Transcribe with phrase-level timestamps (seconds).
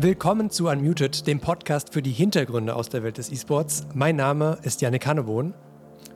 [0.00, 3.84] Willkommen zu Unmuted, dem Podcast für die Hintergründe aus der Welt des E-Sports.
[3.94, 5.54] Mein Name ist Janik Hannewohn.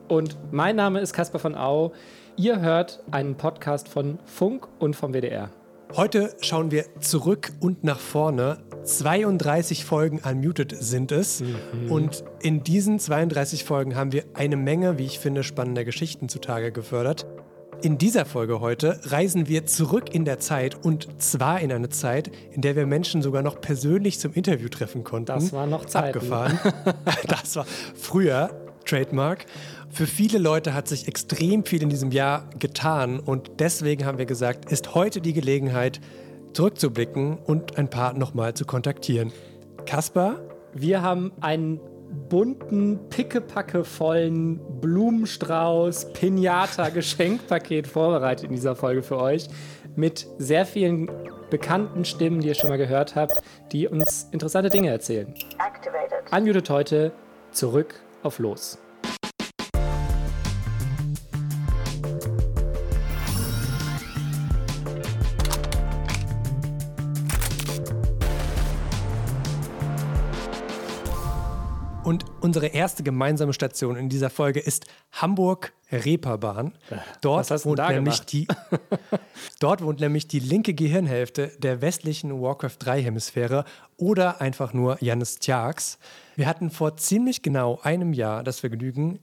[0.07, 1.91] Und mein Name ist Caspar von Au.
[2.37, 5.51] Ihr hört einen Podcast von Funk und vom WDR.
[5.97, 8.59] Heute schauen wir zurück und nach vorne.
[8.85, 11.41] 32 Folgen Unmuted sind es.
[11.41, 11.91] Mhm.
[11.91, 16.71] Und in diesen 32 Folgen haben wir eine Menge, wie ich finde, spannender Geschichten zutage
[16.71, 17.27] gefördert.
[17.83, 22.31] In dieser Folge heute reisen wir zurück in der Zeit und zwar in eine Zeit,
[22.53, 25.27] in der wir Menschen sogar noch persönlich zum Interview treffen konnten.
[25.27, 26.15] Das war noch Zeit.
[26.15, 26.61] Abgefahren.
[27.27, 27.67] das war
[27.97, 28.51] früher
[28.87, 29.47] Trademark.
[29.91, 34.27] Für viele Leute hat sich extrem viel in diesem Jahr getan und deswegen haben wir
[34.27, 36.01] gesagt, ist heute die Gelegenheit,
[36.53, 39.33] zurückzublicken und ein paar nochmal zu kontaktieren.
[39.87, 40.37] Kaspar?
[40.73, 41.81] Wir haben einen
[42.29, 49.49] bunten, pickepackevollen Blumenstrauß, Pinata, Geschenkpaket vorbereitet in dieser Folge für euch.
[49.97, 51.11] Mit sehr vielen
[51.51, 55.35] bekannten Stimmen, die ihr schon mal gehört habt, die uns interessante Dinge erzählen.
[55.59, 56.33] Activated.
[56.33, 57.13] Unmuted heute,
[57.51, 58.82] zurück auf Los.
[72.43, 76.73] Unsere erste gemeinsame Station in dieser Folge ist Hamburg-Reeperbahn.
[77.21, 78.47] Dort wohnt nämlich die
[79.61, 83.65] Dort wohnt nämlich die linke Gehirnhälfte der westlichen Warcraft 3 Hemisphäre
[83.97, 85.99] oder einfach nur Janis Tjax.
[86.37, 89.21] Wir hatten vor ziemlich genau einem Jahr das Vergnügen,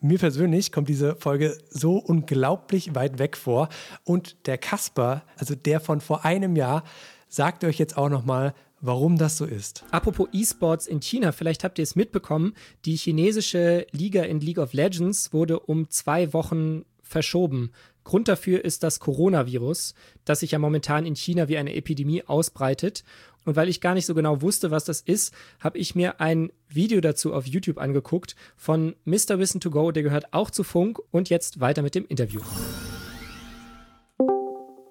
[0.00, 3.70] mir persönlich kommt diese Folge so unglaublich weit weg vor.
[4.04, 6.84] Und der Kasper, also der von vor einem Jahr,
[7.28, 8.52] sagt euch jetzt auch nochmal,
[8.84, 9.84] warum das so ist.
[9.90, 12.54] Apropos E-Sports in China, vielleicht habt ihr es mitbekommen,
[12.84, 17.72] die chinesische Liga in League of Legends wurde um zwei Wochen verschoben.
[18.04, 19.94] Grund dafür ist das Coronavirus,
[20.26, 23.04] das sich ja momentan in China wie eine Epidemie ausbreitet.
[23.46, 26.50] Und weil ich gar nicht so genau wusste, was das ist, habe ich mir ein
[26.68, 29.38] Video dazu auf YouTube angeguckt von Mr.
[29.38, 31.00] Wissen to Go, der gehört auch zu Funk.
[31.10, 32.40] Und jetzt weiter mit dem Interview.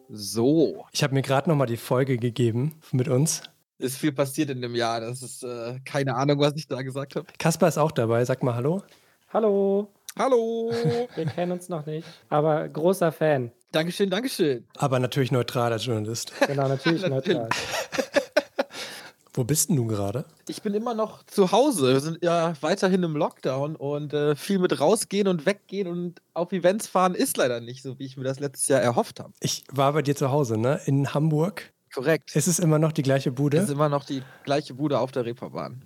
[0.09, 0.85] So.
[0.91, 3.41] Ich habe mir gerade noch mal die Folge gegeben mit uns
[3.77, 5.01] ist viel passiert in dem Jahr.
[5.01, 7.27] Das ist äh, keine Ahnung, was ich da gesagt habe.
[7.37, 8.23] Kaspar ist auch dabei.
[8.25, 8.83] Sag mal Hallo.
[9.31, 9.89] Hallo.
[10.17, 10.71] Hallo.
[11.15, 13.51] Wir kennen uns noch nicht, aber großer Fan.
[13.71, 14.67] Dankeschön, Dankeschön.
[14.77, 16.31] Aber natürlich neutraler Journalist.
[16.47, 17.49] Genau, natürlich neutral.
[19.33, 20.25] Wo bist denn du gerade?
[20.47, 21.93] Ich bin immer noch zu Hause.
[21.93, 26.51] Wir sind ja weiterhin im Lockdown und äh, viel mit rausgehen und weggehen und auf
[26.51, 29.33] Events fahren ist leider nicht so, wie ich mir das letztes Jahr erhofft habe.
[29.39, 30.79] Ich war bei dir zu Hause, ne?
[30.85, 31.73] In Hamburg.
[31.93, 32.35] Korrekt.
[32.35, 33.57] Ist es immer noch die gleiche Bude?
[33.57, 35.81] Es ist immer noch die gleiche Bude auf der Reeperbahn.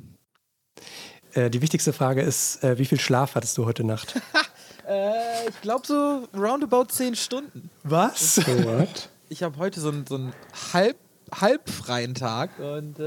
[1.33, 4.15] Äh, die wichtigste Frage ist, äh, wie viel Schlaf hattest du heute Nacht?
[4.87, 7.69] äh, ich glaube so roundabout zehn Stunden.
[7.83, 8.35] Was?
[8.35, 9.09] So what?
[9.29, 10.33] Ich habe heute so einen, so einen
[10.73, 10.97] halb,
[11.33, 12.97] halbfreien Tag und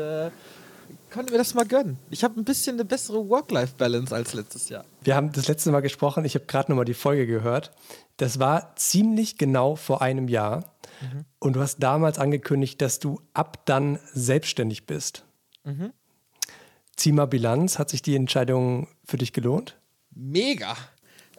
[1.10, 1.98] konnte mir das mal gönnen.
[2.10, 4.84] Ich habe ein bisschen eine bessere Work-Life-Balance als letztes Jahr.
[5.02, 7.72] Wir haben das letzte Mal gesprochen, ich habe gerade nochmal die Folge gehört.
[8.16, 10.76] Das war ziemlich genau vor einem Jahr.
[11.00, 11.24] Mhm.
[11.38, 15.24] Und du hast damals angekündigt, dass du ab dann selbstständig bist.
[15.64, 15.92] Mhm.
[16.96, 17.78] Zieh mal Bilanz.
[17.78, 19.78] Hat sich die Entscheidung für dich gelohnt?
[20.10, 20.76] Mega.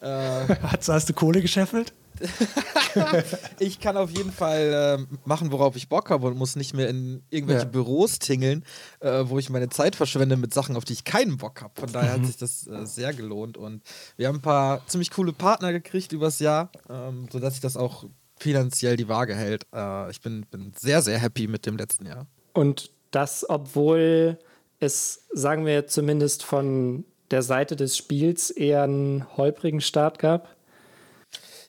[0.01, 0.07] Äh,
[0.63, 1.93] hast, hast du Kohle gescheffelt?
[3.59, 6.89] ich kann auf jeden Fall äh, machen, worauf ich Bock habe und muss nicht mehr
[6.89, 7.69] in irgendwelche ja.
[7.69, 8.63] Büros tingeln,
[8.99, 11.73] äh, wo ich meine Zeit verschwende mit Sachen, auf die ich keinen Bock habe.
[11.79, 12.21] Von daher mhm.
[12.21, 13.83] hat sich das äh, sehr gelohnt und
[14.17, 18.05] wir haben ein paar ziemlich coole Partner gekriegt übers Jahr, ähm, sodass sich das auch
[18.37, 19.65] finanziell die Waage hält.
[19.73, 22.27] Äh, ich bin, bin sehr, sehr happy mit dem letzten Jahr.
[22.53, 24.39] Und das, obwohl
[24.79, 30.49] es, sagen wir zumindest von der Seite des Spiels eher einen holprigen Start gab?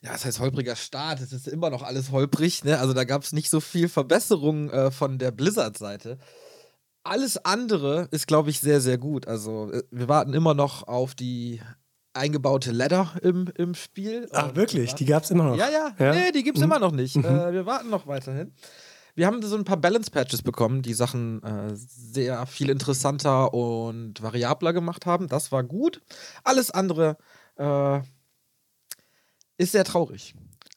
[0.03, 1.21] Ja, das heißt holpriger Start.
[1.21, 2.65] Es ist immer noch alles holprig.
[2.65, 2.77] Ne?
[2.77, 6.17] Also da gab es nicht so viel Verbesserung äh, von der Blizzard-Seite.
[7.03, 9.27] Alles andere ist, glaube ich, sehr, sehr gut.
[9.29, 11.61] Also äh, wir warten immer noch auf die
[12.11, 14.27] eingebaute Ladder im, im Spiel.
[14.33, 14.93] Ach, wirklich?
[14.93, 15.55] Die gab es immer noch?
[15.55, 15.95] Ja, ja.
[15.97, 16.13] ja?
[16.13, 16.71] Nee, die gibt es mhm.
[16.71, 17.15] immer noch nicht.
[17.15, 17.23] Mhm.
[17.23, 18.53] Äh, wir warten noch weiterhin.
[19.15, 24.73] Wir haben so ein paar Balance-Patches bekommen, die Sachen äh, sehr viel interessanter und variabler
[24.73, 25.29] gemacht haben.
[25.29, 26.01] Das war gut.
[26.43, 27.17] Alles andere
[27.55, 28.01] äh,
[29.63, 30.35] ist sehr traurig.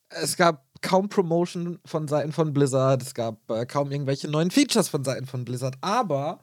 [0.08, 4.88] Es gab kaum Promotion von Seiten von Blizzard, es gab äh, kaum irgendwelche neuen Features
[4.88, 6.40] von Seiten von Blizzard, aber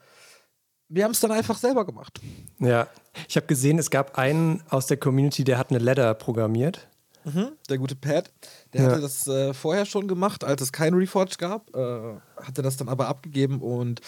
[0.90, 2.20] wir haben es dann einfach selber gemacht.
[2.60, 2.88] Ja,
[3.28, 6.88] ich habe gesehen, es gab einen aus der Community, der hat eine Ladder programmiert.
[7.26, 8.32] Mhm, der gute Pat,
[8.74, 8.90] der ja.
[8.90, 12.90] hatte das äh, vorher schon gemacht, als es kein Reforge gab, äh, hatte das dann
[12.90, 14.02] aber abgegeben und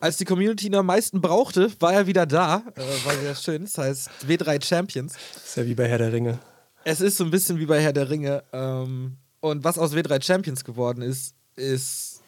[0.00, 2.64] als die Community ihn am meisten brauchte, war er wieder da.
[2.74, 3.62] Äh, war sehr schön.
[3.62, 5.14] Das heißt W3 Champions.
[5.34, 6.38] Das ist ja wie bei Herr der Ringe.
[6.88, 8.44] Es ist so ein bisschen wie bei Herr der Ringe.
[8.52, 12.22] Ähm, und was aus W3 Champions geworden ist, ist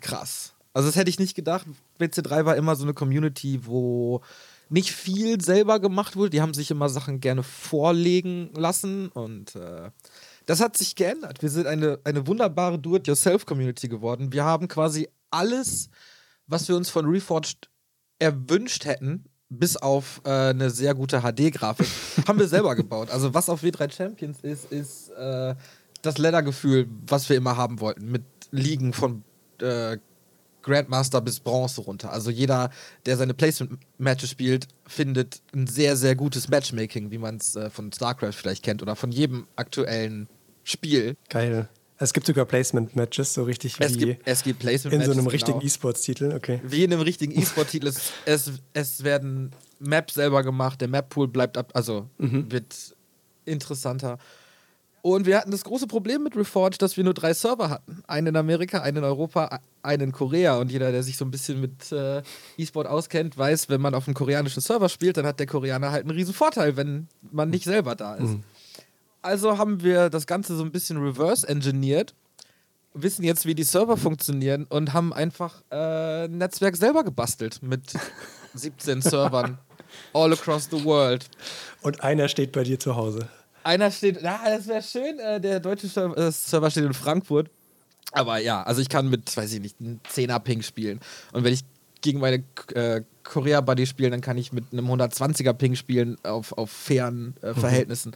[0.00, 0.54] krass.
[0.72, 1.66] Also das hätte ich nicht gedacht.
[2.00, 4.22] WC3 war immer so eine Community, wo
[4.70, 6.30] nicht viel selber gemacht wurde.
[6.30, 9.90] Die haben sich immer Sachen gerne vorlegen lassen und äh,
[10.46, 11.42] das hat sich geändert.
[11.42, 14.32] Wir sind eine, eine wunderbare Do-it-yourself-Community geworden.
[14.32, 15.90] Wir haben quasi alles,
[16.46, 17.68] was wir uns von Reforged
[18.18, 21.86] erwünscht hätten, bis auf äh, eine sehr gute HD-Grafik,
[22.28, 23.10] haben wir selber gebaut.
[23.10, 25.54] Also was auf W3 Champions ist, ist äh,
[26.02, 29.24] das Ledergefühl, was wir immer haben wollten, mit Ligen von
[29.60, 29.98] äh,
[30.62, 32.12] Grandmaster bis Bronze runter.
[32.12, 32.70] Also jeder,
[33.06, 37.90] der seine Placement-Matches spielt, findet ein sehr, sehr gutes Matchmaking, wie man es äh, von
[37.92, 40.28] StarCraft vielleicht kennt oder von jedem aktuellen
[40.64, 41.16] Spiel.
[41.30, 41.68] Geil.
[42.00, 45.26] Es gibt sogar Placement-Matches, so richtig wie es gibt, es gibt Placement in so einem
[45.26, 45.66] richtigen genau.
[45.66, 46.60] E-Sports-Titel, okay.
[46.62, 47.88] Wie in einem richtigen E-Sport-Titel.
[47.88, 49.50] es, es, es werden
[49.80, 52.50] Maps selber gemacht, der Map-Pool bleibt ab, also mhm.
[52.52, 52.94] wird
[53.44, 54.18] interessanter.
[55.02, 58.02] Und wir hatten das große Problem mit Reforged, dass wir nur drei Server hatten.
[58.06, 60.58] Einen in Amerika, einen in Europa, einen in Korea.
[60.58, 62.22] Und jeder, der sich so ein bisschen mit äh,
[62.58, 66.02] E-Sport auskennt, weiß, wenn man auf einem koreanischen Server spielt, dann hat der Koreaner halt
[66.02, 68.24] einen riesen Vorteil, wenn man nicht selber da ist.
[68.24, 68.42] Mhm.
[69.22, 72.14] Also haben wir das Ganze so ein bisschen reverse-engineert,
[72.94, 77.82] wissen jetzt, wie die Server funktionieren und haben einfach äh, ein Netzwerk selber gebastelt mit
[78.54, 79.58] 17 Servern
[80.12, 81.26] all across the world.
[81.82, 83.28] Und einer steht bei dir zu Hause.
[83.64, 87.50] Einer steht, na, das wäre schön, äh, der deutsche Server, äh, Server steht in Frankfurt.
[88.12, 91.00] Aber ja, also ich kann mit, weiß ich nicht, einem 10er Ping spielen.
[91.32, 91.60] Und wenn ich
[92.00, 92.42] gegen meine
[92.74, 97.52] äh, Korea-Buddy spiele, dann kann ich mit einem 120er Ping spielen auf, auf fairen äh,
[97.52, 98.12] mhm.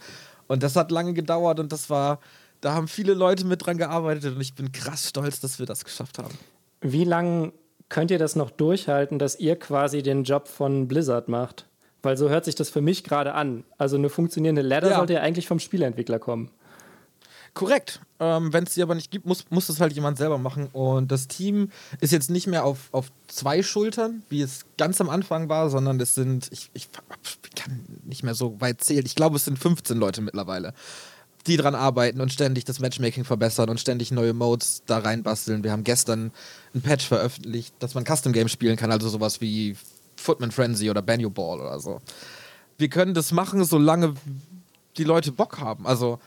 [0.53, 2.19] Und das hat lange gedauert und das war,
[2.61, 5.83] da haben viele Leute mit dran gearbeitet und ich bin krass stolz, dass wir das
[5.83, 6.37] geschafft haben.
[6.79, 7.53] Wie lange
[7.89, 11.65] könnt ihr das noch durchhalten, dass ihr quasi den Job von Blizzard macht?
[12.03, 13.63] Weil so hört sich das für mich gerade an.
[13.79, 14.97] Also eine funktionierende Ladder ja.
[14.97, 16.51] sollte ja eigentlich vom Spieleentwickler kommen.
[17.53, 18.01] Korrekt.
[18.19, 20.67] Ähm, Wenn es sie aber nicht gibt, muss, muss das halt jemand selber machen.
[20.73, 21.69] Und das Team
[21.99, 25.99] ist jetzt nicht mehr auf, auf zwei Schultern, wie es ganz am Anfang war, sondern
[25.99, 26.89] es sind, ich, ich
[27.55, 30.73] kann nicht mehr so weit zählen, ich glaube, es sind 15 Leute mittlerweile,
[31.45, 35.63] die dran arbeiten und ständig das Matchmaking verbessern und ständig neue Modes da reinbasteln.
[35.63, 36.31] Wir haben gestern
[36.73, 39.75] ein Patch veröffentlicht, dass man Custom Games spielen kann, also sowas wie
[40.15, 42.01] Footman Frenzy oder Banjo Ball oder so.
[42.77, 44.15] Wir können das machen, solange
[44.97, 45.85] die Leute Bock haben.
[45.85, 46.19] Also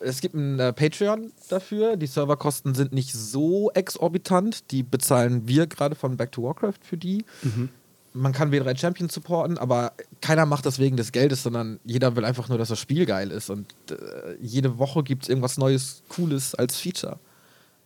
[0.00, 1.96] es gibt ein äh, Patreon dafür.
[1.96, 4.70] Die Serverkosten sind nicht so exorbitant.
[4.70, 7.24] Die bezahlen wir gerade von Back to Warcraft für die.
[7.42, 7.68] Mhm.
[8.12, 12.24] Man kann W3 Champions supporten, aber keiner macht das wegen des Geldes, sondern jeder will
[12.24, 13.50] einfach nur, dass das Spiel geil ist.
[13.50, 17.20] Und äh, jede Woche gibt es irgendwas Neues, Cooles als Feature.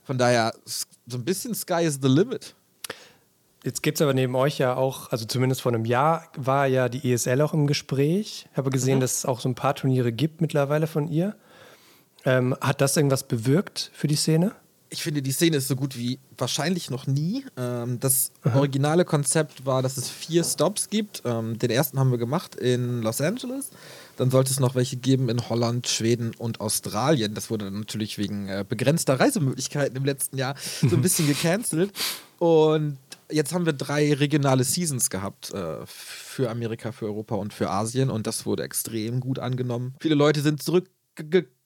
[0.05, 2.55] Von daher, so ein bisschen Sky is the limit.
[3.65, 6.91] Jetzt gibt es aber neben euch ja auch, also zumindest vor einem Jahr war ja
[6.91, 8.47] die ESL auch im Gespräch.
[8.51, 9.01] Ich habe gesehen, mhm.
[9.01, 11.35] dass es auch so ein paar Turniere gibt mittlerweile von ihr.
[12.25, 14.53] Ähm, hat das irgendwas bewirkt für die Szene?
[14.91, 17.45] Ich finde, die Szene ist so gut wie wahrscheinlich noch nie.
[17.57, 18.59] Ähm, das Aha.
[18.59, 21.23] originale Konzept war, dass es vier Stops gibt.
[21.25, 23.71] Ähm, den ersten haben wir gemacht in Los Angeles.
[24.17, 27.35] Dann sollte es noch welche geben in Holland, Schweden und Australien.
[27.35, 31.93] Das wurde natürlich wegen äh, begrenzter Reisemöglichkeiten im letzten Jahr so ein bisschen gecancelt.
[32.39, 32.99] Und
[33.31, 38.11] jetzt haben wir drei regionale Seasons gehabt äh, für Amerika, für Europa und für Asien.
[38.11, 39.95] Und das wurde extrem gut angenommen.
[40.01, 40.95] Viele Leute sind zurückgekommen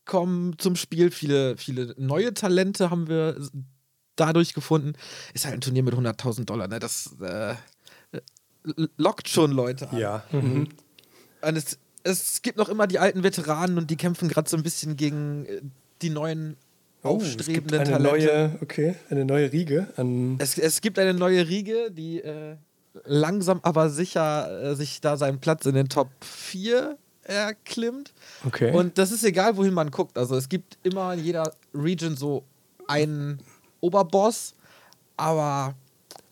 [0.09, 1.13] kommen zum Spiel.
[1.13, 3.37] Viele, viele neue Talente haben wir
[4.17, 4.95] dadurch gefunden.
[5.35, 6.81] Ist halt ein Turnier mit 100.000 Dollar, ne?
[6.81, 7.55] Das äh,
[8.97, 9.97] lockt schon Leute an.
[9.97, 10.25] Ja.
[10.33, 10.69] Mhm.
[11.41, 14.65] Und es, es gibt noch immer die alten Veteranen und die kämpfen gerade so ein
[14.65, 15.61] bisschen gegen äh,
[16.03, 16.57] die neuen
[17.05, 18.27] oh, aufstrebenden eine Talente.
[18.27, 19.89] Neue, okay, eine neue Riege.
[20.39, 22.57] Es, es gibt eine neue Riege, die äh,
[23.05, 28.13] langsam aber sicher äh, sich da seinen Platz in den Top 4 erklimmt.
[28.45, 28.73] Okay.
[28.73, 30.17] Und das ist egal, wohin man guckt.
[30.19, 32.45] Also es gibt immer in jeder Region so
[32.87, 33.41] einen
[33.81, 34.55] Oberboss,
[35.17, 35.75] aber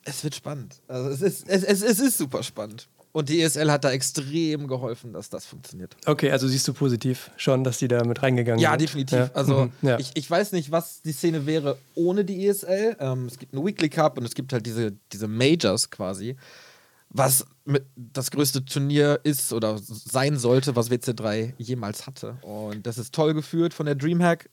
[0.04, 0.76] es wird spannend.
[0.88, 2.88] Also es ist, es, es, es ist super spannend.
[3.12, 5.96] Und die ESL hat da extrem geholfen, dass das funktioniert.
[6.04, 8.82] Okay, also siehst du positiv schon, dass die da mit reingegangen ja, sind?
[8.82, 9.18] Definitiv.
[9.18, 9.36] Ja, definitiv.
[9.38, 9.88] Also mhm.
[9.88, 9.98] ja.
[9.98, 12.96] ich, ich weiß nicht, was die Szene wäre ohne die ESL.
[13.00, 16.36] Ähm, es gibt einen Weekly Cup und es gibt halt diese, diese Majors quasi
[17.16, 17.46] was
[17.96, 22.36] das größte Turnier ist oder sein sollte, was WC3 jemals hatte.
[22.42, 24.50] Und das ist toll geführt von der Dreamhack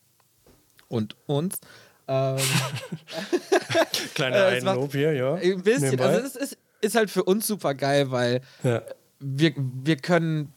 [0.88, 1.60] und uns.
[2.08, 2.38] Ähm,
[4.15, 5.36] Kleiner äh, Einlob hier, ja.
[5.36, 5.91] Ein bisschen.
[5.91, 6.05] Nebenbei.
[6.05, 8.82] Also es ist, ist halt für uns super geil, weil ja.
[9.20, 10.51] wir, wir können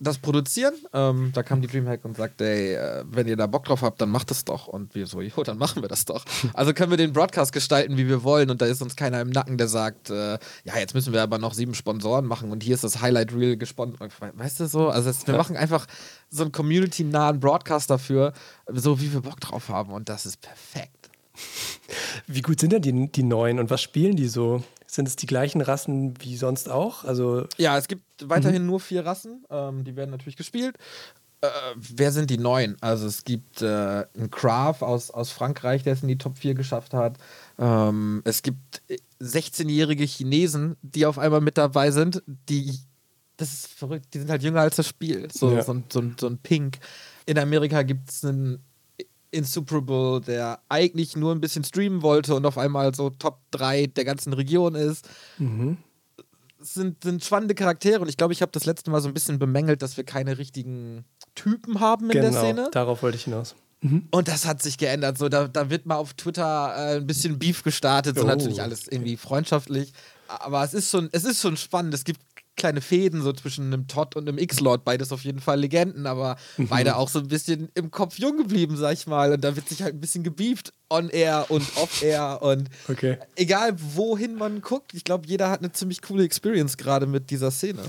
[0.00, 0.74] das produzieren.
[0.92, 4.00] Ähm, da kam die Dreamhack und sagte, ey, äh, wenn ihr da Bock drauf habt,
[4.00, 4.68] dann macht es doch.
[4.68, 6.24] Und wir so, jo, dann machen wir das doch.
[6.54, 8.50] Also können wir den Broadcast gestalten, wie wir wollen.
[8.50, 11.38] Und da ist uns keiner im Nacken, der sagt, äh, ja, jetzt müssen wir aber
[11.38, 14.12] noch sieben Sponsoren machen und hier ist das Highlight Reel gesponsert.
[14.34, 14.88] Weißt du so?
[14.88, 15.86] Also es, wir machen einfach
[16.30, 18.32] so einen community-nahen Broadcast dafür,
[18.72, 19.92] so wie wir Bock drauf haben.
[19.92, 21.10] Und das ist perfekt.
[22.26, 24.62] Wie gut sind denn die, die neuen und was spielen die so?
[24.90, 27.04] Sind es die gleichen Rassen wie sonst auch?
[27.04, 28.68] Also ja, es gibt weiterhin mhm.
[28.68, 29.44] nur vier Rassen.
[29.50, 30.76] Ähm, die werden natürlich gespielt.
[31.40, 32.76] Äh, wer sind die neuen?
[32.80, 33.66] Also es gibt äh,
[34.16, 37.18] einen Kraft aus, aus Frankreich, der es in die Top 4 geschafft hat.
[37.58, 38.82] Ähm, es gibt
[39.20, 42.78] 16-jährige Chinesen, die auf einmal mit dabei sind, die
[43.36, 45.28] das ist verrückt, die sind halt jünger als das Spiel.
[45.32, 45.62] So, ja.
[45.62, 46.78] so, so, so ein Pink.
[47.24, 48.64] In Amerika gibt es einen
[49.30, 54.04] Insuperable, der eigentlich nur ein bisschen streamen wollte und auf einmal so Top 3 der
[54.04, 55.08] ganzen Region ist.
[55.38, 55.78] Mhm.
[56.60, 59.38] Sind, sind spannende Charaktere und ich glaube, ich habe das letzte Mal so ein bisschen
[59.38, 61.04] bemängelt, dass wir keine richtigen
[61.34, 62.68] Typen haben in genau, der Szene.
[62.72, 63.54] Darauf wollte ich hinaus.
[63.80, 64.08] Mhm.
[64.10, 65.18] Und das hat sich geändert.
[65.18, 68.26] So, da, da wird mal auf Twitter äh, ein bisschen Beef gestartet, so oh.
[68.26, 69.92] natürlich alles irgendwie freundschaftlich.
[70.26, 71.94] Aber es ist schon, es ist schon spannend.
[71.94, 72.20] Es gibt
[72.58, 74.84] kleine Fäden so zwischen einem Todd und einem X-Lord.
[74.84, 76.68] Beides auf jeden Fall Legenden, aber mhm.
[76.68, 79.32] beide auch so ein bisschen im Kopf jung geblieben, sag ich mal.
[79.32, 82.40] Und da wird sich halt ein bisschen gebieft on-air und off-air.
[82.42, 83.16] Und okay.
[83.36, 87.50] egal wohin man guckt, ich glaube, jeder hat eine ziemlich coole Experience gerade mit dieser
[87.50, 87.82] Szene.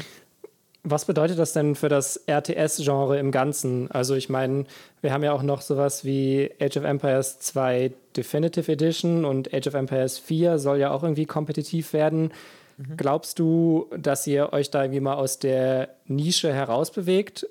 [0.84, 3.92] Was bedeutet das denn für das RTS-Genre im Ganzen?
[3.92, 4.64] Also ich meine,
[5.02, 9.68] wir haben ja auch noch sowas wie Age of Empires 2 Definitive Edition und Age
[9.68, 12.32] of Empires 4 soll ja auch irgendwie kompetitiv werden.
[12.80, 12.96] Mhm.
[12.96, 17.46] Glaubst du, dass ihr euch da irgendwie mal aus der Nische herausbewegt,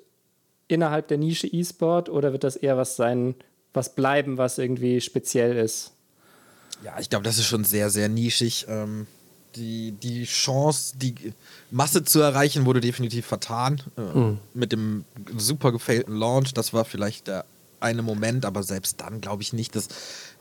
[0.67, 3.35] innerhalb der Nische E-Sport, oder wird das eher was sein,
[3.71, 5.93] was bleiben, was irgendwie speziell ist?
[6.83, 8.65] Ja, ich glaube, das ist schon sehr, sehr nischig.
[8.67, 9.05] Ähm,
[9.55, 11.13] die, die Chance, die
[11.69, 13.81] Masse zu erreichen, wurde definitiv vertan.
[13.97, 14.37] Äh, mhm.
[14.55, 15.05] Mit dem
[15.37, 16.55] super gefailten Launch.
[16.55, 17.45] Das war vielleicht der
[17.79, 19.87] eine Moment, aber selbst dann glaube ich nicht, dass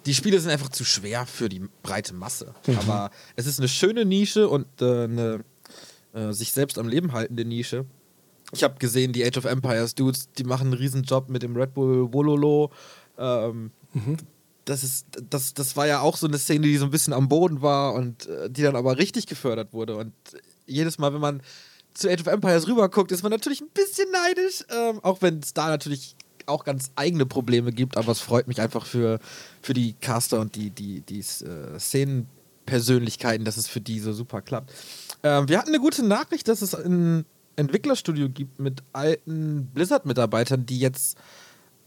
[0.06, 2.54] die Spiele sind einfach zu schwer für die breite Masse.
[2.66, 2.78] Mhm.
[2.78, 5.44] Aber es ist eine schöne Nische und äh, eine
[6.14, 7.84] äh, sich selbst am Leben haltende Nische.
[8.52, 11.54] Ich habe gesehen, die Age of Empires Dudes, die machen einen riesen Job mit dem
[11.54, 12.70] Red Bull Wololo.
[13.18, 14.16] Ähm, mhm.
[14.64, 17.28] das, ist, das, das war ja auch so eine Szene, die so ein bisschen am
[17.28, 19.96] Boden war und äh, die dann aber richtig gefördert wurde.
[19.96, 20.12] Und
[20.66, 21.42] jedes Mal, wenn man
[21.92, 25.52] zu Age of Empires rüberguckt, ist man natürlich ein bisschen neidisch, ähm, auch wenn es
[25.52, 26.16] da natürlich
[26.48, 29.18] auch ganz eigene Probleme gibt, aber es freut mich einfach für,
[29.62, 34.42] für die Caster und die, die, die äh, Szenenpersönlichkeiten, dass es für die so super
[34.42, 34.72] klappt.
[35.22, 37.24] Ähm, wir hatten eine gute Nachricht, dass es ein
[37.56, 41.18] Entwicklerstudio gibt mit alten Blizzard-Mitarbeitern, die jetzt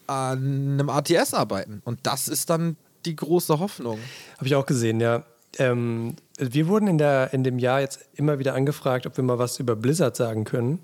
[0.08, 1.82] an einem RTS arbeiten.
[1.86, 2.76] Und das ist dann
[3.06, 4.00] die große Hoffnung.
[4.38, 5.24] Habe ich auch gesehen, ja.
[5.58, 9.38] Ähm, wir wurden in, der, in dem Jahr jetzt immer wieder angefragt, ob wir mal
[9.38, 10.80] was über Blizzard sagen können.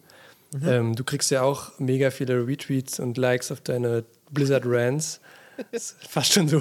[0.53, 0.67] Mhm.
[0.67, 5.19] Ähm, du kriegst ja auch mega viele Retweets und Likes auf deine Blizzard Rants.
[6.09, 6.59] fast schon so.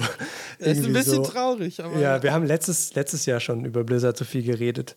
[0.59, 1.23] Das ist ein bisschen so.
[1.23, 1.97] traurig, aber.
[1.99, 4.95] Ja, wir haben letztes, letztes Jahr schon über Blizzard so viel geredet.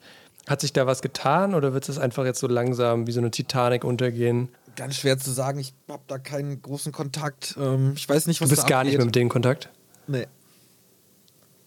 [0.49, 3.31] Hat sich da was getan oder wird es einfach jetzt so langsam wie so eine
[3.31, 4.49] Titanic untergehen?
[4.75, 5.61] Ganz schwer zu sagen.
[5.61, 7.57] Ich habe da keinen großen Kontakt.
[7.61, 9.69] Ähm, ich weiß nicht, was Du bist gar nicht mehr mit denen in Kontakt?
[10.07, 10.27] Nee.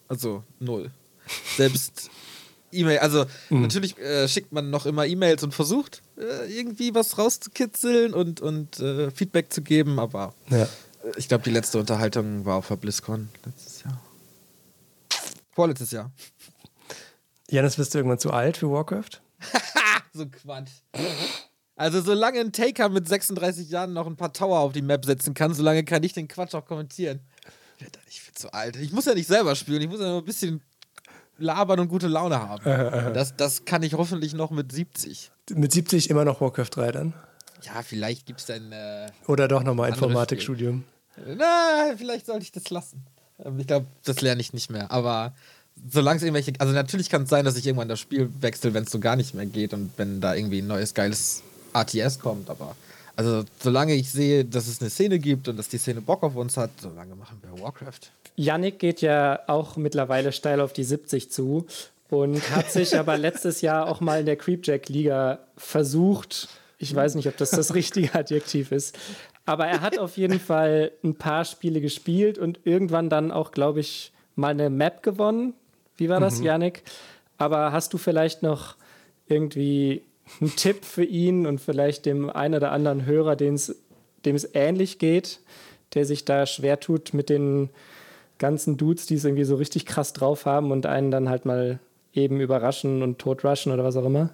[0.08, 0.90] Also null.
[1.56, 2.10] Selbst
[2.74, 3.62] E-Mail, also mhm.
[3.62, 8.80] natürlich äh, schickt man noch immer E-Mails und versucht äh, irgendwie was rauszukitzeln und, und
[8.80, 10.68] äh, Feedback zu geben, aber ja.
[11.16, 14.00] ich glaube, die letzte Unterhaltung war auf der BlizzCon letztes Jahr.
[15.52, 16.10] Vorletztes Jahr.
[17.48, 19.20] Janis, bist du irgendwann zu alt für Warcraft?
[20.12, 20.70] so Quatsch.
[21.76, 25.34] Also solange ein Taker mit 36 Jahren noch ein paar Tower auf die Map setzen
[25.34, 27.20] kann, solange kann ich den Quatsch auch kommentieren.
[27.76, 28.76] Ich werde da nicht viel zu alt.
[28.76, 30.62] Ich muss ja nicht selber spielen, ich muss ja nur ein bisschen
[31.38, 32.64] labern und gute Laune haben.
[33.14, 35.30] Das, das kann ich hoffentlich noch mit 70.
[35.54, 37.14] Mit 70 immer noch Warcraft 3 dann?
[37.62, 38.72] Ja, vielleicht gibt es dann.
[38.72, 40.84] Äh, Oder doch nochmal Informatikstudium.
[41.36, 43.04] Na, vielleicht sollte ich das lassen.
[43.42, 44.90] Ähm, ich glaube, das lerne ich nicht mehr.
[44.90, 45.32] Aber
[45.90, 46.52] solange es irgendwelche.
[46.58, 49.16] Also, natürlich kann es sein, dass ich irgendwann das Spiel wechsle, wenn es so gar
[49.16, 52.50] nicht mehr geht und wenn da irgendwie ein neues geiles ATS kommt.
[52.50, 52.76] Aber.
[53.16, 56.36] Also, solange ich sehe, dass es eine Szene gibt und dass die Szene Bock auf
[56.36, 58.10] uns hat, solange machen wir Warcraft.
[58.36, 61.66] Yannick geht ja auch mittlerweile steil auf die 70 zu
[62.10, 66.48] und hat sich aber letztes Jahr auch mal in der Creepjack-Liga versucht.
[66.78, 68.98] Ich weiß nicht, ob das das richtige Adjektiv ist.
[69.46, 73.80] Aber er hat auf jeden Fall ein paar Spiele gespielt und irgendwann dann auch, glaube
[73.80, 75.54] ich, mal eine Map gewonnen.
[75.96, 76.46] Wie war das, mhm.
[76.46, 76.82] Yannick?
[77.36, 78.76] Aber hast du vielleicht noch
[79.26, 80.02] irgendwie
[80.40, 83.74] einen Tipp für ihn und vielleicht dem einen oder anderen Hörer, dem es
[84.54, 85.40] ähnlich geht,
[85.94, 87.70] der sich da schwer tut mit den
[88.38, 91.78] ganzen Dudes, die es irgendwie so richtig krass drauf haben und einen dann halt mal
[92.12, 94.30] eben überraschen und totrushen oder was auch immer?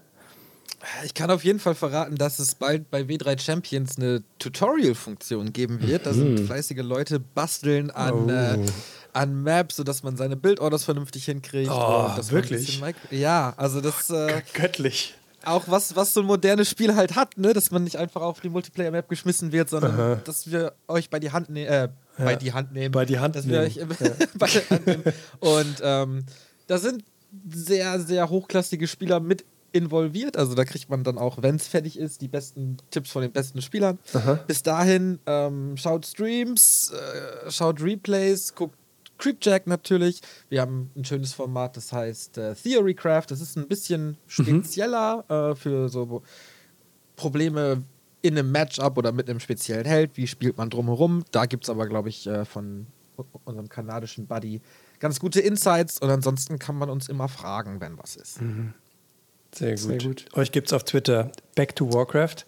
[1.04, 5.86] Ich kann auf jeden Fall verraten, dass es bald bei W3 Champions eine Tutorial-Funktion geben
[5.86, 6.06] wird.
[6.06, 6.46] Da sind mhm.
[6.46, 8.30] fleißige Leute basteln an, oh.
[8.30, 8.66] äh,
[9.12, 11.70] an Maps, sodass man seine Bildorders vernünftig hinkriegt.
[11.70, 12.82] Oh, wirklich?
[13.10, 14.08] Ja, also das.
[14.08, 17.52] Äh, Göttlich auch was, was so ein modernes Spiel halt hat, ne?
[17.52, 20.14] dass man nicht einfach auf die Multiplayer-Map geschmissen wird, sondern Aha.
[20.24, 22.24] dass wir euch bei die Hand nehmen, äh, ja.
[22.24, 22.92] bei die Hand nehmen.
[22.92, 23.66] Bei die Hand nehmen.
[23.66, 23.86] Ich, ja.
[24.34, 25.04] bei der Hand nehmen.
[25.40, 26.24] Und ähm,
[26.66, 27.04] da sind
[27.48, 30.36] sehr, sehr hochklassige Spieler mit involviert.
[30.36, 33.32] Also da kriegt man dann auch, wenn es fertig ist, die besten Tipps von den
[33.32, 33.98] besten Spielern.
[34.14, 34.34] Aha.
[34.46, 38.76] Bis dahin ähm, schaut Streams, äh, schaut Replays, guckt
[39.20, 40.20] Creepjack natürlich.
[40.48, 43.26] Wir haben ein schönes Format, das heißt äh, Theorycraft.
[43.28, 44.16] Das ist ein bisschen mhm.
[44.26, 45.34] spezieller mhm.
[45.34, 46.22] äh, für so
[47.16, 47.84] Probleme
[48.22, 50.16] in einem Matchup oder mit einem speziellen Held.
[50.16, 51.24] Wie spielt man drumherum?
[51.30, 52.86] Da gibt es aber, glaube ich, äh, von
[53.44, 54.60] unserem kanadischen Buddy
[54.98, 55.98] ganz gute Insights.
[55.98, 58.40] Und ansonsten kann man uns immer fragen, wenn was ist.
[58.40, 58.74] Mhm.
[59.54, 59.80] Sehr gut.
[59.80, 60.26] Sehr gut.
[60.34, 62.46] Euch gibt es auf Twitter Back to Warcraft.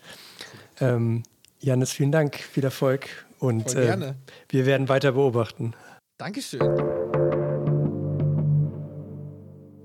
[0.81, 1.23] Ähm,
[1.61, 4.15] Janis, vielen Dank, viel Erfolg und äh,
[4.49, 5.75] wir werden weiter beobachten.
[6.19, 6.61] Dankeschön.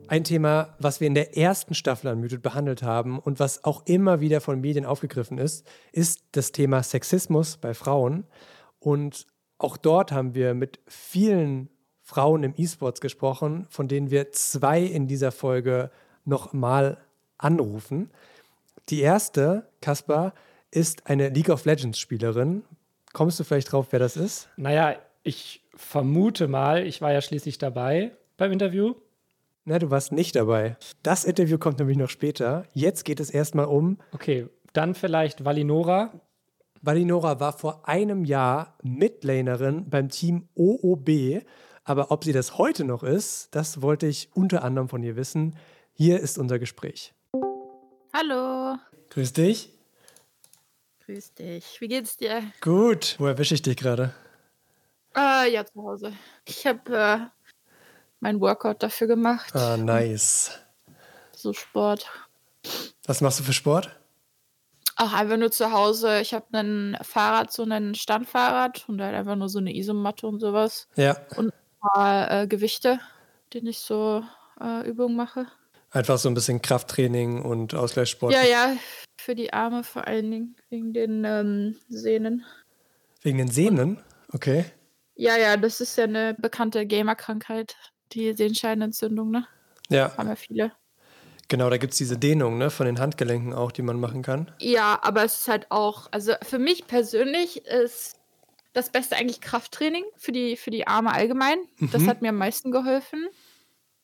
[0.10, 3.86] Ein Thema, was wir in der ersten Staffel an Muted behandelt haben und was auch
[3.86, 8.26] immer wieder von Medien aufgegriffen ist, ist das Thema Sexismus bei Frauen.
[8.80, 11.70] Und auch dort haben wir mit vielen
[12.04, 15.92] Frauen im E-Sports gesprochen, von denen wir zwei in dieser Folge
[16.24, 16.98] nochmal
[17.38, 18.10] anrufen.
[18.88, 20.34] Die erste, Kaspar,
[20.72, 22.64] ist eine League of Legends Spielerin.
[23.12, 24.48] Kommst du vielleicht drauf, wer das ist?
[24.56, 28.96] Naja, ich vermute mal, ich war ja schließlich dabei beim Interview.
[29.66, 30.78] Na, du warst nicht dabei.
[31.04, 32.66] Das Interview kommt nämlich noch später.
[32.74, 33.98] Jetzt geht es erstmal um.
[34.14, 36.22] Okay, dann vielleicht Valinora.
[36.82, 41.44] Valinora war vor einem Jahr Midlanerin beim Team OOB.
[41.84, 45.58] Aber ob sie das heute noch ist, das wollte ich unter anderem von ihr wissen.
[45.94, 47.14] Hier ist unser Gespräch.
[48.14, 48.78] Hallo.
[49.10, 49.74] Grüß dich.
[51.06, 51.82] Grüß dich.
[51.82, 52.42] Wie geht's dir?
[52.62, 53.16] Gut.
[53.20, 54.14] Wo erwische ich dich gerade?
[55.18, 56.14] Äh, ja, zu Hause.
[56.46, 57.20] Ich habe äh,
[58.20, 59.56] mein Workout dafür gemacht.
[59.56, 60.60] Ah, nice.
[61.36, 62.10] So Sport.
[63.06, 63.90] Was machst du für Sport?
[64.96, 66.22] Ach, einfach nur zu Hause.
[66.22, 70.40] Ich habe ein Fahrrad, so ein Standfahrrad und halt einfach nur so eine Isomatte und
[70.40, 70.88] sowas.
[70.96, 71.18] Ja.
[71.36, 73.00] Und ein paar äh, Gewichte,
[73.54, 74.24] die ich so
[74.60, 75.48] äh, Übungen mache.
[75.92, 78.34] Einfach so ein bisschen Krafttraining und Ausgleichssport.
[78.34, 78.76] Ja, ja,
[79.18, 82.44] für die Arme vor allen Dingen, wegen den ähm, Sehnen.
[83.22, 84.04] Wegen den Sehnen?
[84.34, 84.66] Okay.
[85.18, 87.76] Ja, ja, das ist ja eine bekannte Gamerkrankheit,
[88.14, 89.48] die Sehenscheinentzündung, ne?
[89.90, 90.16] Ja.
[90.16, 90.72] Haben ja viele.
[91.48, 94.52] Genau, da gibt es diese Dehnung, ne, von den Handgelenken auch, die man machen kann.
[94.60, 98.20] Ja, aber es ist halt auch, also für mich persönlich ist
[98.74, 101.58] das Beste eigentlich Krafttraining für die, für die Arme allgemein.
[101.78, 101.92] Mhm.
[101.92, 103.28] Das hat mir am meisten geholfen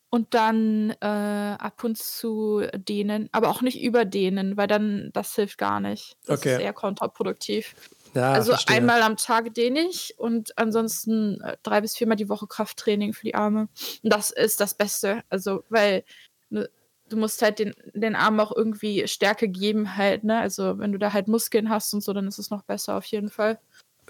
[0.10, 5.58] und dann äh, ab und zu dehnen, aber auch nicht überdehnen, weil dann das hilft
[5.58, 6.18] gar nicht.
[6.26, 6.54] Das okay.
[6.54, 7.76] ist eher kontraproduktiv.
[8.14, 8.78] Ja, also verstehe.
[8.78, 13.26] einmal am Tag dehne ich und ansonsten äh, drei bis viermal die Woche Krafttraining für
[13.26, 13.70] die Arme.
[14.04, 15.24] Und das ist das Beste.
[15.30, 16.04] Also, weil
[16.50, 16.70] ne,
[17.10, 20.40] du musst halt den, den Armen auch irgendwie Stärke geben halt, ne?
[20.40, 23.06] Also wenn du da halt Muskeln hast und so, dann ist es noch besser auf
[23.06, 23.60] jeden Fall.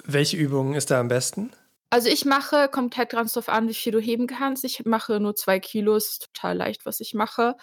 [0.06, 1.52] Welche Übung ist da am besten?
[1.90, 4.64] Also ich mache, kommt halt ganz drauf an, wie viel du heben kannst.
[4.66, 7.56] Ich mache nur zwei Kilo, ist total leicht, was ich mache.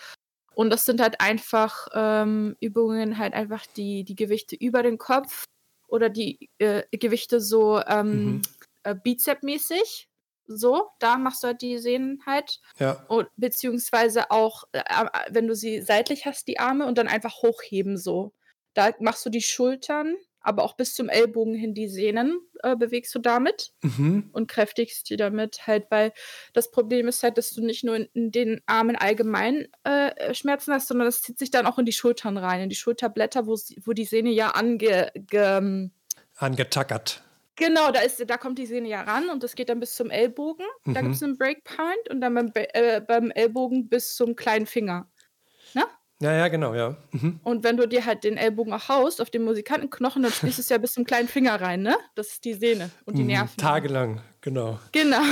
[0.55, 5.45] Und das sind halt einfach ähm, Übungen, halt einfach die, die Gewichte über den Kopf
[5.91, 8.43] oder die äh, Gewichte so ähm, mhm.
[8.85, 10.09] äh, Bizep-mäßig.
[10.53, 12.61] So, da machst du halt die Sehnen halt.
[12.79, 13.05] Ja.
[13.09, 14.83] Und, beziehungsweise auch, äh,
[15.29, 18.33] wenn du sie seitlich hast, die Arme und dann einfach hochheben so.
[18.75, 23.15] Da machst du die Schultern aber auch bis zum Ellbogen hin die Sehnen äh, bewegst
[23.15, 24.31] du damit mhm.
[24.33, 26.13] und kräftigst die damit halt, weil
[26.53, 30.73] das Problem ist halt, dass du nicht nur in, in den Armen allgemein äh, Schmerzen
[30.73, 33.59] hast, sondern das zieht sich dann auch in die Schultern rein, in die Schulterblätter, wo,
[33.85, 35.89] wo die Sehne ja ange, ge,
[36.37, 37.23] angetackert.
[37.57, 40.11] Genau, da, ist, da kommt die Sehne ja ran und das geht dann bis zum
[40.11, 40.65] Ellbogen.
[40.85, 40.95] Mhm.
[40.95, 45.11] Da gibt es einen Breakpoint und dann beim, äh, beim Ellbogen bis zum kleinen Finger.
[45.75, 45.85] Ne?
[46.23, 46.97] Ja, ja, genau, ja.
[47.13, 47.41] Mhm.
[47.43, 50.69] Und wenn du dir halt den Ellbogen auch haust auf den Musikantenknochen, dann schließt es
[50.69, 51.97] ja bis zum kleinen Finger rein, ne?
[52.15, 53.57] Das ist die Sehne und die mhm, Nerven.
[53.57, 54.79] Tagelang, genau.
[54.93, 55.23] Genau.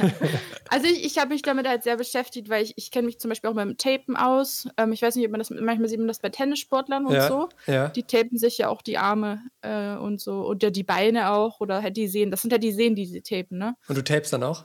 [0.70, 3.28] also ich, ich habe mich damit halt sehr beschäftigt, weil ich, ich kenne mich zum
[3.28, 4.66] Beispiel auch beim Tapen aus.
[4.76, 7.28] Ähm, ich weiß nicht, ob man das, manchmal sieht man das bei Tennissportlern und ja,
[7.28, 7.48] so.
[7.68, 7.88] Ja.
[7.90, 11.80] Die tapen sich ja auch die Arme äh, und so oder die Beine auch oder
[11.80, 12.32] halt die Sehnen.
[12.32, 13.76] Das sind ja die Sehnen, die sie tapen, ne?
[13.86, 14.64] Und du tapest dann auch?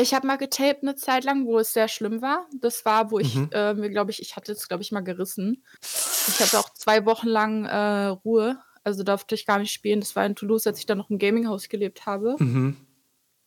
[0.00, 2.46] Ich habe mal getaped eine Zeit lang, wo es sehr schlimm war.
[2.60, 3.50] Das war, wo ich, mhm.
[3.52, 5.64] äh, mir glaube ich, ich hatte es, glaube ich, mal gerissen.
[5.82, 8.58] Ich hatte auch zwei Wochen lang äh, Ruhe.
[8.84, 10.00] Also durfte ich gar nicht spielen.
[10.00, 12.36] Das war in Toulouse, als ich dann noch im Gaminghaus gelebt habe.
[12.38, 12.76] Mhm.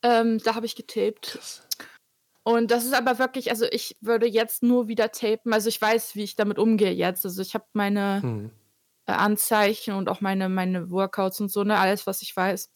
[0.03, 1.39] Ähm, da habe ich getaped.
[2.43, 5.53] Und das ist aber wirklich, also ich würde jetzt nur wieder tapen.
[5.53, 7.23] Also ich weiß, wie ich damit umgehe jetzt.
[7.23, 8.51] Also ich habe meine mhm.
[9.05, 12.71] Anzeichen und auch meine, meine Workouts und so, ne, alles, was ich weiß.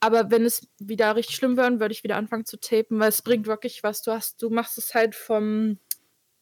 [0.00, 3.22] Aber wenn es wieder richtig schlimm wird, würde ich wieder anfangen zu tapen, weil es
[3.22, 4.02] bringt wirklich was.
[4.02, 5.78] Du hast, du machst es halt vom,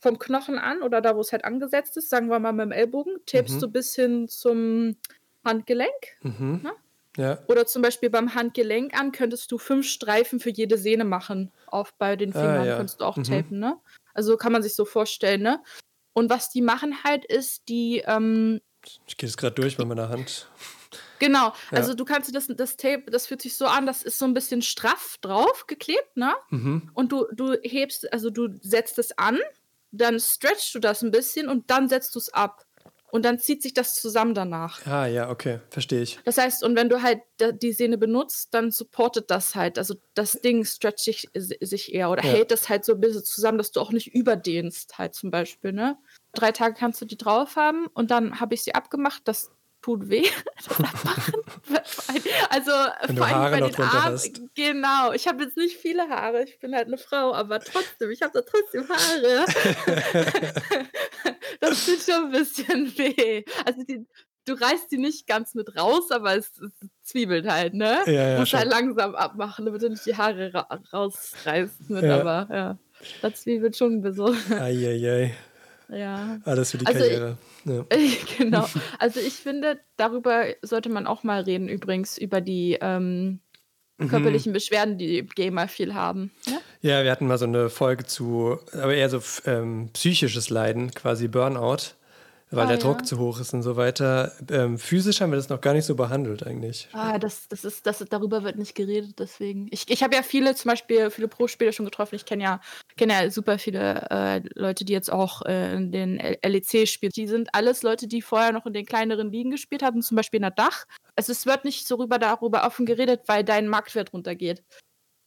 [0.01, 2.73] vom Knochen an oder da, wo es halt angesetzt ist, sagen wir mal mit dem
[2.73, 3.61] Ellbogen, tapest mhm.
[3.61, 4.97] du bis hin zum
[5.45, 5.91] Handgelenk.
[6.23, 6.61] Mhm.
[6.63, 6.73] Ne?
[7.17, 7.39] Ja.
[7.47, 11.53] Oder zum Beispiel beim Handgelenk an könntest du fünf Streifen für jede Sehne machen.
[11.67, 12.77] Auf bei den ah, Fingern ah, ja.
[12.77, 13.25] könntest du auch mhm.
[13.25, 13.79] tapen, ne?
[14.15, 15.63] Also kann man sich so vorstellen, ne?
[16.15, 18.03] Und was die machen halt ist, die.
[18.07, 18.61] Ähm,
[19.07, 20.49] ich gehe das gerade durch bei meiner Hand.
[21.23, 21.79] Genau, ja.
[21.79, 24.35] also du kannst das, das Tape, das fühlt sich so an, das ist so ein
[24.35, 26.35] bisschen straff drauf geklebt, ne?
[26.51, 26.91] Mhm.
[26.95, 29.39] Und du, du hebst, also du setzt es an,
[29.93, 32.67] dann stretchst du das ein bisschen und dann setzt du es ab.
[33.13, 34.85] Und dann zieht sich das zusammen danach.
[34.87, 36.19] Ah, ja, okay, verstehe ich.
[36.25, 37.21] Das heißt, und wenn du halt
[37.61, 39.79] die Sehne benutzt, dann supportet das halt.
[39.79, 42.31] Also das Ding stretcht sich, sich eher oder ja.
[42.31, 45.73] hält das halt so ein bisschen zusammen, dass du auch nicht überdehnst, halt zum Beispiel,
[45.73, 45.99] ne?
[46.33, 49.21] Drei Tage kannst du die drauf haben und dann habe ich sie abgemacht.
[49.27, 50.25] Das tut weh.
[52.49, 52.71] also
[53.07, 54.15] Wenn vor allem bei den Armen.
[54.15, 54.41] Hast.
[54.55, 58.23] Genau, ich habe jetzt nicht viele Haare, ich bin halt eine Frau, aber trotzdem, ich
[58.23, 59.45] habe da trotzdem Haare.
[61.61, 63.45] das tut schon ein bisschen weh.
[63.67, 64.07] Also die,
[64.45, 68.03] du reißt die nicht ganz mit raus, aber es, es zwiebelt halt, ne?
[68.07, 72.21] Ja, ja, Musst halt langsam abmachen, damit du nicht die Haare ra rausreißt mit, ja.
[72.21, 72.79] aber ja.
[73.21, 74.37] Das zwiebelt schon ein bisschen.
[74.53, 75.35] Eieiei.
[75.93, 76.39] Ja.
[76.45, 77.37] Alles für die also Karriere.
[77.65, 77.85] Ja.
[78.39, 78.69] genau.
[78.99, 83.41] Also ich finde, darüber sollte man auch mal reden, übrigens, über die ähm,
[83.99, 84.09] mhm.
[84.09, 86.31] körperlichen Beschwerden, die Gamer viel haben.
[86.47, 86.61] Ja?
[86.81, 87.05] ja?
[87.05, 91.95] wir hatten mal so eine Folge zu, aber eher so ähm, psychisches Leiden, quasi Burnout
[92.53, 94.33] weil ah, der Druck zu hoch ist und so weiter.
[94.51, 96.89] Ähm, physisch haben wir das noch gar nicht so behandelt eigentlich.
[96.93, 99.69] Ah, das, das ist, das, darüber wird nicht geredet, deswegen.
[99.71, 102.15] Ich, ich habe ja viele, zum Beispiel viele Pro-Spieler schon getroffen.
[102.15, 102.61] Ich kenne ja,
[102.97, 107.13] kenn ja super viele äh, Leute, die jetzt auch äh, in den LEC spielen.
[107.17, 110.39] Die sind alles Leute, die vorher noch in den kleineren Ligen gespielt haben, zum Beispiel
[110.39, 110.85] in der Dach.
[111.17, 114.63] Also es wird nicht so rüber darüber offen geredet, weil dein Marktwert runtergeht.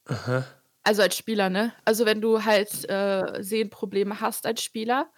[0.06, 0.46] Aha.
[0.84, 1.74] Also als Spieler, ne?
[1.84, 5.12] Also wenn du halt äh, Sehenprobleme hast als Spieler,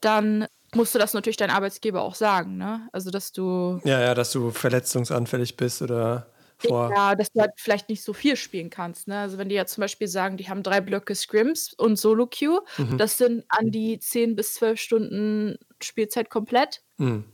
[0.00, 2.88] dann musst du das natürlich dein Arbeitsgeber auch sagen, ne?
[2.92, 3.80] Also, dass du.
[3.84, 6.26] Ja, ja, dass du verletzungsanfällig bist oder
[6.58, 6.90] vor.
[6.94, 9.18] Ja, dass du halt vielleicht nicht so viel spielen kannst, ne?
[9.18, 12.98] Also, wenn die ja zum Beispiel sagen, die haben drei Blöcke Scrims und Solo-Queue, mhm.
[12.98, 16.82] das sind an die 10 bis 12 Stunden Spielzeit komplett.
[16.98, 17.24] Mhm.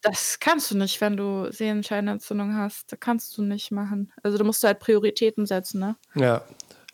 [0.00, 2.92] Das kannst du nicht, wenn du Sehenscheinentzündung hast.
[2.92, 4.12] Das kannst du nicht machen.
[4.22, 5.96] Also, du musst halt Prioritäten setzen, ne?
[6.14, 6.42] Ja.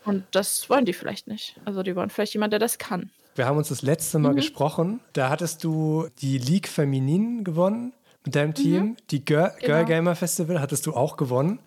[0.04, 1.60] Und das wollen die vielleicht nicht.
[1.64, 3.10] Also, die wollen vielleicht jemand, der das kann.
[3.34, 4.36] Wir haben uns das letzte Mal mhm.
[4.36, 5.00] gesprochen.
[5.12, 7.92] Da hattest du die League Feminin gewonnen
[8.24, 8.54] mit deinem mhm.
[8.54, 8.82] Team.
[8.84, 8.96] Mhm.
[9.10, 9.66] Die Girl, genau.
[9.66, 11.60] Girl Gamer Festival hattest du auch gewonnen.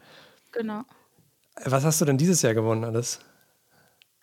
[0.52, 0.84] Genau.
[1.66, 3.20] Was hast du denn dieses Jahr gewonnen alles?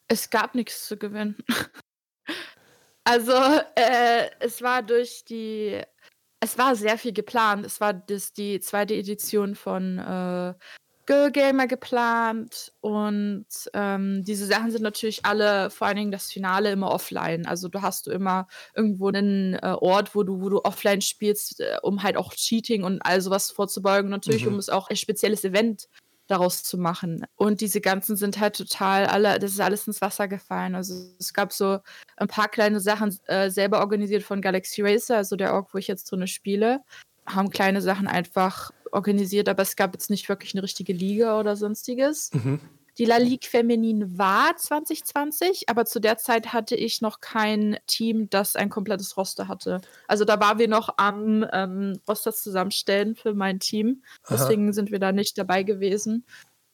[0.09, 1.37] Es gab nichts zu gewinnen.
[3.05, 3.33] also,
[3.75, 5.81] äh, es war durch die.
[6.41, 7.65] Es war sehr viel geplant.
[7.65, 10.55] Es war das, die zweite Edition von äh,
[11.07, 16.73] Girl Gamer geplant und ähm, diese Sachen sind natürlich alle, vor allen Dingen das Finale,
[16.73, 17.47] immer offline.
[17.47, 21.61] Also du hast du immer irgendwo einen äh, Ort, wo du, wo du offline spielst,
[21.61, 24.11] äh, um halt auch Cheating und all sowas vorzubeugen.
[24.11, 24.55] Natürlich, mhm.
[24.55, 25.89] um es auch ein spezielles Event
[26.27, 27.27] daraus zu machen.
[27.37, 30.75] Und diese ganzen sind halt total alle, das ist alles ins Wasser gefallen.
[30.75, 31.81] Also es gab so
[32.17, 35.87] ein paar kleine Sachen äh, selber organisiert von Galaxy Racer, also der Org, wo ich
[35.87, 36.81] jetzt drin spiele,
[37.27, 41.57] haben kleine Sachen einfach organisiert, aber es gab jetzt nicht wirklich eine richtige Liga oder
[41.57, 42.31] sonstiges.
[42.33, 42.61] Mhm.
[42.97, 48.31] Die La Ligue Feminin war 2020, aber zu der Zeit hatte ich noch kein Team,
[48.31, 49.81] das ein komplettes Roster hatte.
[50.07, 54.05] Also da waren wir noch am ähm, Roster zusammenstellen für mein Team.
[54.31, 54.73] Deswegen Aha.
[54.73, 56.25] sind wir da nicht dabei gewesen.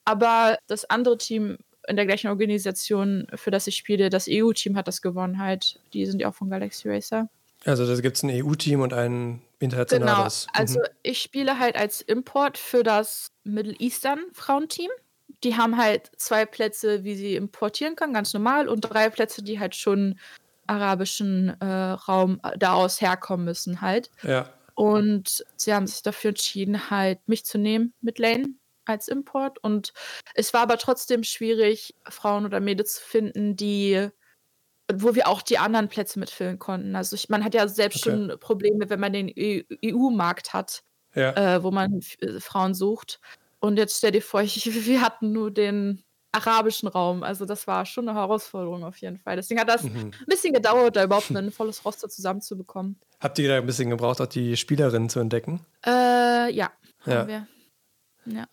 [0.05, 1.57] Aber das andere Team
[1.89, 5.81] in der gleichen Organisation, für das ich spiele, das EU-Team hat das gewonnen halt.
[5.95, 7.31] Die sind ja auch von Galaxy Racer.
[7.65, 10.47] Also da gibt es ein EU-Team und ein internationales.
[10.47, 10.85] Genau, also mhm.
[11.03, 14.91] ich spiele halt als Import für das Middle Eastern Frauenteam.
[15.45, 19.59] Die haben halt zwei Plätze, wie sie importieren können, ganz normal, und drei Plätze, die
[19.59, 20.19] halt schon
[20.67, 24.11] arabischen äh, Raum äh, daraus herkommen müssen halt.
[24.23, 24.49] Ja.
[24.75, 29.59] Und sie haben sich dafür entschieden, halt mich zu nehmen mit Lane als Import.
[29.63, 29.93] Und
[30.35, 34.09] es war aber trotzdem schwierig, Frauen oder Mädels zu finden, die
[34.97, 36.97] wo wir auch die anderen Plätze mitfüllen konnten.
[36.97, 38.11] Also ich, man hat ja selbst okay.
[38.11, 39.33] schon Probleme, wenn man den
[39.85, 40.83] EU-Markt hat,
[41.15, 41.57] ja.
[41.57, 43.21] äh, wo man äh, Frauen sucht.
[43.61, 47.23] Und jetzt stell dir vor, ich, wir hatten nur den arabischen Raum.
[47.23, 49.37] Also das war schon eine Herausforderung auf jeden Fall.
[49.37, 50.13] Deswegen hat das mhm.
[50.21, 52.99] ein bisschen gedauert, da überhaupt ein volles Roster zusammenzubekommen.
[53.21, 55.61] Habt ihr da ein bisschen gebraucht, auch die Spielerinnen zu entdecken?
[55.85, 57.29] Äh, ja, haben ja.
[57.29, 57.47] wir.
[58.27, 58.47] Ja.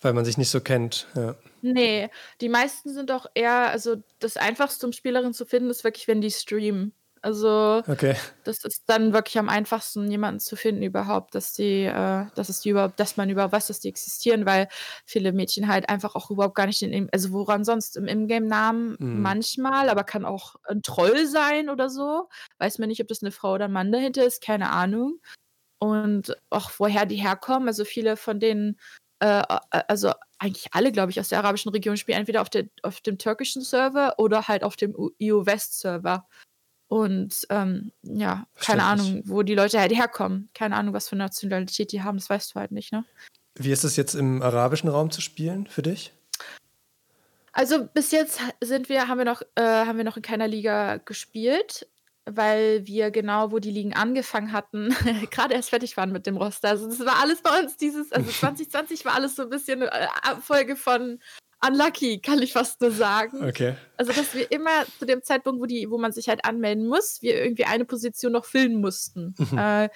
[0.00, 1.34] Weil man sich nicht so kennt, ja.
[1.60, 2.08] Nee,
[2.40, 6.20] die meisten sind auch eher, also das Einfachste, um Spielerinnen zu finden, ist wirklich, wenn
[6.20, 6.92] die streamen.
[7.20, 8.14] Also okay.
[8.44, 12.60] das ist dann wirklich am einfachsten, jemanden zu finden überhaupt, dass die, äh, dass es
[12.60, 14.68] die überhaupt, dass man überhaupt weiß, dass die existieren, weil
[15.04, 19.22] viele Mädchen halt einfach auch überhaupt gar nicht in, also woran sonst im Ingame-Namen mhm.
[19.22, 22.28] manchmal, aber kann auch ein Troll sein oder so.
[22.58, 25.20] Weiß man nicht, ob das eine Frau oder ein Mann dahinter ist, keine Ahnung.
[25.80, 28.78] Und auch woher die herkommen, also viele von denen
[29.20, 33.00] äh, also eigentlich alle, glaube ich, aus der arabischen Region spielen entweder auf, der, auf
[33.00, 36.26] dem türkischen Server oder halt auf dem EU-West-Server.
[36.86, 40.48] Und ähm, ja, keine Ahnung, wo die Leute halt herkommen.
[40.54, 43.04] Keine Ahnung, was für eine Nationalität die haben, das weißt du halt nicht, ne?
[43.56, 46.12] Wie ist es jetzt im arabischen Raum zu spielen für dich?
[47.52, 50.98] Also bis jetzt sind wir, haben wir noch, äh, haben wir noch in keiner Liga
[50.98, 51.88] gespielt,
[52.30, 54.88] weil wir genau, wo die Ligen angefangen hatten,
[55.30, 56.68] gerade erst fertig waren mit dem Roster.
[56.68, 59.92] Also das war alles bei uns dieses, also 2020 war alles so ein bisschen eine
[59.92, 61.18] äh, Abfolge von
[61.66, 63.44] unlucky, kann ich fast nur sagen.
[63.44, 63.74] Okay.
[63.96, 67.20] Also, dass wir immer zu dem Zeitpunkt, wo, die, wo man sich halt anmelden muss,
[67.20, 69.34] wir irgendwie eine Position noch füllen mussten.
[69.38, 69.58] Mhm.
[69.58, 69.88] Äh,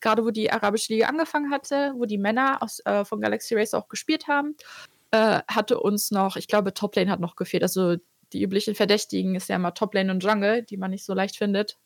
[0.00, 3.74] Gerade wo die Arabische Liga angefangen hatte, wo die Männer aus, äh, von Galaxy Race
[3.74, 4.56] auch gespielt haben,
[5.10, 7.62] äh, hatte uns noch, ich glaube, Toplane hat noch gefehlt.
[7.62, 7.96] Also
[8.32, 11.78] die üblichen Verdächtigen ist ja immer Toplane und Jungle, die man nicht so leicht findet.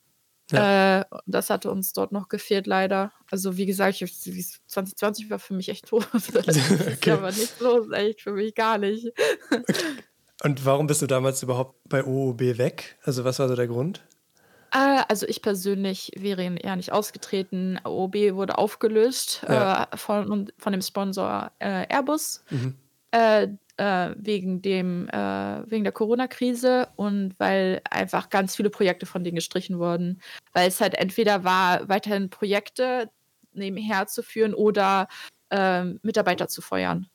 [0.50, 1.00] Ja.
[1.00, 3.12] Äh, das hatte uns dort noch gefehlt, leider.
[3.30, 6.06] Also, wie gesagt, 2020 war für mich echt tot.
[6.14, 7.10] okay.
[7.10, 9.12] aber nicht los, echt für mich gar nicht.
[10.44, 12.96] Und warum bist du damals überhaupt bei OOB weg?
[13.02, 14.04] Also, was war so der Grund?
[14.72, 17.80] Äh, also, ich persönlich wäre eher nicht ausgetreten.
[17.84, 19.88] OOB wurde aufgelöst ja.
[19.90, 22.44] äh, von, von dem Sponsor äh, Airbus.
[22.50, 22.76] Mhm.
[23.78, 29.34] Äh, wegen dem, äh, wegen der Corona-Krise und weil einfach ganz viele Projekte von denen
[29.34, 30.22] gestrichen wurden.
[30.54, 33.10] Weil es halt entweder war, weiterhin Projekte
[33.52, 35.08] nebenher zu führen oder
[35.50, 37.08] äh, Mitarbeiter zu feuern.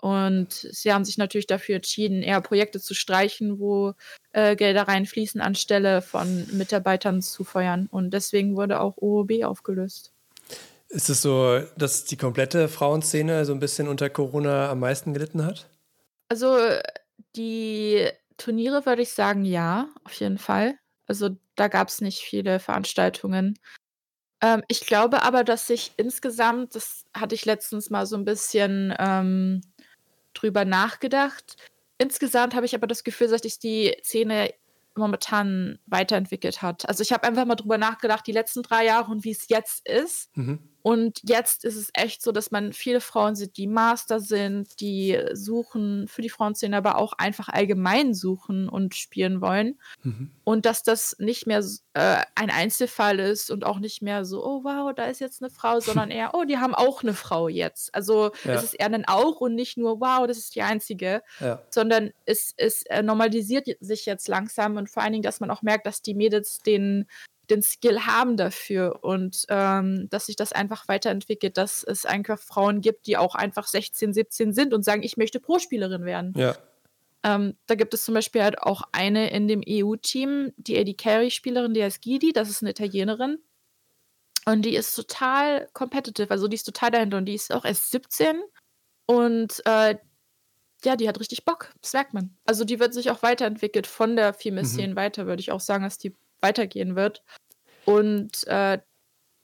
[0.00, 3.94] Und sie haben sich natürlich dafür entschieden, eher Projekte zu streichen, wo
[4.32, 7.86] äh, Gelder reinfließen, anstelle von Mitarbeitern zu feuern.
[7.90, 10.12] Und deswegen wurde auch OOB aufgelöst.
[10.88, 15.44] Ist es so, dass die komplette Frauenszene so ein bisschen unter Corona am meisten gelitten
[15.44, 15.68] hat?
[16.34, 16.56] Also,
[17.36, 20.76] die Turniere würde ich sagen, ja, auf jeden Fall.
[21.06, 23.56] Also, da gab es nicht viele Veranstaltungen.
[24.40, 28.92] Ähm, ich glaube aber, dass sich insgesamt das hatte ich letztens mal so ein bisschen,
[28.98, 29.60] ähm,
[30.34, 31.56] drüber nachgedacht.
[31.98, 34.52] Insgesamt habe ich aber das Gefühl, dass sich die Szene
[34.96, 36.88] momentan weiterentwickelt hat.
[36.88, 39.88] Also, ich habe einfach mal drüber nachgedacht, die letzten drei Jahre und wie es jetzt
[39.88, 40.36] ist.
[40.36, 40.73] Mhm.
[40.86, 45.18] Und jetzt ist es echt so, dass man viele Frauen sieht, die Master sind, die
[45.32, 49.78] suchen für die Frauenszene, aber auch einfach allgemein suchen und spielen wollen.
[50.02, 50.30] Mhm.
[50.44, 54.62] Und dass das nicht mehr äh, ein Einzelfall ist und auch nicht mehr so, oh
[54.62, 57.94] wow, da ist jetzt eine Frau, sondern eher, oh, die haben auch eine Frau jetzt.
[57.94, 58.52] Also ja.
[58.52, 61.62] es ist eher ein Auch und nicht nur, wow, das ist die einzige, ja.
[61.70, 65.62] sondern es, es äh, normalisiert sich jetzt langsam und vor allen Dingen, dass man auch
[65.62, 67.06] merkt, dass die Mädels den
[67.50, 72.80] den Skill haben dafür und ähm, dass sich das einfach weiterentwickelt, dass es einfach Frauen
[72.80, 76.32] gibt, die auch einfach 16, 17 sind und sagen, ich möchte Pro-Spielerin werden.
[76.36, 76.56] Ja.
[77.22, 81.74] Ähm, da gibt es zum Beispiel halt auch eine in dem EU-Team, die Eddie Carey-Spielerin,
[81.74, 83.38] die heißt Gidi, das ist eine Italienerin.
[84.46, 87.90] Und die ist total competitive, also die ist total dahinter und die ist auch erst
[87.90, 88.42] 17
[89.06, 89.96] und äh,
[90.84, 92.36] ja, die hat richtig Bock, das merkt man.
[92.44, 94.96] Also die wird sich auch weiterentwickelt von der Female-Szene mhm.
[94.96, 97.24] weiter, würde ich auch sagen, dass die weitergehen wird.
[97.84, 98.78] Und äh,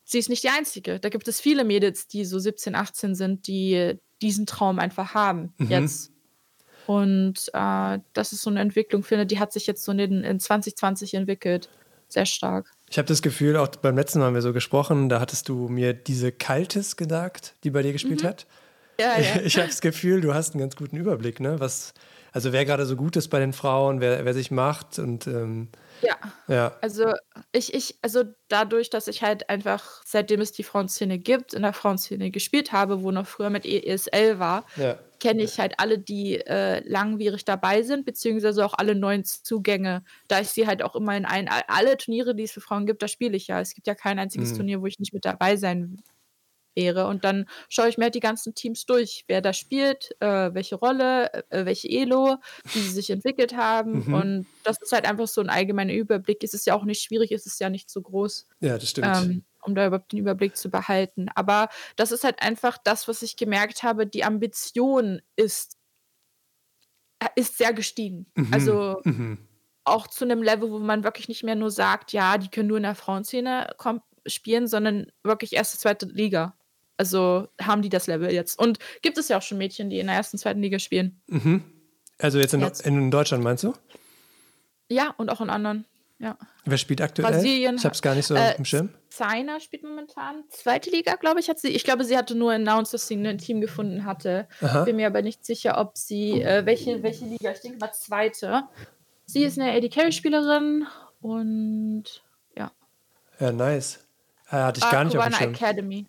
[0.05, 1.01] sie ist nicht die Einzige.
[1.01, 5.53] Da gibt es viele Mädels, die so 17, 18 sind, die diesen Traum einfach haben
[5.59, 5.69] mhm.
[5.69, 6.13] jetzt.
[6.87, 10.41] Und äh, das ist so eine Entwicklung, finde die hat sich jetzt so in, in
[10.41, 11.69] 2020 entwickelt.
[12.09, 12.67] Sehr stark.
[12.91, 15.69] Ich habe das Gefühl, auch beim letzten Mal haben wir so gesprochen, da hattest du
[15.69, 18.27] mir diese Kaltes gesagt, die bei dir gespielt mhm.
[18.27, 18.47] hat.
[19.01, 19.41] Ja, ja.
[19.45, 21.61] Ich habe das Gefühl, du hast einen ganz guten Überblick, ne?
[21.61, 21.95] Was,
[22.33, 25.69] also wer gerade so gut ist bei den Frauen, wer, wer sich macht und ähm,
[26.03, 26.17] ja.
[26.49, 26.77] Ja.
[26.81, 27.13] Also
[27.53, 31.73] ich, ich, also dadurch, dass ich halt einfach, seitdem es die Frauenszene gibt, in der
[31.73, 34.99] Frauenszene gespielt habe, wo noch früher mit ESL war, ja.
[35.19, 40.41] kenne ich halt alle, die äh, langwierig dabei sind, beziehungsweise auch alle neuen Zugänge, da
[40.41, 43.09] ich sie halt auch immer in ein, alle Turniere, die es für Frauen gibt, da
[43.09, 43.61] spiele ich ja.
[43.61, 44.57] Es gibt ja kein einziges mhm.
[44.57, 46.03] Turnier, wo ich nicht mit dabei sein
[46.75, 47.07] wäre.
[47.07, 50.77] Und dann schaue ich mir halt die ganzen Teams durch, wer da spielt, äh, welche
[50.77, 52.37] Rolle, äh, welche Elo,
[52.73, 54.07] wie sie sich entwickelt haben.
[54.07, 54.15] Mhm.
[54.15, 56.43] Und das ist halt einfach so ein allgemeiner Überblick.
[56.43, 58.47] Es ist ja auch nicht schwierig, es ist ja nicht so groß.
[58.61, 59.09] Ja, das stimmt.
[59.17, 61.29] Ähm, um da überhaupt den Überblick zu behalten.
[61.35, 65.77] Aber das ist halt einfach das, was ich gemerkt habe, die Ambition ist,
[67.19, 68.27] äh, ist sehr gestiegen.
[68.35, 68.49] Mhm.
[68.53, 69.39] Also mhm.
[69.85, 72.79] auch zu einem Level, wo man wirklich nicht mehr nur sagt, ja, die können nur
[72.79, 73.75] in der Frauenszene
[74.27, 76.57] spielen, sondern wirklich erste, zweite Liga.
[77.01, 78.59] Also haben die das Level jetzt.
[78.59, 81.19] Und gibt es ja auch schon Mädchen, die in der ersten, zweiten Liga spielen.
[81.29, 81.65] Mhm.
[82.19, 83.73] Also jetzt in, jetzt in, Deutschland, meinst du?
[84.91, 85.87] Ja, und auch in anderen.
[86.19, 86.37] Ja.
[86.67, 87.33] Wer spielt aktuell?
[87.33, 87.77] Brasilien.
[87.77, 88.91] Ich habe es gar nicht so äh, im Schirm.
[89.09, 91.69] Zaina spielt momentan zweite Liga, glaube ich, hat sie.
[91.69, 94.47] Ich glaube, sie hatte nur announced, dass sie ein Team gefunden hatte.
[94.61, 94.85] Aha.
[94.85, 97.53] Bin mir aber nicht sicher, ob sie äh, welche welche Liga.
[97.53, 98.65] Ich denke mal zweite.
[99.25, 100.87] Sie ist eine Eddie Carey Spielerin
[101.23, 102.05] und
[102.55, 102.71] ja.
[103.39, 104.07] Ja, nice.
[104.51, 105.55] Äh, hatte ich gar nicht auf dem Schirm.
[105.55, 106.07] Academy.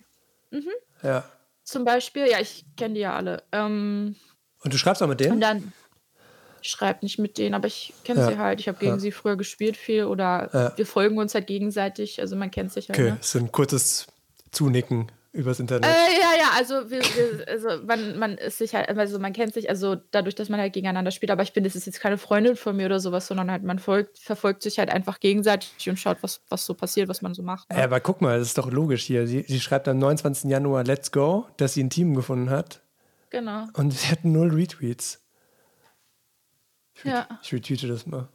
[0.50, 0.68] Mhm.
[1.02, 1.24] Ja.
[1.64, 2.26] zum Beispiel.
[2.28, 3.42] Ja, ich kenne die ja alle.
[3.52, 4.16] Ähm,
[4.62, 5.34] und du schreibst auch mit denen?
[5.34, 5.72] Und dann
[6.62, 8.28] ich schreibe nicht mit denen, aber ich kenne ja.
[8.28, 8.60] sie halt.
[8.60, 8.98] Ich habe gegen ja.
[8.98, 12.20] sie früher gespielt viel oder wir folgen uns halt gegenseitig.
[12.20, 12.98] Also man kennt sich halt.
[12.98, 13.18] Okay, ne?
[13.20, 14.06] so ein kurzes
[14.52, 15.86] Zunicken übers Internet.
[15.86, 19.54] Äh, ja, ja, also, wir, wir, also man, man ist sich halt, also man kennt
[19.54, 22.18] sich, also dadurch, dass man halt gegeneinander spielt, aber ich bin, das ist jetzt keine
[22.18, 25.98] Freundin von mir oder sowas, sondern halt man folgt, verfolgt sich halt einfach gegenseitig und
[25.98, 27.70] schaut, was, was so passiert, was man so macht.
[27.70, 27.78] Ne?
[27.78, 29.26] Ja, aber guck mal, das ist doch logisch hier.
[29.26, 30.50] Sie, sie schreibt am 29.
[30.50, 32.82] Januar Let's Go, dass sie ein Team gefunden hat.
[33.30, 33.66] Genau.
[33.74, 35.20] Und sie hat null Retweets.
[36.94, 37.26] Ich, ja.
[37.42, 38.28] ich retweete das mal.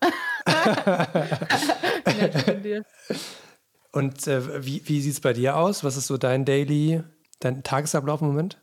[3.92, 5.84] Und äh, wie, wie sieht es bei dir aus?
[5.84, 7.02] Was ist so dein Daily,
[7.40, 8.58] dein Tagesablauf im Moment?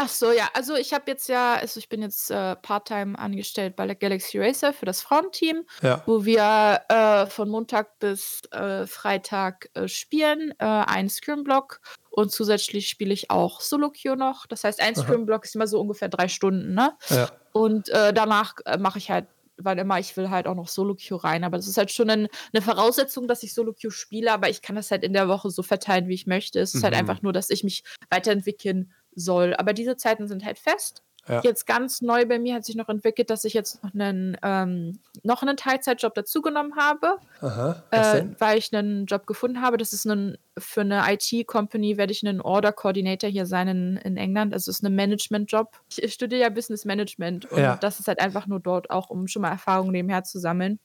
[0.00, 0.48] Ach so, ja.
[0.54, 4.38] Also ich habe jetzt ja, also ich bin jetzt äh, Part-Time angestellt bei der Galaxy
[4.38, 6.04] Racer für das Frauenteam, ja.
[6.06, 11.80] wo wir äh, von Montag bis äh, Freitag äh, spielen, äh, einen Scrim-Block
[12.10, 14.46] und zusätzlich spiele ich auch Solo-Queue noch.
[14.46, 16.96] Das heißt, ein Scrim-Block ist immer so ungefähr drei Stunden, ne?
[17.08, 17.30] Ja.
[17.50, 19.26] Und äh, danach mache ich halt
[19.58, 21.44] weil immer ich will halt auch noch Solo-Queue rein.
[21.44, 24.76] Aber das ist halt schon ein, eine Voraussetzung, dass ich Solo-Queue spiele, aber ich kann
[24.76, 26.60] das halt in der Woche so verteilen, wie ich möchte.
[26.60, 26.98] Es ist halt mhm.
[26.98, 29.54] halt einfach nur, dass ich mich weiterentwickeln soll.
[29.54, 31.02] Aber diese Zeiten sind halt fest.
[31.28, 31.40] Ja.
[31.42, 34.98] Jetzt ganz neu bei mir hat sich noch entwickelt, dass ich jetzt noch einen, ähm,
[35.22, 39.76] noch einen Teilzeitjob dazugenommen habe, Aha, äh, weil ich einen Job gefunden habe.
[39.76, 44.16] Das ist ein, für eine IT-Company, werde ich einen Order Coordinator hier sein in, in
[44.16, 44.54] England.
[44.54, 45.76] Also es ist ein Management-Job.
[45.96, 47.76] Ich, studiere ja Business Management und ja.
[47.76, 50.78] das ist halt einfach nur dort auch, um schon mal Erfahrungen nebenher zu sammeln.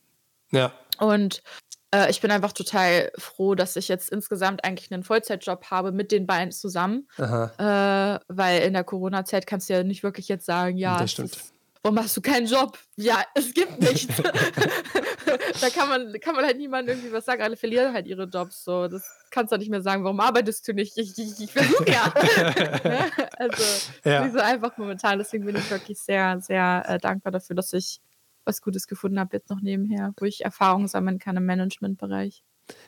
[0.52, 0.74] Ja.
[1.00, 1.42] Und
[1.94, 6.12] äh, ich bin einfach total froh, dass ich jetzt insgesamt eigentlich einen Vollzeitjob habe mit
[6.12, 7.08] den beiden zusammen.
[7.18, 11.36] Äh, weil in der Corona-Zeit kannst du ja nicht wirklich jetzt sagen, ja, das stimmt.
[11.36, 11.54] Ist,
[11.84, 12.80] warum hast du keinen Job?
[12.96, 14.08] Ja, es gibt nichts.
[15.62, 17.44] da kann man, kann man halt niemandem irgendwie was sagen.
[17.44, 18.64] Alle verlieren halt ihre Jobs.
[18.64, 18.88] So.
[18.88, 20.98] Das kannst du nicht mehr sagen, warum arbeitest du nicht?
[20.98, 22.12] Ich, ich, ich versuche ja.
[23.38, 23.64] Also,
[24.06, 24.30] ja.
[24.32, 25.20] so einfach momentan.
[25.20, 28.00] Deswegen bin ich wirklich sehr, sehr äh, dankbar dafür, dass ich
[28.46, 32.44] was Gutes gefunden habe, jetzt noch nebenher, wo ich Erfahrung sammeln kann im Managementbereich.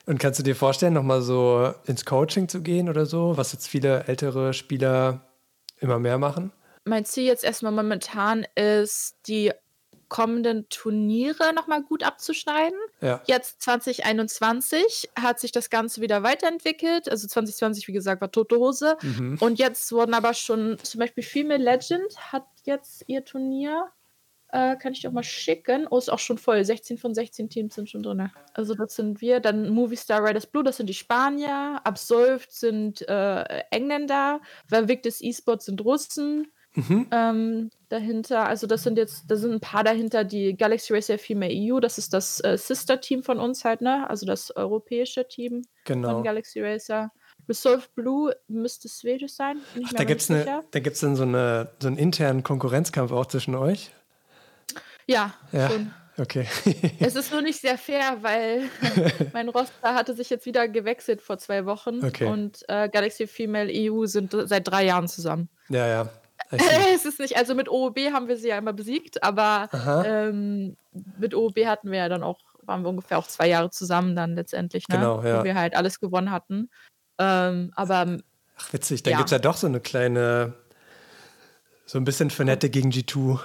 [0.06, 3.68] Und kannst du dir vorstellen, nochmal so ins Coaching zu gehen oder so, was jetzt
[3.68, 5.28] viele ältere Spieler
[5.80, 6.52] immer mehr machen?
[6.86, 9.52] Mein Ziel jetzt erstmal momentan ist, die
[10.08, 12.78] kommenden Turniere nochmal gut abzuschneiden.
[13.02, 13.22] Ja.
[13.26, 17.10] Jetzt 2021 hat sich das Ganze wieder weiterentwickelt.
[17.10, 18.98] Also 2020, wie gesagt, war tote Hose.
[19.02, 19.38] Mhm.
[19.40, 23.92] Und jetzt wurden aber schon zum Beispiel Female Legend hat jetzt ihr Turnier
[24.50, 25.88] äh, kann ich dir auch mal schicken.
[25.90, 26.64] Oh, ist auch schon voll.
[26.64, 28.30] 16 von 16 Teams sind schon drin.
[28.54, 29.40] Also, das sind wir.
[29.40, 31.82] Dann Movie Star Riders Blue, das sind die Spanier.
[31.84, 34.42] Absolved sind äh, Engländer.
[34.68, 36.48] Vervictus eSports sind Russen.
[36.76, 37.08] Mhm.
[37.12, 41.54] Ähm, dahinter, also das sind jetzt, da sind ein paar dahinter, die Galaxy Racer Female
[41.54, 44.10] EU, das ist das äh, Sister-Team von uns halt, ne?
[44.10, 46.16] Also das europäische Team genau.
[46.16, 47.12] von Galaxy Racer.
[47.48, 49.60] Resolve Blue müsste Swedish sein.
[49.86, 53.92] Ach, da gibt es dann so, eine, so einen internen Konkurrenzkampf auch zwischen euch.
[55.08, 55.70] Ja, ja.
[55.70, 55.92] schon.
[56.18, 56.48] Okay.
[57.00, 58.70] es ist nur nicht sehr fair, weil
[59.34, 62.26] mein Roster hatte sich jetzt wieder gewechselt vor zwei Wochen okay.
[62.26, 65.50] und äh, Galaxy Female EU sind seit drei Jahren zusammen.
[65.68, 66.10] Ja, ja.
[66.96, 69.70] es ist nicht, also mit OOB haben wir sie ja immer besiegt, aber
[70.06, 70.78] ähm,
[71.18, 74.36] mit OOB hatten wir ja dann auch, waren wir ungefähr auch zwei Jahre zusammen dann
[74.36, 74.98] letztendlich, ne?
[74.98, 75.40] Genau, ja.
[75.40, 76.70] Wo wir halt alles gewonnen hatten.
[77.18, 78.18] Ähm, aber
[78.58, 79.18] Ach, witzig, da ja.
[79.18, 80.54] gibt es ja doch so eine kleine,
[81.86, 83.40] so ein bisschen für Nette gegen G2.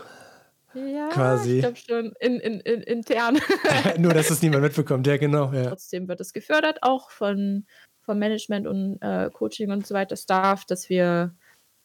[0.74, 1.54] Ja, quasi.
[1.54, 3.38] ich glaube schon in, in, in, intern.
[3.98, 5.52] Nur, dass es niemand mitbekommt, ja, genau.
[5.52, 5.68] Ja.
[5.68, 7.66] Trotzdem wird es gefördert, auch von,
[8.02, 11.34] vom Management und äh, Coaching und so weiter, Staff, dass wir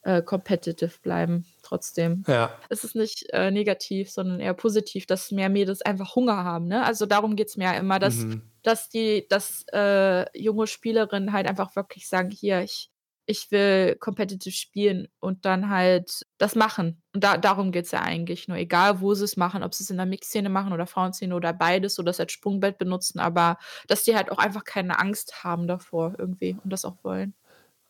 [0.05, 2.23] äh, competitive bleiben, trotzdem.
[2.27, 2.51] Ja.
[2.69, 6.67] Es ist nicht äh, negativ, sondern eher positiv, dass mehr Mädels einfach Hunger haben.
[6.67, 6.85] Ne?
[6.85, 8.43] Also darum geht es mir ja immer, dass, mhm.
[8.61, 12.91] dass die, dass äh, junge Spielerinnen halt einfach wirklich sagen, hier, ich
[13.25, 17.01] ich will competitive spielen und dann halt das machen.
[17.13, 18.57] Und da, darum geht es ja eigentlich nur.
[18.57, 21.53] Egal, wo sie es machen, ob sie es in der Mix-Szene machen oder Frauenszene oder
[21.53, 23.57] beides oder es als Sprungbrett benutzen, aber
[23.87, 27.33] dass die halt auch einfach keine Angst haben davor irgendwie und das auch wollen.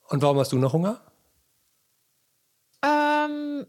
[0.07, 1.01] Und warum hast du noch Hunger?
[2.83, 3.65] Ähm,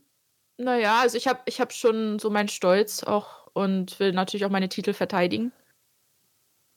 [0.58, 4.50] naja, also ich habe ich hab schon so meinen Stolz auch und will natürlich auch
[4.50, 5.52] meine Titel verteidigen.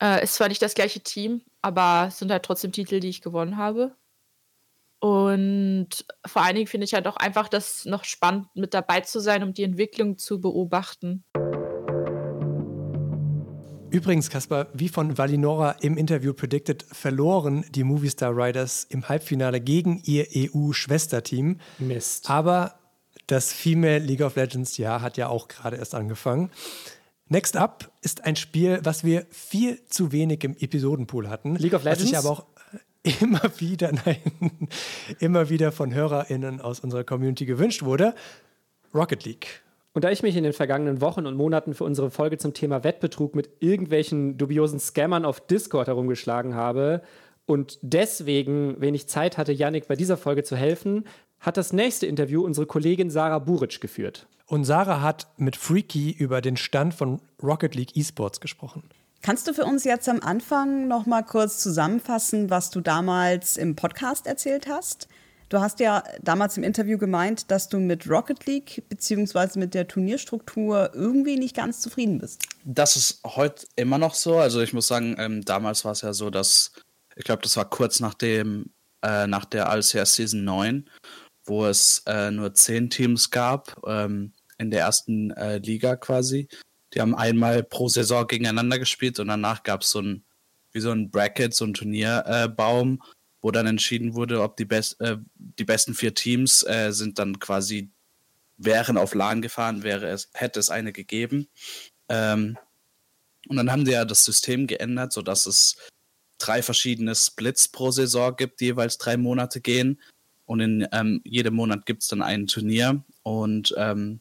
[0.01, 3.21] Äh, ist zwar nicht das gleiche Team, aber es sind halt trotzdem Titel, die ich
[3.21, 3.95] gewonnen habe.
[4.99, 9.19] Und vor allen Dingen finde ich halt auch einfach das noch spannend, mit dabei zu
[9.19, 11.23] sein, um die Entwicklung zu beobachten.
[13.91, 20.01] Übrigens, Kaspar, wie von Valinora im Interview predicted, verloren die Movistar Riders im Halbfinale gegen
[20.05, 21.59] ihr EU-Schwesterteam.
[21.79, 22.29] Mist.
[22.29, 22.75] Aber
[23.25, 26.51] das Female League of Legends Jahr hat ja auch gerade erst angefangen.
[27.29, 31.55] Next up ist ein Spiel, was wir viel zu wenig im Episodenpool hatten.
[31.55, 32.03] League of Legends?
[32.03, 32.45] Was ich aber auch
[33.21, 34.17] immer wieder, nein,
[35.19, 38.13] immer wieder von HörerInnen aus unserer Community gewünscht wurde.
[38.93, 39.61] Rocket League.
[39.93, 42.83] Und da ich mich in den vergangenen Wochen und Monaten für unsere Folge zum Thema
[42.83, 47.01] Wettbetrug mit irgendwelchen dubiosen Scammern auf Discord herumgeschlagen habe
[47.45, 51.05] und deswegen wenig Zeit hatte, Yannick bei dieser Folge zu helfen,
[51.39, 54.27] hat das nächste Interview unsere Kollegin Sarah Buric geführt.
[54.45, 58.83] Und Sarah hat mit Freaky über den Stand von Rocket League Esports gesprochen.
[59.21, 63.75] Kannst du für uns jetzt am Anfang noch mal kurz zusammenfassen, was du damals im
[63.75, 65.07] Podcast erzählt hast?
[65.49, 69.59] Du hast ja damals im Interview gemeint, dass du mit Rocket League bzw.
[69.59, 72.43] mit der Turnierstruktur irgendwie nicht ganz zufrieden bist.
[72.63, 74.37] Das ist heute immer noch so.
[74.37, 76.71] Also ich muss sagen, ähm, damals war es ja so, dass
[77.15, 80.89] ich glaube, das war kurz nach dem äh, nach der ALCS Season 9,
[81.45, 86.47] wo es äh, nur zehn Teams gab ähm, in der ersten äh, Liga quasi.
[86.93, 90.23] Die haben einmal pro Saison gegeneinander gespielt und danach gab es so ein
[90.71, 93.01] wie so ein Bracket, so ein Turnierbaum,
[93.41, 97.39] wo dann entschieden wurde, ob die, best, äh, die besten vier Teams äh, sind dann
[97.39, 97.89] quasi,
[98.57, 101.47] wären auf LAN gefahren, wäre es, hätte es eine gegeben.
[102.09, 102.57] Ähm,
[103.47, 105.77] und dann haben sie ja das System geändert, sodass es
[106.37, 109.99] drei verschiedene Splits pro Saison gibt, die jeweils drei Monate gehen.
[110.45, 113.03] Und in ähm, jedem Monat gibt es dann ein Turnier.
[113.23, 114.19] Und ähm,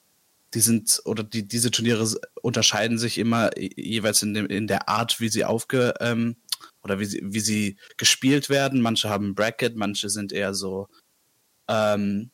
[0.55, 2.09] die sind, oder die, diese Turniere
[2.43, 6.37] unterscheiden sich immer jeweils in, dem, in der Art, wie sie aufge, ähm,
[6.83, 8.81] oder wie sie, wie sie gespielt werden.
[8.81, 10.89] Manche haben Bracket, manche sind eher so
[11.69, 12.31] ähm,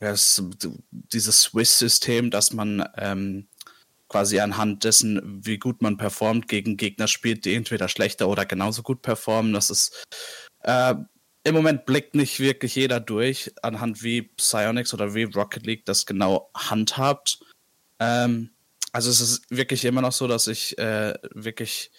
[0.00, 0.42] das,
[0.90, 3.48] dieses Swiss-System, dass man ähm,
[4.08, 8.82] quasi anhand dessen, wie gut man performt, gegen Gegner spielt, die entweder schlechter oder genauso
[8.82, 9.52] gut performen.
[9.52, 10.06] Das ist
[10.60, 10.94] äh,
[11.44, 16.06] im Moment blickt nicht wirklich jeder durch, anhand wie Psyonix oder wie Rocket League das
[16.06, 17.38] genau handhabt.
[18.00, 18.50] Ähm,
[18.92, 21.90] also es ist wirklich immer noch so, dass ich äh, wirklich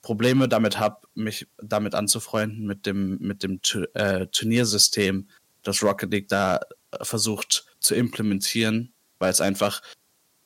[0.00, 3.60] Probleme damit habe, mich damit anzufreunden mit dem, mit dem
[3.94, 5.28] äh, Turniersystem,
[5.62, 6.60] das Rocket League da
[7.02, 9.82] versucht zu implementieren, weil es einfach,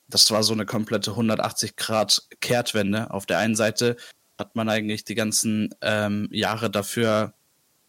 [0.09, 3.11] das war so eine komplette 180 Grad Kehrtwende.
[3.13, 3.97] Auf der einen Seite
[4.37, 7.35] hat man eigentlich die ganzen ähm, Jahre dafür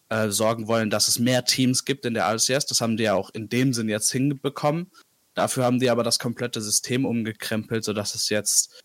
[0.10, 2.66] äh, sorgen wollen, dass es mehr Teams gibt in der ALCS.
[2.66, 4.91] Das haben die ja auch in dem Sinn jetzt hinbekommen.
[5.34, 8.84] Dafür haben die aber das komplette System umgekrempelt, sodass es jetzt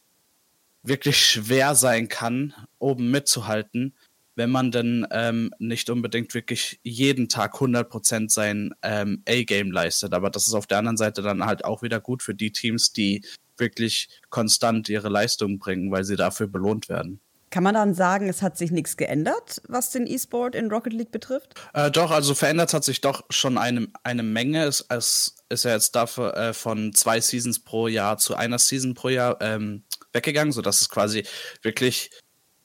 [0.83, 3.95] wirklich schwer sein kann, oben mitzuhalten,
[4.37, 10.13] wenn man dann ähm, nicht unbedingt wirklich jeden Tag 100% sein ähm, A-Game leistet.
[10.13, 12.93] Aber das ist auf der anderen Seite dann halt auch wieder gut für die Teams,
[12.93, 13.25] die
[13.57, 17.21] wirklich konstant ihre Leistung bringen, weil sie dafür belohnt werden.
[17.55, 21.13] Kann man dann sagen, es hat sich nichts geändert, was den E-Sport in Rocket League
[21.13, 21.55] betrifft?
[21.73, 24.65] Äh, doch, also verändert hat sich doch schon eine, eine Menge.
[24.65, 28.95] Es, es ist ja jetzt dafür äh, von zwei Seasons pro Jahr zu einer Season
[28.95, 31.23] pro Jahr ähm, weggegangen, sodass es quasi
[31.63, 32.11] wirklich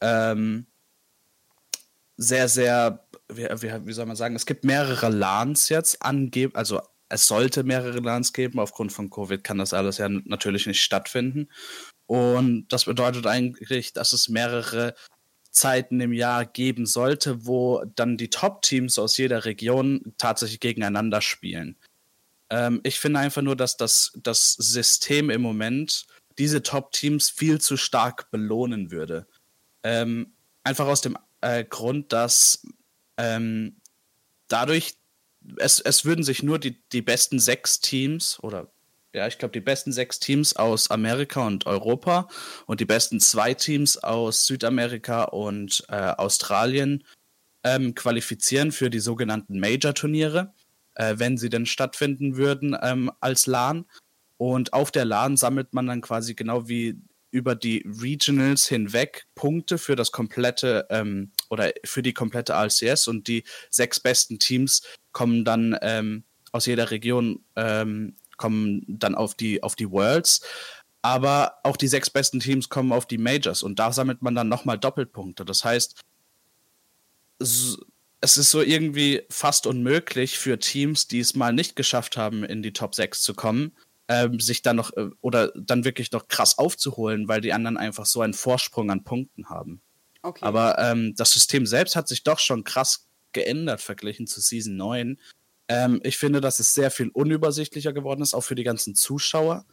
[0.01, 0.65] ähm,
[2.17, 6.81] sehr, sehr, wie, wie, wie, soll man sagen, es gibt mehrere LANs jetzt angeben, also
[7.09, 8.57] es sollte mehrere LANs geben.
[8.57, 11.49] Aufgrund von Covid kann das alles ja natürlich nicht stattfinden.
[12.10, 14.95] Und das bedeutet eigentlich, dass es mehrere
[15.51, 21.76] Zeiten im Jahr geben sollte, wo dann die Top-Teams aus jeder Region tatsächlich gegeneinander spielen.
[22.49, 26.07] Ähm, ich finde einfach nur, dass das, das System im Moment
[26.39, 29.28] diese Top-Teams viel zu stark belohnen würde.
[29.84, 30.34] Ähm,
[30.64, 32.66] einfach aus dem äh, Grund, dass
[33.18, 33.76] ähm,
[34.47, 34.95] dadurch
[35.57, 38.72] es, es würden sich nur die, die besten sechs Teams oder
[39.14, 42.28] ja, ich glaube, die besten sechs Teams aus Amerika und Europa
[42.68, 47.03] und die besten zwei Teams aus Südamerika und äh, Australien
[47.64, 50.53] ähm, qualifizieren für die sogenannten Major-Turniere,
[50.95, 53.86] äh, wenn sie denn stattfinden würden ähm, als LAN.
[54.38, 57.01] Und auf der LAN sammelt man dann quasi genau wie
[57.32, 63.28] über die Regionals hinweg Punkte für das komplette ähm, oder für die komplette ALCS und
[63.28, 64.82] die sechs besten Teams
[65.12, 70.41] kommen dann ähm, aus jeder Region ähm, kommen dann auf die, auf die Worlds.
[71.01, 74.49] Aber auch die sechs besten Teams kommen auf die Majors und da sammelt man dann
[74.49, 75.45] nochmal Doppelpunkte.
[75.45, 76.01] Das heißt,
[77.39, 77.77] es
[78.21, 82.73] ist so irgendwie fast unmöglich für Teams, die es mal nicht geschafft haben, in die
[82.73, 83.71] Top 6 zu kommen,
[84.09, 88.05] ähm, sich dann noch äh, oder dann wirklich noch krass aufzuholen, weil die anderen einfach
[88.05, 89.81] so einen Vorsprung an Punkten haben.
[90.21, 90.43] Okay.
[90.43, 95.17] Aber ähm, das System selbst hat sich doch schon krass geändert verglichen zu Season 9.
[95.70, 99.65] Ähm, ich finde, dass es sehr viel unübersichtlicher geworden ist, auch für die ganzen Zuschauer.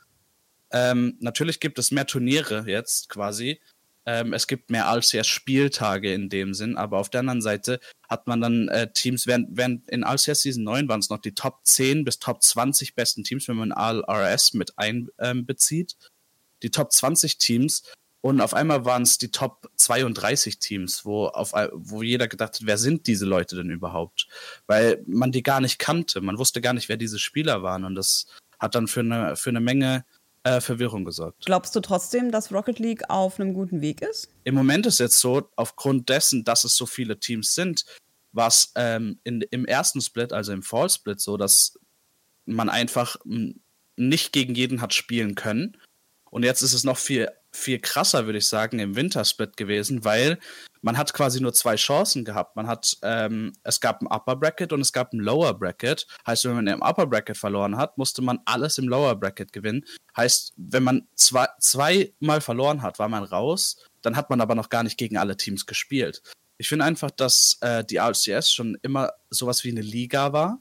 [0.70, 3.60] Ähm, natürlich gibt es mehr Turniere jetzt quasi.
[4.04, 7.80] Ähm, es gibt mehr als ja Spieltage in dem Sinn, aber auf der anderen Seite
[8.08, 11.34] hat man dann äh, Teams, während, während in Alcia Season 9 waren es noch die
[11.34, 15.96] Top 10 bis Top 20 besten Teams, wenn man ALRS mit einbezieht.
[16.62, 17.82] die Top 20 Teams
[18.20, 22.66] Und auf einmal waren es die Top 32 Teams, wo, auf, wo jeder gedacht hat,
[22.66, 24.26] wer sind diese Leute denn überhaupt?
[24.66, 26.20] Weil man die gar nicht kannte.
[26.20, 27.84] Man wusste gar nicht, wer diese Spieler waren.
[27.84, 28.26] Und das
[28.58, 30.04] hat dann für eine, für eine Menge
[30.42, 31.44] äh, Verwirrung gesorgt.
[31.44, 34.28] Glaubst du trotzdem, dass Rocket League auf einem guten Weg ist?
[34.44, 37.84] Im Moment ist jetzt so, aufgrund dessen, dass es so viele Teams sind,
[38.32, 41.78] war es ähm, im ersten Split, also im Fall Split, so, dass
[42.44, 43.16] man einfach
[43.96, 45.78] nicht gegen jeden hat spielen können.
[46.30, 50.38] Und jetzt ist es noch viel viel krasser, würde ich sagen, im Wintersplit gewesen, weil
[50.82, 52.54] man hat quasi nur zwei Chancen gehabt.
[52.54, 56.06] Man hat, ähm, es gab ein Upper Bracket und es gab ein Lower Bracket.
[56.26, 59.84] Heißt, wenn man im Upper Bracket verloren hat, musste man alles im Lower Bracket gewinnen.
[60.16, 63.84] Heißt, wenn man zwei, zweimal verloren hat, war man raus.
[64.02, 66.22] Dann hat man aber noch gar nicht gegen alle Teams gespielt.
[66.58, 70.60] Ich finde einfach, dass äh, die RCS schon immer sowas wie eine Liga war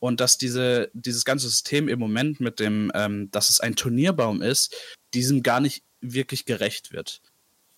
[0.00, 4.42] und dass diese, dieses ganze System im Moment mit dem, ähm, dass es ein Turnierbaum
[4.42, 4.74] ist,
[5.14, 7.22] diesem gar nicht wirklich gerecht wird.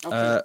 [0.04, 0.38] Okay.
[0.38, 0.42] Äh,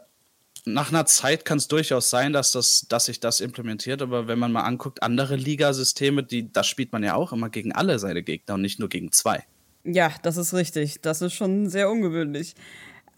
[0.66, 4.40] nach einer Zeit kann es durchaus sein, dass, das, dass sich das implementiert, aber wenn
[4.40, 8.24] man mal anguckt, andere Ligasysteme, die, da spielt man ja auch immer gegen alle seine
[8.24, 9.46] Gegner und nicht nur gegen zwei.
[9.84, 11.02] Ja, das ist richtig.
[11.02, 12.56] Das ist schon sehr ungewöhnlich.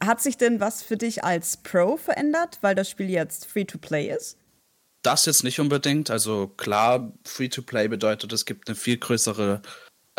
[0.03, 4.37] Hat sich denn was für dich als Pro verändert, weil das Spiel jetzt Free-to-Play ist?
[5.03, 6.11] Das jetzt nicht unbedingt.
[6.11, 9.61] Also klar, Free-to-Play bedeutet, es gibt eine viel größere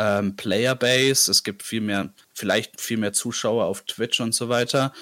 [0.02, 4.92] ähm, Playerbase, es gibt viel mehr, vielleicht viel mehr Zuschauer auf Twitch und so weiter.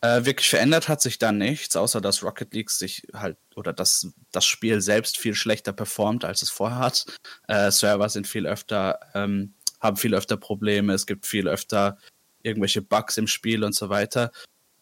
[0.00, 4.08] Äh, wirklich verändert hat sich da nichts, außer dass Rocket League sich halt oder dass
[4.32, 7.04] das Spiel selbst viel schlechter performt, als es vorher hat.
[7.48, 11.98] Äh, Server sind viel öfter, ähm, haben viel öfter Probleme, es gibt viel öfter
[12.42, 14.30] irgendwelche Bugs im Spiel und so weiter.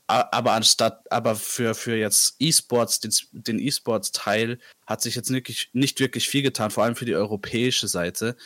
[0.07, 3.01] Aber anstatt, aber für, für jetzt E-Sports,
[3.33, 7.89] den, E-Sports-Teil, hat sich jetzt wirklich, nicht wirklich viel getan, vor allem für die europäische
[7.89, 8.37] Seite.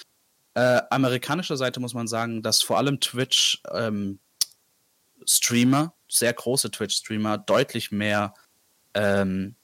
[0.58, 4.18] Äh, amerikanischer Seite muss man sagen, dass vor allem Twitch ähm,
[5.24, 8.34] Streamer, sehr große Twitch-Streamer, deutlich mehr,
[8.92, 9.54] ähm,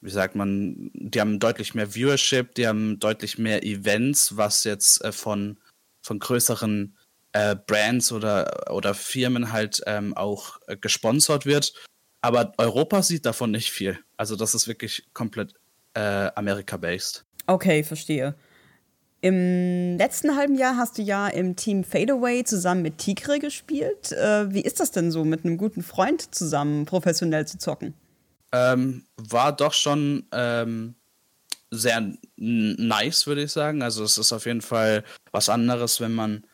[0.00, 5.04] wie sagt man, die haben deutlich mehr Viewership, die haben deutlich mehr Events, was jetzt
[5.04, 5.58] äh, von,
[6.00, 6.96] von größeren
[7.32, 11.74] äh, Brands oder, oder Firmen halt ähm, auch äh, gesponsert wird.
[12.22, 13.98] Aber Europa sieht davon nicht viel.
[14.16, 15.52] Also das ist wirklich komplett
[15.92, 17.26] äh, Amerika-based.
[17.46, 18.34] Okay, verstehe.
[19.22, 24.10] Im letzten halben Jahr hast du ja im Team Fadeaway zusammen mit Tigre gespielt.
[24.10, 27.94] Äh, wie ist das denn so, mit einem guten Freund zusammen professionell zu zocken?
[28.50, 30.96] Ähm, war doch schon ähm,
[31.70, 33.82] sehr nice, würde ich sagen.
[33.82, 36.44] Also es ist auf jeden Fall was anderes, wenn man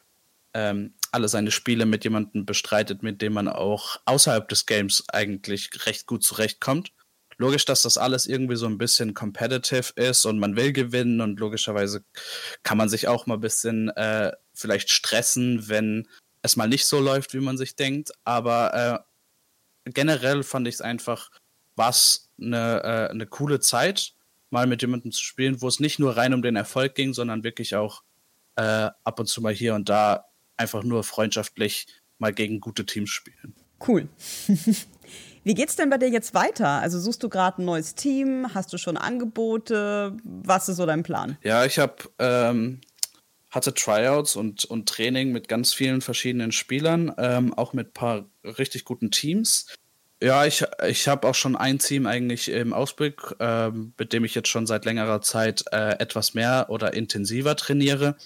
[0.53, 5.87] ähm, alle seine Spiele mit jemandem bestreitet, mit dem man auch außerhalb des Games eigentlich
[5.87, 6.93] recht gut zurechtkommt
[7.39, 11.41] logisch, dass das alles irgendwie so ein bisschen competitive ist und man will gewinnen und
[11.41, 12.05] logischerweise
[12.65, 16.09] kann man sich auch mal ein bisschen äh, vielleicht stressen, wenn
[16.43, 18.11] es mal nicht so läuft, wie man sich denkt.
[18.25, 19.05] Aber
[19.85, 21.31] äh, generell fand ich es einfach,
[21.77, 24.15] was eine, äh, eine coole Zeit,
[24.51, 27.45] mal mit jemandem zu spielen, wo es nicht nur rein um den Erfolg ging, sondern
[27.45, 28.03] wirklich auch
[28.57, 30.25] äh, ab und zu mal hier und da
[30.57, 31.87] einfach nur freundschaftlich
[32.19, 33.55] mal gegen gute Teams spielen.
[33.87, 34.09] Cool.
[35.49, 36.69] Wie geht's denn bei dir jetzt weiter?
[36.69, 38.53] Also suchst du gerade ein neues Team?
[38.53, 40.15] Hast du schon Angebote?
[40.23, 41.39] Was ist so dein Plan?
[41.43, 42.83] Ja, ich habe ähm,
[43.51, 48.27] hatte Tryouts und, und Training mit ganz vielen verschiedenen Spielern, ähm, auch mit ein paar
[48.45, 49.75] richtig guten Teams.
[50.23, 54.35] Ja, ich, ich habe auch schon ein Team eigentlich im Ausblick, ähm, mit dem ich
[54.35, 58.17] jetzt schon seit längerer Zeit äh, etwas mehr oder intensiver trainiere.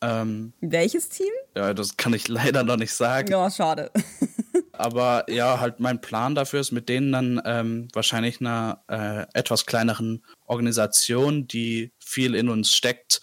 [0.00, 1.30] Ähm, Welches Team?
[1.56, 3.30] Ja, das kann ich leider noch nicht sagen.
[3.30, 3.92] Ja, schade.
[4.72, 9.66] aber ja, halt mein Plan dafür ist, mit denen dann ähm, wahrscheinlich einer äh, etwas
[9.66, 13.20] kleineren Organisation, die viel in uns steckt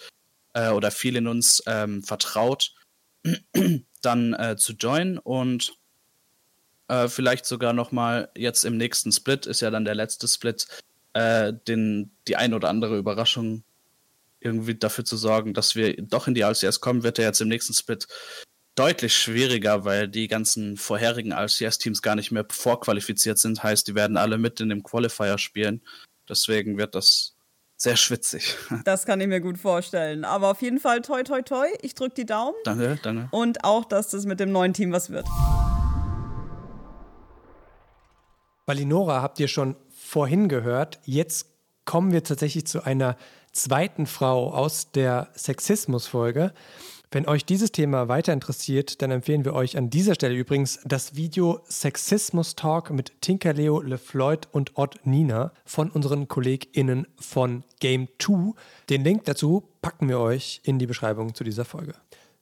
[0.54, 2.74] äh, oder viel in uns ähm, vertraut,
[4.02, 5.74] dann äh, zu joinen und
[6.88, 10.68] äh, vielleicht sogar noch mal jetzt im nächsten Split ist ja dann der letzte Split,
[11.14, 13.64] äh, den die ein oder andere Überraschung
[14.40, 17.50] irgendwie dafür zu sorgen, dass wir doch in die LCS kommen, wird er jetzt im
[17.50, 18.08] nächsten Split
[18.80, 23.62] deutlich schwieriger, weil die ganzen vorherigen RCS-Teams gar nicht mehr vorqualifiziert sind.
[23.62, 25.82] Heißt, die werden alle mit in dem Qualifier spielen.
[26.30, 27.36] Deswegen wird das
[27.76, 28.56] sehr schwitzig.
[28.86, 30.24] Das kann ich mir gut vorstellen.
[30.24, 31.68] Aber auf jeden Fall toi toi toi.
[31.82, 32.56] Ich drücke die Daumen.
[32.64, 33.28] Danke, danke.
[33.32, 35.28] Und auch, dass das mit dem neuen Team was wird.
[38.66, 41.00] Balinora habt ihr schon vorhin gehört.
[41.04, 41.48] Jetzt
[41.84, 43.18] kommen wir tatsächlich zu einer
[43.52, 46.54] zweiten Frau aus der Sexismus-Folge.
[47.12, 51.16] Wenn euch dieses Thema weiter interessiert, dann empfehlen wir euch an dieser Stelle übrigens das
[51.16, 58.54] Video Sexismus Talk mit Tinkerleo, LeFloid und Odd Nina von unseren KollegInnen von Game 2.
[58.92, 61.96] Den Link dazu packen wir euch in die Beschreibung zu dieser Folge.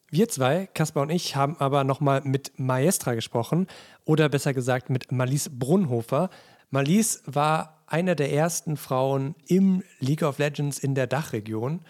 [0.09, 3.67] Wir zwei, Kaspar und ich, haben aber nochmal mit Maestra gesprochen
[4.03, 6.29] oder besser gesagt mit Malise Brunhofer.
[6.71, 11.85] Malise war einer der ersten Frauen im League of Legends in der Dachregion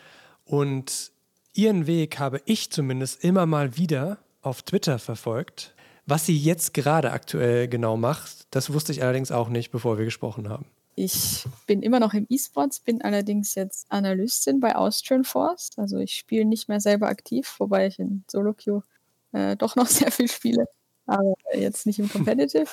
[0.46, 1.17] und
[1.58, 5.74] ihren Weg habe ich zumindest immer mal wieder auf Twitter verfolgt.
[6.06, 10.06] Was sie jetzt gerade aktuell genau macht, das wusste ich allerdings auch nicht, bevor wir
[10.06, 10.66] gesprochen haben.
[10.96, 15.70] Ich bin immer noch im E-Sports, bin allerdings jetzt Analystin bei Austrian Force.
[15.78, 18.82] Also ich spiele nicht mehr selber aktiv, wobei ich in Solo Queue
[19.34, 20.66] äh, doch noch sehr viel spiele,
[21.06, 22.70] aber jetzt nicht im Competitive.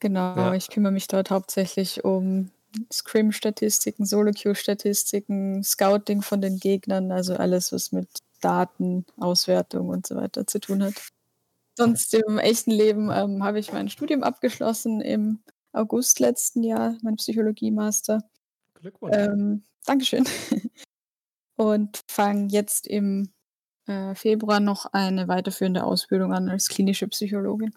[0.00, 0.54] Genau, ja.
[0.54, 2.50] ich kümmere mich dort hauptsächlich um
[2.92, 8.08] Scrim-Statistiken, Solo-Queue-Statistiken, Scouting von den Gegnern, also alles, was mit
[8.40, 10.94] Daten, Auswertung und so weiter zu tun hat.
[11.76, 15.40] Sonst im echten Leben ähm, habe ich mein Studium abgeschlossen im
[15.72, 18.22] August letzten Jahr, mein Psychologie-Master.
[18.74, 19.16] Glückwunsch.
[19.16, 20.24] Ähm, Dankeschön.
[21.56, 23.32] Und fange jetzt im
[23.86, 27.74] äh, Februar noch eine weiterführende Ausbildung an als klinische Psychologin.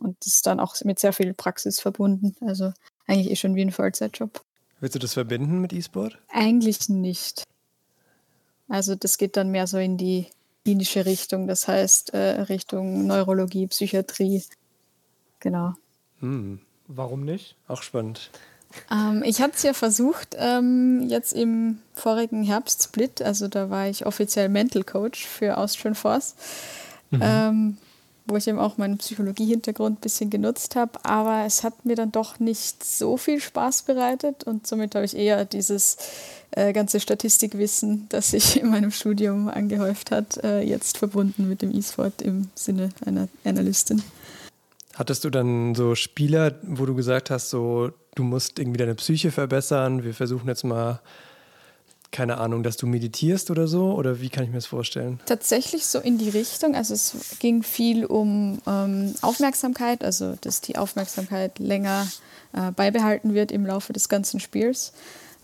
[0.00, 2.34] Und das ist dann auch mit sehr viel Praxis verbunden.
[2.40, 2.72] Also
[3.10, 4.42] eigentlich eh schon wie ein Vollzeitjob.
[4.80, 6.18] Willst du das verbinden mit E-Sport?
[6.28, 7.44] Eigentlich nicht.
[8.68, 10.28] Also das geht dann mehr so in die
[10.64, 14.42] klinische Richtung, das heißt äh, Richtung Neurologie, Psychiatrie.
[15.40, 15.74] Genau.
[16.20, 16.60] Hm.
[16.86, 17.56] Warum nicht?
[17.68, 18.30] Auch spannend.
[18.90, 24.06] Ähm, ich hatte es ja versucht, ähm, jetzt im vorigen Herbst-Split, also da war ich
[24.06, 26.34] offiziell Mental Coach für Austrian Force,
[27.10, 27.20] mhm.
[27.22, 27.76] ähm,
[28.30, 32.12] wo ich eben auch meinen Psychologie-Hintergrund ein bisschen genutzt habe, aber es hat mir dann
[32.12, 35.96] doch nicht so viel Spaß bereitet und somit habe ich eher dieses
[36.52, 41.74] äh, ganze Statistikwissen, das sich in meinem Studium angehäuft hat, äh, jetzt verbunden mit dem
[41.74, 44.02] E-Sport im Sinne einer Analystin.
[44.94, 49.30] Hattest du dann so Spieler, wo du gesagt hast, so du musst irgendwie deine Psyche
[49.30, 51.00] verbessern, wir versuchen jetzt mal,
[52.12, 53.92] keine Ahnung, dass du meditierst oder so?
[53.92, 55.20] Oder wie kann ich mir das vorstellen?
[55.26, 56.74] Tatsächlich so in die Richtung.
[56.74, 62.08] Also es ging viel um ähm, Aufmerksamkeit, also dass die Aufmerksamkeit länger
[62.52, 64.92] äh, beibehalten wird im Laufe des ganzen Spiels,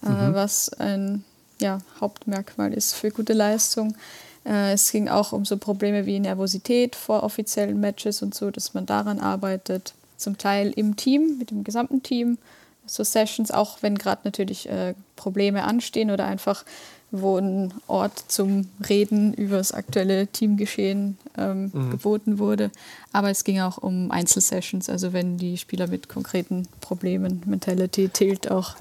[0.05, 0.35] äh, mhm.
[0.35, 1.25] was ein
[1.61, 3.97] ja, Hauptmerkmal ist für gute Leistung.
[4.45, 8.75] Äh, es ging auch um so Probleme wie Nervosität vor offiziellen Matches und so, dass
[8.75, 9.95] man daran arbeitet.
[10.17, 12.39] Zum Teil im Team, mit dem gesamten Team.
[12.87, 16.64] So Sessions, auch wenn gerade natürlich äh, Probleme anstehen oder einfach
[17.11, 21.91] wo ein Ort zum Reden über das aktuelle Teamgeschehen ähm, mhm.
[21.91, 22.70] geboten wurde.
[23.12, 28.51] Aber es ging auch um Einzelsessions, also wenn die Spieler mit konkreten Problemen, Mentality, Tilt
[28.51, 28.74] auch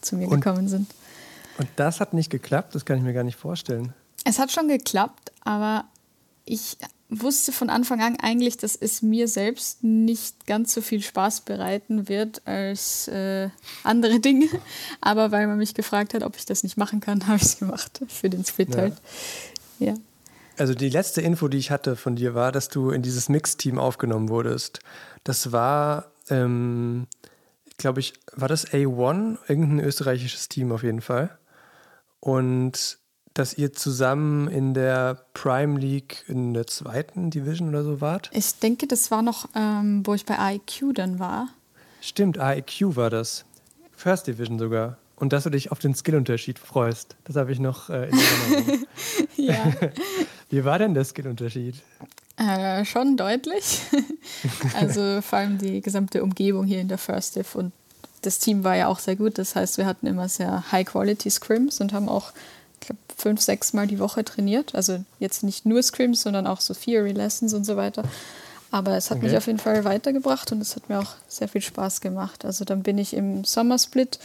[0.00, 0.90] zu mir und, gekommen sind.
[1.58, 3.92] Und das hat nicht geklappt, das kann ich mir gar nicht vorstellen.
[4.24, 5.84] Es hat schon geklappt, aber
[6.44, 6.78] ich
[7.08, 12.08] wusste von Anfang an eigentlich, dass es mir selbst nicht ganz so viel Spaß bereiten
[12.08, 13.50] wird als äh,
[13.84, 14.48] andere Dinge.
[15.00, 17.58] Aber weil man mich gefragt hat, ob ich das nicht machen kann, habe ich es
[17.58, 18.76] gemacht für den Split ja.
[18.76, 18.94] halt.
[19.78, 19.94] Ja.
[20.58, 23.78] Also die letzte Info, die ich hatte von dir, war, dass du in dieses Mix-Team
[23.78, 24.80] aufgenommen wurdest.
[25.22, 27.06] Das war, ähm,
[27.76, 31.38] glaube ich, war das A1, irgendein österreichisches Team auf jeden Fall.
[32.20, 32.98] Und
[33.38, 38.30] dass ihr zusammen in der Prime League in der zweiten Division oder so wart?
[38.32, 41.48] Ich denke, das war noch, ähm, wo ich bei AIQ dann war.
[42.00, 43.44] Stimmt, AIQ war das.
[43.94, 44.98] First Division sogar.
[45.16, 47.16] Und dass du dich auf den Skillunterschied freust.
[47.24, 48.86] Das habe ich noch äh, in Erinnerung.
[49.36, 49.72] ja.
[50.50, 51.76] Wie war denn der Skillunterschied?
[52.36, 53.80] Äh, schon deutlich.
[54.78, 57.72] also vor allem die gesamte Umgebung hier in der First Div und
[58.22, 59.38] das Team war ja auch sehr gut.
[59.38, 62.32] Das heißt, wir hatten immer sehr High-Quality Scrims und haben auch
[63.16, 64.74] fünf, sechs Mal die Woche trainiert.
[64.74, 68.04] Also jetzt nicht nur Scrims, sondern auch so Theory Lessons und so weiter.
[68.70, 69.28] Aber es hat okay.
[69.28, 72.44] mich auf jeden Fall weitergebracht und es hat mir auch sehr viel Spaß gemacht.
[72.44, 74.18] Also dann bin ich im Sommersplit.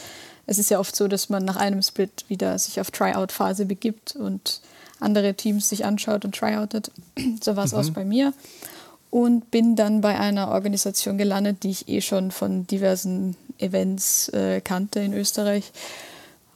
[0.46, 4.14] Es ist ja oft so, dass man nach einem Split wieder sich auf Tryout-Phase begibt
[4.14, 4.60] und
[5.00, 6.90] andere Teams sich anschaut und tryoutet.
[7.42, 7.78] so war es mhm.
[7.78, 8.34] auch bei mir.
[9.10, 14.60] Und bin dann bei einer Organisation gelandet, die ich eh schon von diversen Events äh,
[14.60, 15.70] kannte in Österreich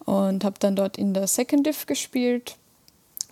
[0.06, 2.56] und habe dann dort in der Second Div gespielt.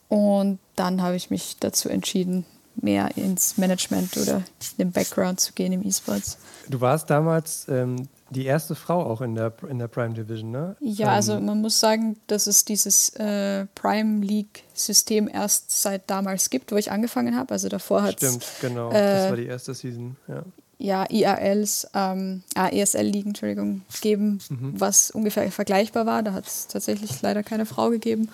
[0.08, 2.44] Und dann habe ich mich dazu entschieden,
[2.76, 4.44] mehr ins Management oder in
[4.78, 6.36] den Background zu gehen im E-Sports.
[6.68, 10.76] Du warst damals ähm, die erste Frau auch in der, in der Prime Division, ne?
[10.80, 16.50] Ja, ähm, also man muss sagen, dass es dieses äh, Prime League-System erst seit damals
[16.50, 17.52] gibt, wo ich angefangen habe.
[17.52, 18.28] Also davor hat es.
[18.30, 18.90] Stimmt, genau.
[18.90, 20.42] Äh, das war die erste Season, ja
[20.78, 24.74] ja, IRLs, ähm, ah, ESL-Ligen, Entschuldigung, geben, mhm.
[24.78, 26.22] was ungefähr vergleichbar war.
[26.22, 28.28] Da hat es tatsächlich leider keine Frau gegeben.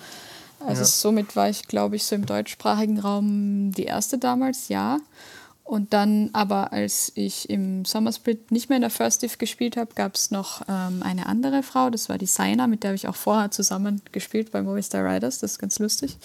[0.65, 0.87] Also ja.
[0.87, 4.99] somit war ich, glaube ich, so im deutschsprachigen Raum die erste damals, ja.
[5.63, 9.77] Und dann aber, als ich im Summer Split nicht mehr in der First Div gespielt
[9.77, 12.95] habe, gab es noch ähm, eine andere Frau, das war die Saina, mit der habe
[12.95, 16.17] ich auch vorher zusammen gespielt bei Movistar Riders, das ist ganz lustig.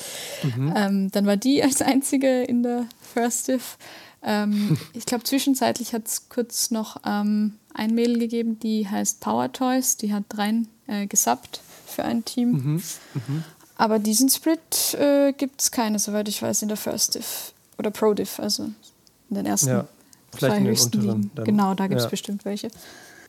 [0.43, 0.75] Mhm.
[0.77, 3.79] Ähm, dann war die als einzige in der First Div.
[4.27, 9.53] Ähm, ich glaube, zwischenzeitlich hat es kurz noch ähm, ein Mädel gegeben, die heißt Power
[9.53, 12.51] Toys, die hat rein äh, gesubbt für ein Team.
[12.51, 12.83] Mhm.
[13.15, 13.45] Mhm.
[13.79, 17.91] Aber diesen Split äh, gibt es keine, soweit ich weiß, in der First Div oder
[17.91, 19.89] Pro Div, also in den ersten ja,
[20.33, 21.31] zwei höchsten Ligen.
[21.45, 22.11] Genau, da gibt es ja.
[22.11, 22.69] bestimmt welche.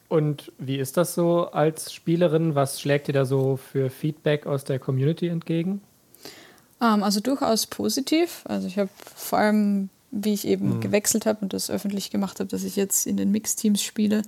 [0.10, 2.56] Und wie ist das so als Spielerin?
[2.56, 5.82] Was schlägt dir da so für Feedback aus der Community entgegen?
[6.80, 8.44] Um, ähm, also durchaus positiv.
[8.46, 10.82] Also ich habe vor allem, wie ich eben mhm.
[10.82, 14.24] gewechselt habe und das öffentlich gemacht habe, dass ich jetzt in den Mixteams spiele,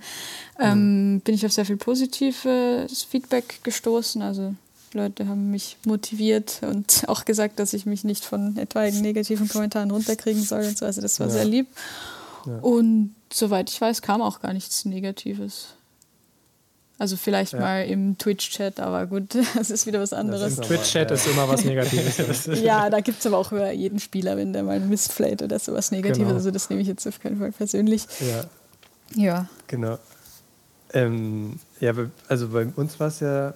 [0.58, 1.20] ähm, mhm.
[1.20, 4.20] bin ich auf sehr viel positives Feedback gestoßen.
[4.22, 4.54] Also
[4.92, 9.90] Leute haben mich motiviert und auch gesagt, dass ich mich nicht von etwaigen negativen Kommentaren
[9.90, 10.84] runterkriegen soll und so.
[10.86, 11.32] Also das war ja.
[11.32, 11.68] sehr lieb.
[12.46, 12.58] Ja.
[12.58, 15.74] Und soweit ich weiß, kam auch gar nichts Negatives.
[17.00, 17.60] Also vielleicht ja.
[17.60, 20.58] mal im Twitch-Chat, aber gut, das ist wieder was anderes.
[20.58, 22.44] Im Twitch-Chat ist immer was Negatives.
[22.62, 25.92] ja, da gibt es aber auch über jeden Spieler, wenn der mal missplayt oder sowas
[25.92, 26.26] Negatives.
[26.26, 26.34] Genau.
[26.34, 28.04] Also das nehme ich jetzt auf keinen Fall persönlich.
[28.20, 28.44] Ja.
[29.14, 29.48] Ja.
[29.66, 29.98] Genau.
[30.92, 31.94] Ähm, ja,
[32.28, 33.54] also bei uns war es ja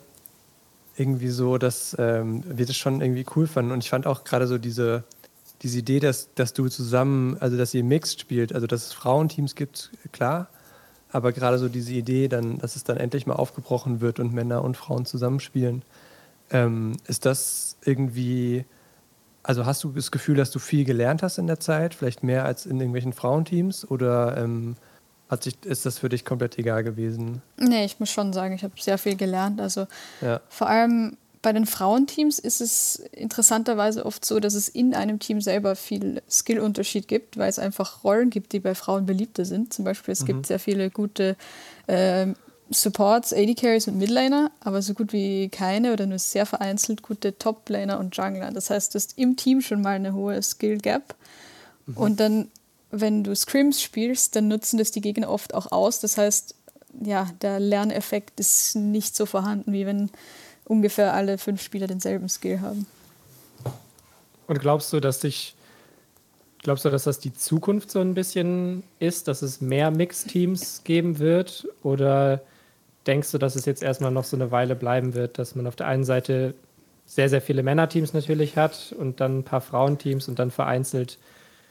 [0.96, 3.72] irgendwie so, dass ähm, wir das schon irgendwie cool fanden.
[3.72, 5.04] Und ich fand auch gerade so diese,
[5.60, 9.54] diese Idee, dass, dass du zusammen, also dass ihr mixed spielt, also dass es Frauenteams
[9.54, 10.48] gibt, klar.
[11.14, 14.64] Aber gerade so diese Idee, dann, dass es dann endlich mal aufgebrochen wird und Männer
[14.64, 15.82] und Frauen zusammenspielen.
[16.50, 18.64] Ähm, ist das irgendwie,
[19.44, 22.44] also hast du das Gefühl, dass du viel gelernt hast in der Zeit, vielleicht mehr
[22.44, 23.88] als in irgendwelchen Frauenteams?
[23.88, 24.74] Oder ähm,
[25.28, 27.42] hat sich, ist das für dich komplett egal gewesen?
[27.58, 29.60] Nee, ich muss schon sagen, ich habe sehr viel gelernt.
[29.60, 29.86] Also
[30.20, 30.40] ja.
[30.48, 35.42] vor allem bei den Frauenteams ist es interessanterweise oft so, dass es in einem Team
[35.42, 39.70] selber viel Skillunterschied gibt, weil es einfach Rollen gibt, die bei Frauen beliebter sind.
[39.74, 40.26] Zum Beispiel, es mhm.
[40.26, 41.36] gibt sehr viele gute
[41.86, 42.28] äh,
[42.70, 47.36] Supports, AD Carries und Midlaner, aber so gut wie keine oder nur sehr vereinzelt gute
[47.36, 48.50] Top-Laner und Jungler.
[48.50, 51.14] Das heißt, du hast im Team schon mal eine hohe Skill-Gap.
[51.84, 51.96] Mhm.
[51.98, 52.48] Und dann
[52.90, 55.98] wenn du Scrims spielst, dann nutzen das die Gegner oft auch aus.
[55.98, 56.54] Das heißt,
[57.02, 60.10] ja, der Lerneffekt ist nicht so vorhanden, wie wenn
[60.64, 62.86] ungefähr alle fünf Spieler denselben Skill haben.
[64.46, 65.54] Und glaubst du, dass dich,
[66.62, 71.18] glaubst du, dass das die Zukunft so ein bisschen ist, dass es mehr Mixteams geben
[71.18, 71.66] wird?
[71.82, 72.42] Oder
[73.06, 75.76] denkst du, dass es jetzt erstmal noch so eine Weile bleiben wird, dass man auf
[75.76, 76.54] der einen Seite
[77.06, 81.18] sehr, sehr viele Männerteams natürlich hat und dann ein paar Frauenteams und dann vereinzelt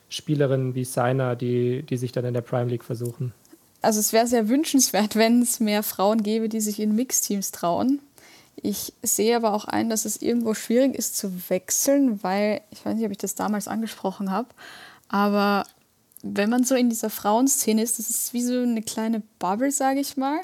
[0.10, 3.34] Spielerinnen wie Seiner, die, die sich dann in der Prime League versuchen.
[3.82, 8.00] Also es wäre sehr wünschenswert, wenn es mehr Frauen gäbe, die sich in Mixteams trauen.
[8.56, 12.95] Ich sehe aber auch ein, dass es irgendwo schwierig ist zu wechseln, weil, ich weiß
[12.95, 14.49] nicht, ob ich das damals angesprochen habe,
[15.10, 15.66] aber
[16.24, 19.99] wenn man so in dieser Frauenszene ist, das ist wie so eine kleine Bubble, sage
[19.99, 20.39] ich mal,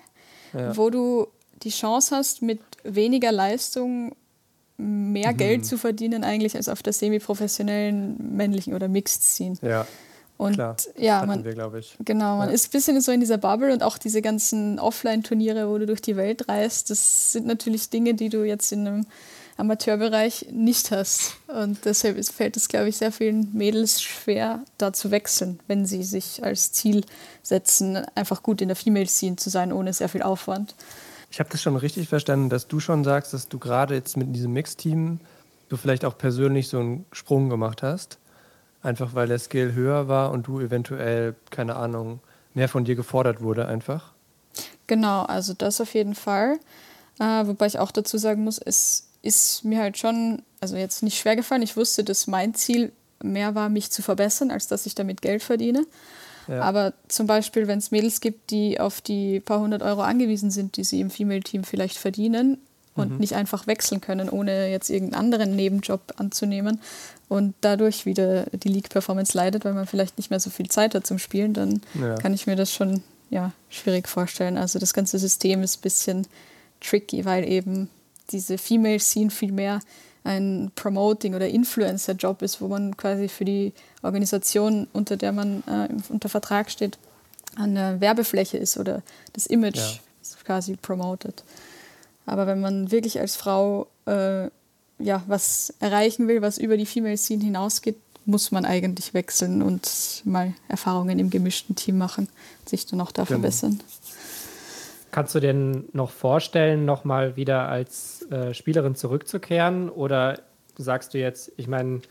[0.53, 0.75] ja.
[0.75, 1.27] wo du
[1.63, 4.15] die Chance hast, mit weniger Leistung
[4.77, 5.37] mehr mhm.
[5.37, 9.57] Geld zu verdienen eigentlich als auf der semi-professionellen männlichen oder Mixed-Scene.
[9.61, 9.87] Ja.
[10.39, 11.53] Und Klar, ja, man, wir,
[11.99, 12.55] genau, man ja.
[12.55, 16.01] ist ein bisschen so in dieser Bubble und auch diese ganzen Offline-Turniere, wo du durch
[16.01, 19.05] die Welt reist, das sind natürlich Dinge, die du jetzt in einem
[19.57, 21.35] Amateurbereich nicht hast.
[21.47, 26.03] Und deshalb fällt es, glaube ich, sehr vielen Mädels schwer, da zu wechseln, wenn sie
[26.03, 27.03] sich als Ziel
[27.43, 30.73] setzen, einfach gut in der Female-Scene zu sein, ohne sehr viel Aufwand.
[31.31, 34.33] Ich habe das schon richtig verstanden, dass du schon sagst, dass du gerade jetzt mit
[34.33, 35.19] diesem Mixteam
[35.67, 38.19] du vielleicht auch persönlich so einen Sprung gemacht hast.
[38.81, 42.19] Einfach weil der Skill höher war und du eventuell, keine Ahnung,
[42.53, 44.13] mehr von dir gefordert wurde einfach.
[44.87, 46.59] Genau, also das auf jeden Fall.
[47.19, 51.19] Äh, wobei ich auch dazu sagen muss, es ist mir halt schon, also jetzt nicht
[51.19, 51.61] schwer gefallen.
[51.61, 55.43] Ich wusste, dass mein Ziel mehr war, mich zu verbessern, als dass ich damit Geld
[55.43, 55.85] verdiene.
[56.47, 60.77] Aber zum Beispiel, wenn es Mädels gibt, die auf die paar hundert Euro angewiesen sind,
[60.77, 62.57] die sie im Female-Team vielleicht verdienen
[62.99, 63.17] und mhm.
[63.17, 66.79] nicht einfach wechseln können, ohne jetzt irgendeinen anderen Nebenjob anzunehmen
[67.27, 71.05] und dadurch wieder die League-Performance leidet, weil man vielleicht nicht mehr so viel Zeit hat
[71.05, 72.15] zum Spielen, dann ja.
[72.15, 74.57] kann ich mir das schon ja, schwierig vorstellen.
[74.57, 76.27] Also das ganze System ist ein bisschen
[76.81, 77.89] tricky, weil eben
[78.31, 79.79] diese Female-Scene viel mehr
[80.23, 85.87] ein Promoting- oder Influencer-Job ist, wo man quasi für die Organisation, unter der man äh,
[86.09, 86.97] unter Vertrag steht,
[87.55, 89.01] eine Werbefläche ist oder
[89.33, 89.99] das Image ja.
[90.43, 91.43] quasi promotet.
[92.29, 94.49] Aber wenn man wirklich als Frau äh,
[94.99, 100.21] ja, was erreichen will, was über die Female Scene hinausgeht, muss man eigentlich wechseln und
[100.25, 102.27] mal Erfahrungen im gemischten Team machen,
[102.65, 103.39] sich dann auch da genau.
[103.39, 103.79] verbessern.
[105.11, 105.53] Kannst du dir
[105.93, 109.89] noch vorstellen, nochmal wieder als äh, Spielerin zurückzukehren?
[109.89, 110.39] Oder
[110.77, 112.01] sagst du jetzt, ich meine,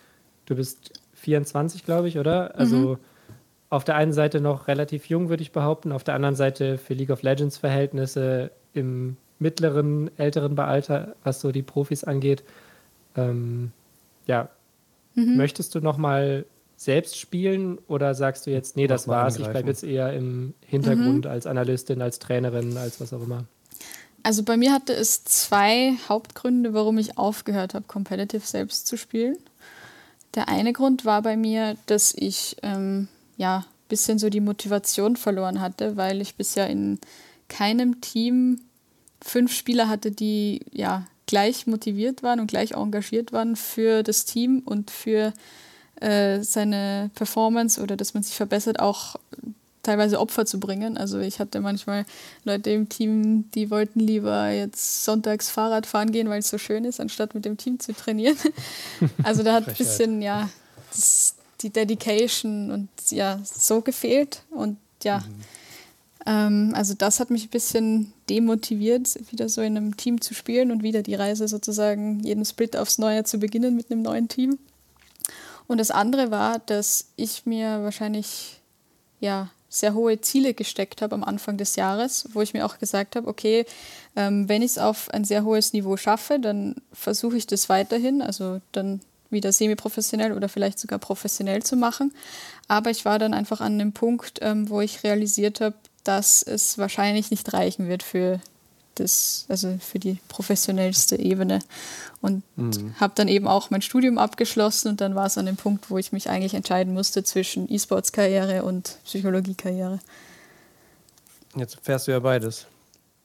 [0.46, 2.56] du bist 24, glaube ich, oder?
[2.56, 2.98] Also mhm.
[3.70, 6.94] auf der einen Seite noch relativ jung, würde ich behaupten, auf der anderen Seite für
[6.94, 12.43] League of Legends Verhältnisse im mittleren, älteren Alter, was so die Profis angeht.
[13.16, 13.72] Ähm,
[14.26, 14.49] ja,
[15.14, 15.36] mhm.
[15.36, 16.45] möchtest du noch mal
[16.76, 21.24] selbst spielen oder sagst du jetzt, nee, das war's, ich bleibe jetzt eher im Hintergrund
[21.24, 21.30] mhm.
[21.30, 23.45] als Analystin, als Trainerin, als was auch immer?
[24.22, 29.36] Also bei mir hatte es zwei Hauptgründe, warum ich aufgehört habe, Competitive selbst zu spielen.
[30.34, 35.16] Der eine Grund war bei mir, dass ich ähm, ja ein bisschen so die Motivation
[35.16, 36.99] verloren hatte, weil ich bisher in
[37.49, 38.61] keinem Team
[39.20, 44.62] fünf Spieler hatte, die ja gleich motiviert waren und gleich engagiert waren für das Team
[44.64, 45.32] und für
[46.00, 49.16] äh, seine Performance oder dass man sich verbessert, auch
[49.82, 50.96] teilweise Opfer zu bringen.
[50.98, 52.04] Also ich hatte manchmal
[52.44, 56.84] Leute im Team, die wollten lieber jetzt sonntags Fahrrad fahren gehen, weil es so schön
[56.84, 58.36] ist, anstatt mit dem Team zu trainieren.
[59.22, 60.48] Also da hat ein bisschen, ja,
[60.90, 64.42] das, die Dedication und ja, so gefehlt.
[64.50, 65.42] Und ja, mhm.
[66.29, 70.70] Ähm, also das hat mich ein bisschen demotiviert, wieder so in einem Team zu spielen
[70.70, 74.59] und wieder die Reise sozusagen jeden Split aufs Neue zu beginnen mit einem neuen Team.
[75.66, 78.61] Und das andere war, dass ich mir wahrscheinlich
[79.20, 83.16] ja sehr hohe Ziele gesteckt habe am Anfang des Jahres, wo ich mir auch gesagt
[83.16, 83.64] habe, okay,
[84.14, 88.20] ähm, wenn ich es auf ein sehr hohes Niveau schaffe, dann versuche ich das weiterhin,
[88.20, 89.01] also dann
[89.31, 92.12] wieder semi-professionell oder vielleicht sogar professionell zu machen.
[92.66, 95.74] Aber ich war dann einfach an einem Punkt, ähm, wo ich realisiert habe,
[96.05, 98.40] dass es wahrscheinlich nicht reichen wird für
[98.94, 101.61] das, also für die professionellste Ebene.
[102.20, 102.94] Und mhm.
[102.99, 105.99] habe dann eben auch mein Studium abgeschlossen und dann war es an dem Punkt, wo
[105.99, 110.01] ich mich eigentlich entscheiden musste zwischen E-Sports-Karriere und Psychologie-Karriere.
[111.55, 112.66] Jetzt fährst du ja beides.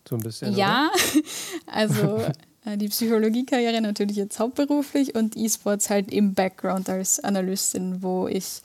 [0.07, 0.55] So ein bisschen.
[0.55, 0.91] Ja,
[1.65, 2.21] also
[2.65, 8.61] äh, die Psychologie-Karriere natürlich jetzt hauptberuflich und E-Sports halt im Background als Analystin, wo ich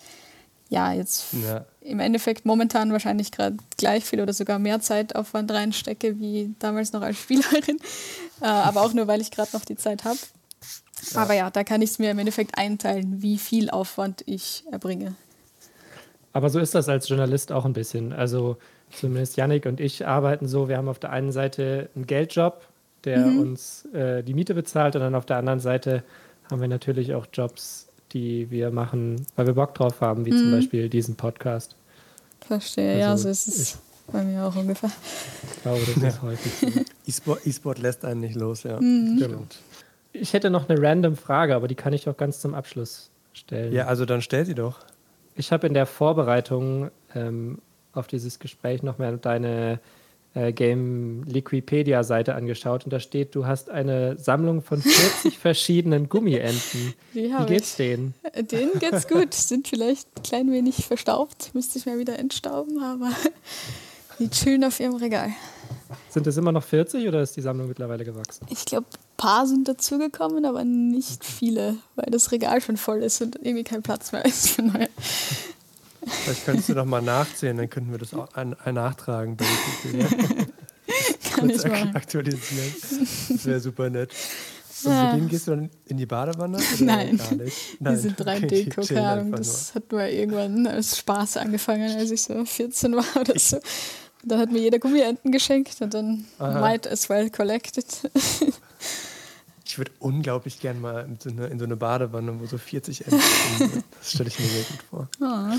[0.68, 1.64] ja jetzt ja.
[1.88, 7.02] Im Endeffekt momentan wahrscheinlich gerade gleich viel oder sogar mehr Zeitaufwand reinstecke wie damals noch
[7.02, 7.78] als Spielerin.
[8.40, 10.16] Äh, aber auch nur, weil ich gerade noch die Zeit habe.
[11.12, 11.22] Ja.
[11.22, 15.16] Aber ja, da kann ich es mir im Endeffekt einteilen, wie viel Aufwand ich erbringe.
[16.32, 18.12] Aber so ist das als Journalist auch ein bisschen.
[18.12, 18.56] Also
[18.92, 22.64] zumindest Yannick und ich arbeiten so, wir haben auf der einen Seite einen Geldjob,
[23.02, 23.40] der mhm.
[23.40, 26.04] uns äh, die Miete bezahlt und dann auf der anderen Seite
[26.48, 30.38] haben wir natürlich auch Jobs, die wir machen, weil wir Bock drauf haben, wie mhm.
[30.38, 31.74] zum Beispiel diesen Podcast.
[32.40, 33.78] Verstehe, also, ja, so ist es
[34.10, 34.90] bei mir auch ungefähr.
[35.56, 36.52] Ich glaube, das ist häufig
[37.06, 37.36] so.
[37.44, 38.80] E-Sport lässt einen nicht los, ja.
[38.80, 39.16] Mhm.
[39.18, 39.58] Stimmt.
[40.12, 43.72] Ich hätte noch eine random Frage, aber die kann ich auch ganz zum Abschluss stellen.
[43.72, 44.78] Ja, also dann stell sie doch.
[45.36, 47.58] Ich habe in der Vorbereitung ähm,
[47.92, 49.80] auf dieses Gespräch noch mal deine
[50.34, 56.08] äh, Game Liquipedia Seite angeschaut und da steht, du hast eine Sammlung von 40 verschiedenen
[56.08, 56.94] Gummienten.
[57.12, 58.14] Wie geht's denen?
[58.32, 59.34] Äh, denen geht's gut.
[59.34, 61.50] Sind vielleicht ein klein wenig verstaubt.
[61.54, 63.10] Müsste ich mal wieder entstauben, aber
[64.18, 65.30] liegt schön auf ihrem Regal.
[66.10, 68.46] Sind es immer noch 40 oder ist die Sammlung mittlerweile gewachsen?
[68.50, 73.22] Ich glaube, ein paar sind dazugekommen, aber nicht viele, weil das Regal schon voll ist
[73.22, 74.88] und irgendwie kein Platz mehr ist für neue.
[76.08, 79.36] Vielleicht könntest du doch mal nachzählen, dann könnten wir das auch ein, ein nachtragen.
[81.34, 81.90] Kann ich mal.
[81.94, 82.74] aktualisieren.
[83.28, 84.12] Das wäre super nett.
[84.84, 86.58] Und mit denen gehst du dann in die Badewanne?
[86.78, 87.20] Nein.
[87.80, 87.94] Nein.
[87.94, 89.32] Die sind 3D, keine Ahnung.
[89.32, 93.58] Das hat nur irgendwann als Spaß angefangen, als ich so 14 war oder so.
[94.24, 96.60] Dann hat mir jeder Gummienten geschenkt und dann Aha.
[96.60, 97.86] might as well collected.
[99.68, 103.04] Ich würde unglaublich gern mal in so, eine, in so eine Badewanne, wo so 40
[103.04, 103.20] Enten
[103.58, 103.84] sind.
[103.98, 105.08] Das stelle ich mir sehr gut vor.
[105.20, 105.52] Oh.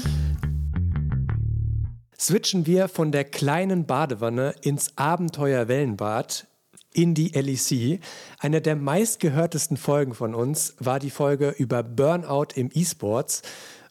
[2.19, 6.47] Switchen wir von der kleinen Badewanne ins Abenteuer-Wellenbad
[6.91, 8.01] in die LEC.
[8.39, 13.43] Eine der meistgehörtesten Folgen von uns war die Folge über Burnout im E-Sports.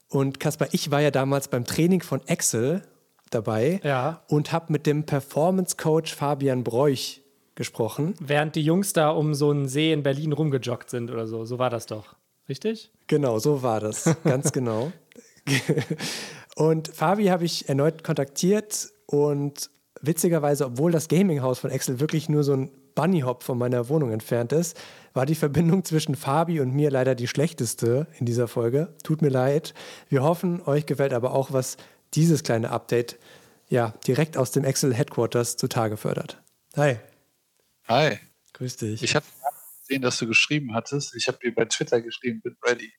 [0.09, 2.83] Und Kaspar, ich war ja damals beim Training von Excel
[3.31, 4.25] dabei ja.
[4.27, 7.23] und habe mit dem Performance Coach Fabian Broich
[7.59, 8.15] gesprochen.
[8.21, 11.45] Während die Jungs da um so einen See in Berlin rumgejoggt sind oder so.
[11.45, 12.15] So war das doch.
[12.49, 12.91] Richtig?
[13.09, 14.17] Genau, so war das.
[14.25, 14.93] Ganz genau.
[16.57, 19.71] Und Fabi habe ich erneut kontaktiert und
[20.03, 24.53] witzigerweise, obwohl das Gaming-Haus von Excel wirklich nur so ein Bunny-Hop von meiner Wohnung entfernt
[24.53, 24.77] ist,
[25.15, 28.89] war die Verbindung zwischen Fabi und mir leider die schlechteste in dieser Folge.
[29.05, 29.73] Tut mir leid.
[30.09, 31.77] Wir hoffen, euch gefällt aber auch, was
[32.15, 33.19] dieses kleine Update
[33.69, 36.43] ja direkt aus dem Excel Headquarters zutage fördert.
[36.77, 36.97] Hi.
[37.89, 38.19] Hi.
[38.53, 39.03] Grüß dich.
[39.03, 39.25] Ich habe
[39.81, 41.15] gesehen, dass du geschrieben hattest.
[41.15, 42.93] Ich habe dir bei Twitter geschrieben, bin ready.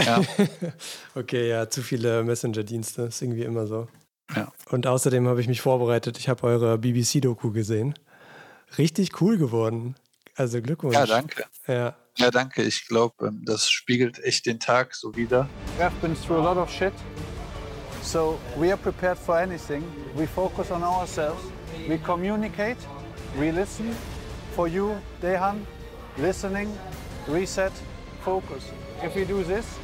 [0.00, 0.22] Ja.
[1.16, 3.88] okay, ja, zu viele Messenger-Dienste, ist irgendwie immer so.
[4.36, 4.52] Ja.
[4.70, 6.18] Und außerdem habe ich mich vorbereitet.
[6.18, 7.94] Ich habe eure BBC-Doku gesehen.
[8.76, 9.96] Richtig cool geworden.
[10.36, 10.94] Also Glückwunsch.
[10.94, 11.44] Ja, danke.
[11.66, 12.62] Ja, ja danke.
[12.62, 15.48] Ich glaube, ähm, das spiegelt echt den Tag so wieder.
[15.80, 16.92] I've been through a lot of shit.
[18.04, 19.82] So we are prepared for anything.
[20.14, 21.42] We focus on ourselves.
[21.88, 22.78] We communicate.
[23.36, 23.96] We listen.
[24.58, 25.64] For you, Dehan,
[26.16, 26.76] listening,
[27.28, 27.70] reset,
[28.24, 28.72] focus.
[29.04, 29.78] If we do this,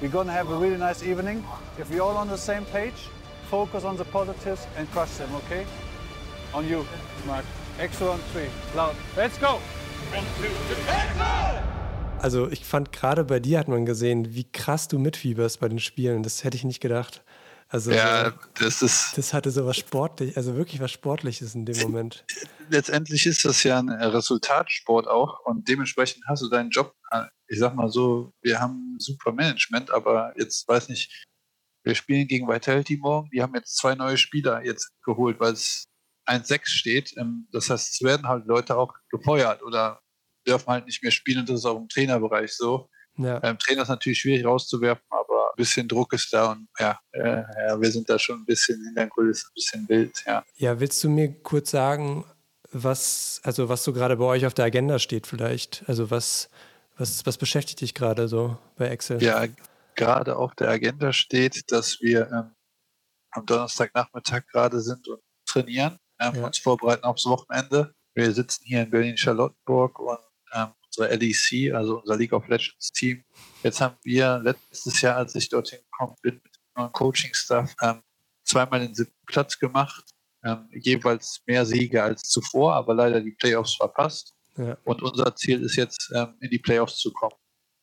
[0.00, 1.44] we're gonna have a really nice evening.
[1.76, 3.10] If we're all on the same page,
[3.50, 5.66] focus on the positives and crush them, okay?
[6.54, 6.86] On you,
[7.26, 7.44] Mark.
[7.80, 8.46] On three.
[8.76, 8.94] Loud.
[9.16, 9.58] Let's go!
[10.14, 10.24] One.
[12.20, 15.80] Also ich fand gerade bei dir hat man gesehen, wie krass du mitfieberst bei den
[15.80, 16.22] Spielen.
[16.22, 17.24] Das hätte ich nicht gedacht.
[17.70, 19.18] Also ja, das ist.
[19.18, 22.24] Das hatte so was sportlich, also wirklich was Sportliches in dem Moment.
[22.70, 26.94] Letztendlich ist das ja ein Resultatsport auch und dementsprechend hast du deinen Job.
[27.46, 31.26] Ich sag mal so, wir haben super Management, aber jetzt weiß nicht,
[31.84, 33.30] wir spielen gegen Vitality morgen.
[33.30, 35.84] Die haben jetzt zwei neue Spieler jetzt geholt, weil es
[36.26, 37.14] 1-6 steht.
[37.16, 40.00] Ähm, das heißt, es werden halt Leute auch gefeuert oder
[40.46, 42.88] dürfen halt nicht mehr spielen und das ist auch im Trainerbereich so.
[43.16, 43.38] Ja.
[43.40, 47.80] Beim Trainer ist natürlich schwierig rauszuwerfen, aber bisschen Druck ist da und ja, äh, ja
[47.80, 50.44] wir sind da schon ein bisschen in der Kulisse, ein bisschen wild, ja.
[50.56, 52.24] Ja, willst du mir kurz sagen,
[52.70, 55.82] was, also was so gerade bei euch auf der Agenda steht vielleicht?
[55.86, 56.48] Also was,
[56.96, 59.22] was, was beschäftigt dich gerade so bei Excel?
[59.22, 59.46] Ja,
[59.94, 62.54] gerade auf der Agenda steht, dass wir ähm,
[63.32, 66.46] am Donnerstagnachmittag gerade sind und trainieren, ähm, ja.
[66.46, 67.94] uns vorbereiten aufs Wochenende.
[68.14, 70.18] Wir sitzen hier in Berlin-Charlottenburg und
[70.98, 73.24] unsere LEC, also unser League of Legends Team.
[73.62, 78.02] Jetzt haben wir letztes Jahr, als ich dorthin gekommen bin, mit dem neuen Coaching-Staff, ähm,
[78.44, 80.04] zweimal den siebten Platz gemacht,
[80.44, 84.34] ähm, jeweils mehr Siege als zuvor, aber leider die Playoffs verpasst.
[84.56, 84.76] Ja.
[84.84, 87.36] Und unser Ziel ist jetzt, ähm, in die Playoffs zu kommen.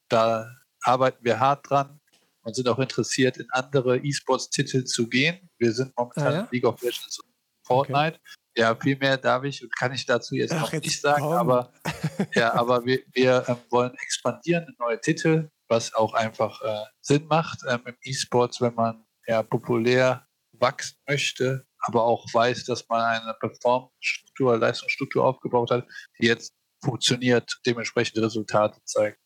[0.09, 0.49] Da
[0.81, 1.99] arbeiten wir hart dran
[2.43, 5.49] und sind auch interessiert, in andere E-Sports-Titel zu gehen.
[5.57, 6.41] Wir sind momentan ah, ja?
[6.41, 8.17] in League of Legends und Fortnite.
[8.17, 8.44] Okay.
[8.57, 11.23] Ja, viel mehr darf ich und kann ich dazu jetzt Ach, noch jetzt nicht sagen,
[11.23, 11.33] komm.
[11.33, 11.73] aber,
[12.35, 17.59] ja, aber wir, wir ähm, wollen expandieren neue Titel, was auch einfach äh, Sinn macht
[17.67, 23.35] ähm, im E-Sports, wenn man ja populär wachsen möchte, aber auch weiß, dass man eine
[23.39, 25.85] Performance-Struktur, Leistungsstruktur aufgebaut hat,
[26.19, 29.19] die jetzt funktioniert, dementsprechend Resultate zeigt.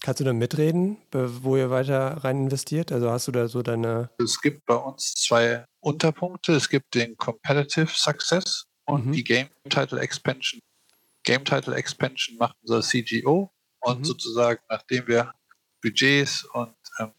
[0.00, 2.90] Kannst du da mitreden, wo ihr weiter rein investiert?
[2.90, 4.10] Also hast du da so deine.
[4.18, 6.52] Es gibt bei uns zwei Unterpunkte.
[6.54, 9.12] Es gibt den Competitive Success und mhm.
[9.12, 10.60] die Game Title Expansion.
[11.22, 14.04] Game Title Expansion macht unser CGO und mhm.
[14.04, 15.34] sozusagen, nachdem wir
[15.82, 17.12] Budgets und ähm,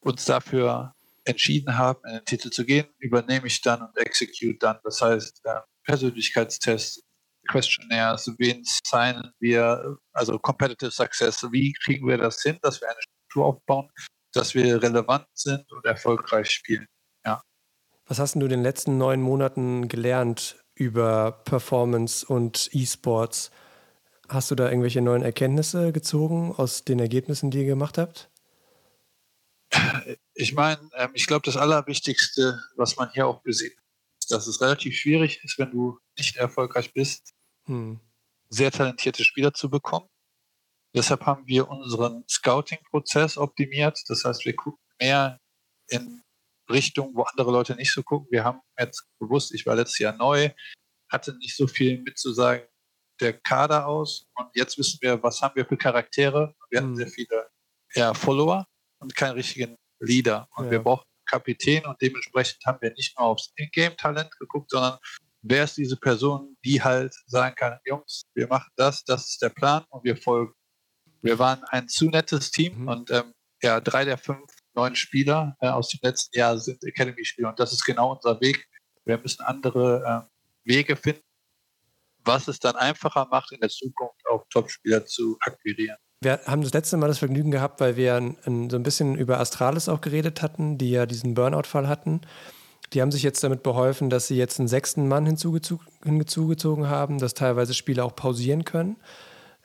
[0.00, 0.94] uns dafür
[1.24, 4.78] entschieden haben, in den Titel zu gehen, übernehme ich dann und execute dann.
[4.82, 7.02] Das heißt, äh, Persönlichkeitstests,
[7.48, 13.00] Questionnaires, wen signen wir, also Competitive Success, wie kriegen wir das hin, dass wir eine
[13.00, 13.90] Struktur aufbauen,
[14.32, 16.86] dass wir relevant sind und erfolgreich spielen.
[17.24, 17.42] Ja.
[18.06, 23.50] Was hast du in den letzten neun Monaten gelernt über Performance und E-Sports?
[24.28, 28.30] Hast du da irgendwelche neuen Erkenntnisse gezogen aus den Ergebnissen, die ihr gemacht habt?
[30.34, 34.60] Ich meine, ähm, ich glaube, das Allerwichtigste, was man hier auch gesehen hat, dass es
[34.60, 37.31] relativ schwierig ist, wenn du nicht erfolgreich bist,
[37.66, 38.00] hm.
[38.48, 40.08] sehr talentierte Spieler zu bekommen.
[40.94, 43.98] Deshalb haben wir unseren Scouting-Prozess optimiert.
[44.08, 45.40] Das heißt, wir gucken mehr
[45.88, 46.22] in
[46.70, 48.28] Richtung, wo andere Leute nicht so gucken.
[48.30, 50.50] Wir haben jetzt bewusst, ich war letztes Jahr neu,
[51.10, 52.66] hatte nicht so viel mitzusagen,
[53.20, 54.26] der Kader aus.
[54.34, 56.54] Und jetzt wissen wir, was haben wir für Charaktere.
[56.70, 56.96] Wir hatten hm.
[56.96, 57.50] sehr viele
[57.94, 58.66] ja, Follower
[58.98, 60.48] und keinen richtigen Leader.
[60.56, 60.72] Und ja.
[60.72, 64.98] wir brauchen Kapitän und dementsprechend haben wir nicht nur aufs Ingame-Talent geguckt, sondern
[65.42, 69.50] wer ist diese Person, die halt sagen kann, Jungs, wir machen das, das ist der
[69.50, 70.54] Plan und wir folgen.
[71.20, 72.88] Wir waren ein zu nettes Team mhm.
[72.88, 73.32] und ähm,
[73.62, 77.72] ja, drei der fünf neuen Spieler äh, aus dem letzten Jahr sind Academy-Spieler und das
[77.72, 78.66] ist genau unser Weg.
[79.04, 80.26] Wir müssen andere
[80.64, 81.22] äh, Wege finden,
[82.24, 85.96] was es dann einfacher macht, in der Zukunft auch Top-Spieler zu akquirieren.
[86.20, 89.16] Wir haben das letzte Mal das Vergnügen gehabt, weil wir ein, ein, so ein bisschen
[89.16, 92.20] über Astralis auch geredet hatten, die ja diesen Burnout-Fall hatten.
[92.92, 97.34] Die haben sich jetzt damit beholfen, dass sie jetzt einen sechsten Mann hinzugezogen haben, dass
[97.34, 98.96] teilweise Spiele auch pausieren können.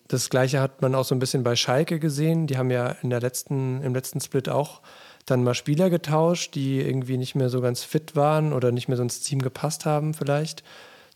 [0.08, 2.48] Das gleiche hat man auch so ein bisschen bei Schalke gesehen.
[2.48, 4.82] Die haben ja in der letzten, im letzten Split auch
[5.26, 8.96] dann mal Spieler getauscht, die irgendwie nicht mehr so ganz fit waren oder nicht mehr
[8.96, 10.64] so ins Team gepasst haben, vielleicht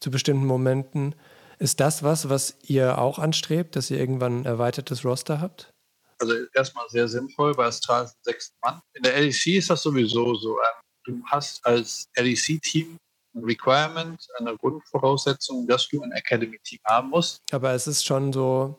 [0.01, 1.15] zu bestimmten Momenten.
[1.59, 5.71] Ist das was, was ihr auch anstrebt, dass ihr irgendwann ein erweitertes Roster habt?
[6.19, 8.81] Also erstmal sehr sinnvoll, bei Astral sind sechs Mann.
[8.93, 10.57] In der LEC ist das sowieso so.
[10.57, 12.97] Ähm, du hast als LEC-Team
[13.33, 17.41] ein Requirement, eine Grundvoraussetzung, dass du ein Academy-Team haben musst.
[17.51, 18.77] Aber es ist schon so,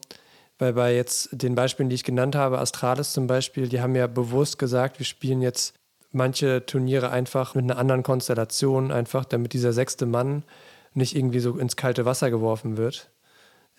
[0.59, 4.07] weil bei jetzt den Beispielen, die ich genannt habe, Astralis zum Beispiel, die haben ja
[4.07, 5.75] bewusst gesagt, wir spielen jetzt
[6.11, 10.45] manche Turniere einfach mit einer anderen Konstellation, einfach damit dieser sechste Mann
[10.95, 13.11] nicht irgendwie so ins kalte Wasser geworfen wird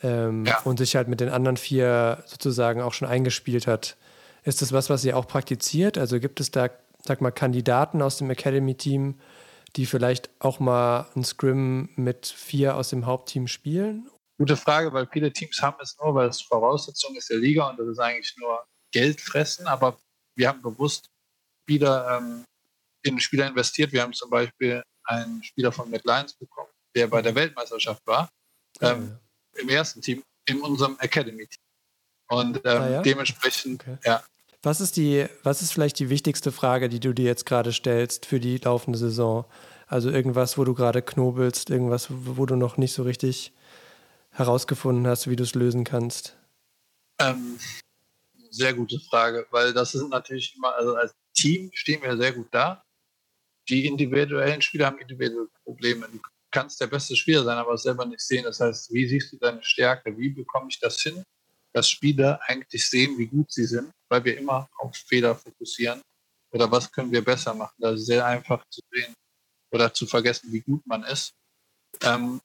[0.02, 0.60] ähm, ja.
[0.64, 3.98] und sich halt mit den anderen vier sozusagen auch schon eingespielt hat.
[4.44, 5.98] Ist das was, was ihr auch praktiziert?
[5.98, 6.70] Also gibt es da
[7.06, 9.20] sag mal, Kandidaten aus dem Academy-Team,
[9.76, 14.10] die vielleicht auch mal ein Scrim mit vier aus dem Hauptteam spielen?
[14.38, 17.80] Gute Frage, weil viele Teams haben es nur, weil es Voraussetzung ist der Liga und
[17.80, 19.98] das ist eigentlich nur Geld fressen, aber
[20.36, 21.10] wir haben bewusst
[21.68, 22.44] wieder ähm,
[23.04, 23.92] in Spieler investiert.
[23.92, 28.30] Wir haben zum Beispiel einen Spieler von Mad Lions bekommen, der bei der Weltmeisterschaft war,
[28.82, 29.18] ähm,
[29.56, 29.62] ja.
[29.62, 31.64] im ersten Team, in unserem Academy-Team.
[32.30, 33.02] Und ähm, ah, ja?
[33.02, 33.98] dementsprechend, okay.
[34.06, 34.24] ja.
[34.66, 38.26] Was ist die, was ist vielleicht die wichtigste Frage, die du dir jetzt gerade stellst
[38.26, 39.44] für die laufende Saison?
[39.88, 43.52] Also irgendwas, wo du gerade knobelst, irgendwas, wo du noch nicht so richtig
[44.32, 46.38] herausgefunden hast, wie du es lösen kannst?
[47.20, 47.60] Ähm,
[48.52, 52.48] sehr gute Frage, weil das sind natürlich immer, also als Team stehen wir sehr gut
[52.52, 52.86] da.
[53.68, 56.08] Die individuellen Spieler haben individuelle Probleme.
[56.10, 56.20] Du
[56.52, 58.46] kannst der beste Spieler sein, aber selber nicht sehen.
[58.46, 60.18] Das heißt, wie siehst du deine Stärke?
[60.18, 61.22] Wie bekomme ich das hin,
[61.74, 66.02] dass Spieler eigentlich sehen, wie gut sie sind, weil wir immer auf Fehler fokussieren.
[66.52, 67.76] Oder was können wir besser machen?
[67.80, 69.14] Das ist sehr einfach zu sehen
[69.72, 71.34] oder zu vergessen, wie gut man ist.
[72.02, 72.40] Ähm,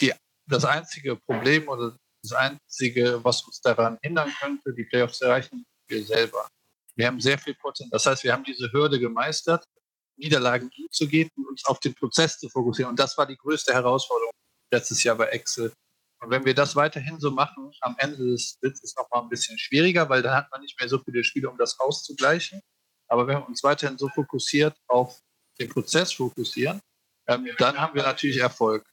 [0.00, 0.12] die,
[0.46, 5.64] das einzige Problem oder das einzige, was uns daran hindern könnte, die Playoffs zu erreichen,
[5.88, 6.46] wir selber.
[6.94, 7.90] Wir haben sehr viel Potenzial.
[7.90, 9.64] Das heißt, wir haben diese Hürde gemeistert,
[10.18, 12.90] Niederlagen umzugehen und uns auf den Prozess zu fokussieren.
[12.90, 14.32] Und das war die größte Herausforderung
[14.70, 15.72] letztes Jahr bei Excel.
[16.22, 19.28] Und wenn wir das weiterhin so machen, am Ende des Splits ist es nochmal ein
[19.28, 22.60] bisschen schwieriger, weil dann hat man nicht mehr so viele Spiele, um das auszugleichen.
[23.08, 25.20] Aber wenn wir uns weiterhin so fokussiert auf
[25.58, 26.80] den Prozess fokussieren,
[27.26, 28.86] ähm, dann haben wir natürlich Erfolg.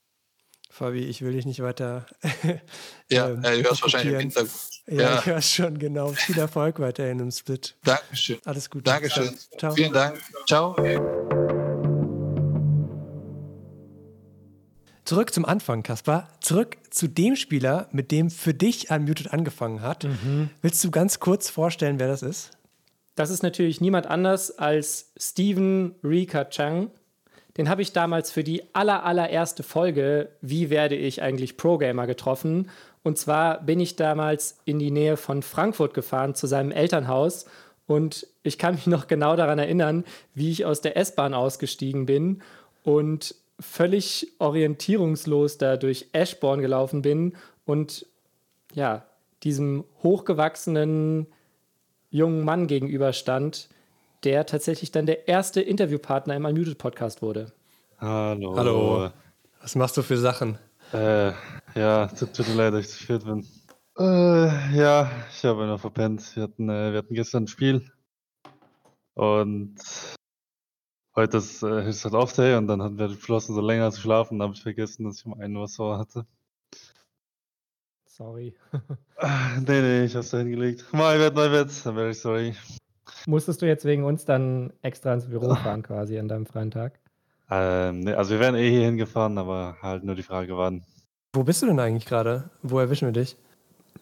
[0.71, 2.05] Fabi, ich will dich nicht weiter.
[3.09, 4.69] ja, ähm, du hörst wahrscheinlich im Hintergrund.
[4.87, 6.09] Ja, ja, ich höre schon, genau.
[6.13, 7.77] Viel Erfolg weiterhin im Split.
[7.83, 8.39] Dankeschön.
[8.45, 8.85] Alles Gute.
[8.85, 9.37] Dankeschön.
[9.57, 9.73] Ciao.
[9.73, 10.19] Vielen Dank.
[10.47, 10.75] Ciao.
[15.09, 16.27] Zurück zum Anfang, Kaspar.
[16.39, 20.03] Zurück zu dem Spieler, mit dem für dich Unmuted angefangen hat.
[20.03, 20.51] Mhm.
[20.61, 22.51] Willst du ganz kurz vorstellen, wer das ist?
[23.15, 26.91] Das ist natürlich niemand anders als Steven Rika Chang.
[27.57, 32.69] Den habe ich damals für die aller, allererste Folge Wie werde ich eigentlich Pro-Gamer getroffen.
[33.01, 37.47] Und zwar bin ich damals in die Nähe von Frankfurt gefahren zu seinem Elternhaus.
[37.87, 40.03] Und ich kann mich noch genau daran erinnern,
[40.35, 42.43] wie ich aus der S-Bahn ausgestiegen bin
[42.83, 47.35] und völlig orientierungslos da durch Ashbourne gelaufen bin
[47.65, 48.05] und
[48.73, 49.05] ja,
[49.43, 51.27] diesem hochgewachsenen
[52.09, 53.69] jungen Mann gegenüberstand,
[54.23, 57.51] der tatsächlich dann der erste Interviewpartner im Unmuted Podcast wurde.
[57.97, 58.55] Hallo.
[58.55, 59.11] Hallo.
[59.61, 60.57] Was machst du für Sachen?
[60.93, 61.31] Äh,
[61.75, 63.45] ja, tut, tut mir leid, dass ich zu spät bin.
[63.97, 66.35] Äh, ja, ich habe noch verpennt.
[66.35, 67.91] Wir hatten, äh, wir hatten gestern ein Spiel
[69.13, 69.75] und
[71.15, 74.39] heute ist, äh, ist halt Off-Day und dann hatten wir beschlossen, so länger zu schlafen.
[74.39, 76.25] Dann habe ich vergessen, dass ich um 1 Uhr so hatte.
[78.05, 78.53] Sorry.
[79.67, 80.85] nee, nee, ich hab's da hingelegt.
[80.91, 82.53] Mal Neuwert, dann wäre ich sorry.
[83.25, 86.99] Musstest du jetzt wegen uns dann extra ins Büro fahren, quasi an deinem freien Tag?
[87.49, 90.83] Ähm, nee, also wir wären eh hier hingefahren, aber halt nur die Frage, wann.
[91.33, 92.49] Wo bist du denn eigentlich gerade?
[92.61, 93.37] Wo erwischen wir dich?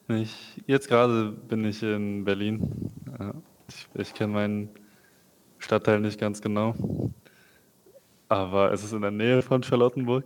[0.09, 2.91] Ich, jetzt gerade bin ich in Berlin.
[3.67, 4.69] Ich, ich kenne meinen
[5.67, 6.73] Stadtteil nicht ganz genau.
[8.29, 10.23] Aber es ist in der Nähe von Charlottenburg.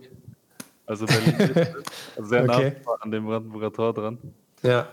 [0.86, 1.34] Also Berlin
[2.16, 2.76] also sehr okay.
[2.86, 4.18] nah an dem Brandenburger Tor dran.
[4.62, 4.86] Ja.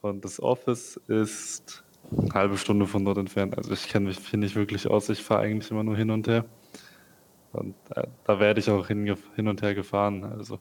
[0.00, 3.58] Und das Office ist eine halbe Stunde von dort entfernt.
[3.58, 5.10] Also ich kenne mich hier nicht wirklich aus.
[5.10, 6.46] Ich fahre eigentlich immer nur hin und her.
[7.52, 10.24] Und äh, da werde ich auch hin, hin, und her gefahren.
[10.24, 10.58] Also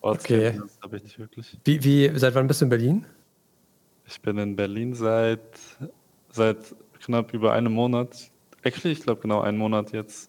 [0.00, 0.58] okay.
[0.82, 1.58] habe ich nicht wirklich.
[1.62, 3.06] Wie, wie, seit wann bist du in Berlin?
[4.06, 5.42] Ich bin in Berlin seit,
[6.30, 8.30] seit knapp über einem Monat.
[8.66, 10.28] Actually, ich glaube genau einen Monat jetzt.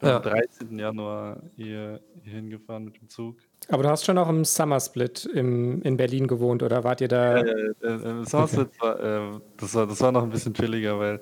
[0.00, 0.16] Ja.
[0.16, 0.78] Am 13.
[0.78, 3.36] Januar hier, hier hingefahren mit dem Zug.
[3.68, 7.08] Aber du hast schon auch im Summer Split im, in Berlin gewohnt, oder wart ihr
[7.08, 7.38] da?
[7.38, 7.44] Ja,
[7.82, 11.20] ja, im Summer Split war, äh, das, war, das war noch ein bisschen chilliger, weil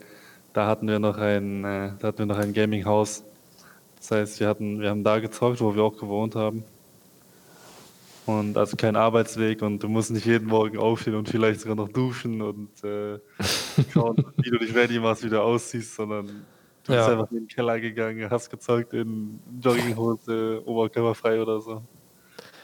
[0.53, 3.25] da hatten wir noch ein, äh, da hatten wir noch ein Gaming-Haus.
[3.97, 6.65] Das heißt, wir hatten, wir haben da gezockt, wo wir auch gewohnt haben.
[8.27, 11.89] Und also kein Arbeitsweg und du musst nicht jeden Morgen aufstehen und vielleicht sogar noch
[11.89, 13.19] duschen und äh,
[13.93, 16.45] schauen, wie du dich ready machst, wieder ausziehst, sondern
[16.85, 16.99] Du ja.
[16.99, 21.83] bist einfach in den Keller gegangen, hast gezeugt in Jogginghose, oberkörperfrei oder so.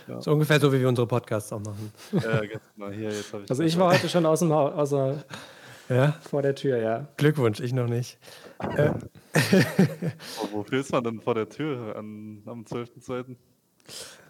[0.09, 0.21] Ja.
[0.21, 1.93] So ungefähr so, wie wir unsere Podcasts auch machen.
[2.13, 2.91] Ja, ganz genau.
[2.91, 5.19] Hier, jetzt ich also ich war heute schon aus dem Haus, also
[5.89, 6.17] ja?
[6.29, 7.09] vor der Tür, ja.
[7.17, 8.19] Glückwunsch, ich noch nicht.
[8.77, 8.91] äh.
[10.53, 13.37] Wofür ist man denn vor der Tür an, am 12.2.?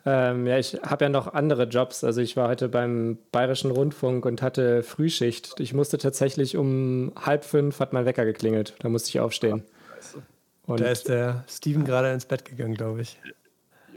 [0.06, 2.04] Ähm, ja, ich habe ja noch andere Jobs.
[2.04, 5.60] Also ich war heute beim Bayerischen Rundfunk und hatte Frühschicht.
[5.60, 8.74] Ich musste tatsächlich um halb fünf hat mein Wecker geklingelt.
[8.80, 9.64] Da musste ich aufstehen.
[10.70, 13.18] Und da ist der Steven gerade ins Bett gegangen, glaube ich.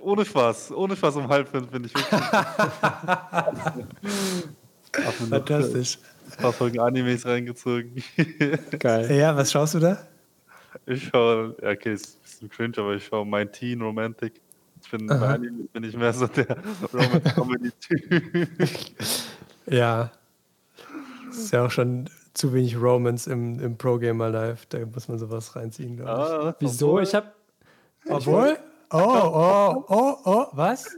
[0.01, 2.19] Ohne Spaß, ohne Spaß um halb fünf bin ich wirklich.
[5.29, 5.99] Fantastisch.
[6.31, 8.03] Ein paar Folgen Animes reingezogen.
[8.79, 9.11] Geil.
[9.11, 10.07] Ja, was schaust du da?
[10.85, 14.41] ich schaue, okay, ist ein bisschen cringe, aber ich schaue mein Teen Romantic.
[14.83, 16.57] Ich bin, bei Anime bin ich mehr so der
[16.91, 18.47] Romantic Comedy Typ.
[19.67, 20.11] Ja.
[21.29, 24.65] Ist ja auch schon zu wenig Romance im, im Pro Gamer Live.
[24.67, 26.17] Da muss man sowas reinziehen, glaube ich.
[26.17, 26.99] Ah, Wieso?
[26.99, 27.27] Ich habe.
[28.09, 28.57] Obwohl?
[28.95, 30.95] Oh, oh, oh, oh, was?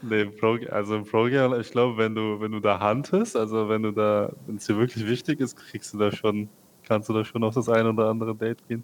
[0.00, 3.68] Nee, Pro, also im Pro Gamer, ich glaube, wenn du, wenn du da huntest, also
[3.68, 6.48] wenn du da, wenn es dir wirklich wichtig ist, kriegst du da schon,
[6.84, 8.82] kannst du da schon auf das eine oder andere Date gehen.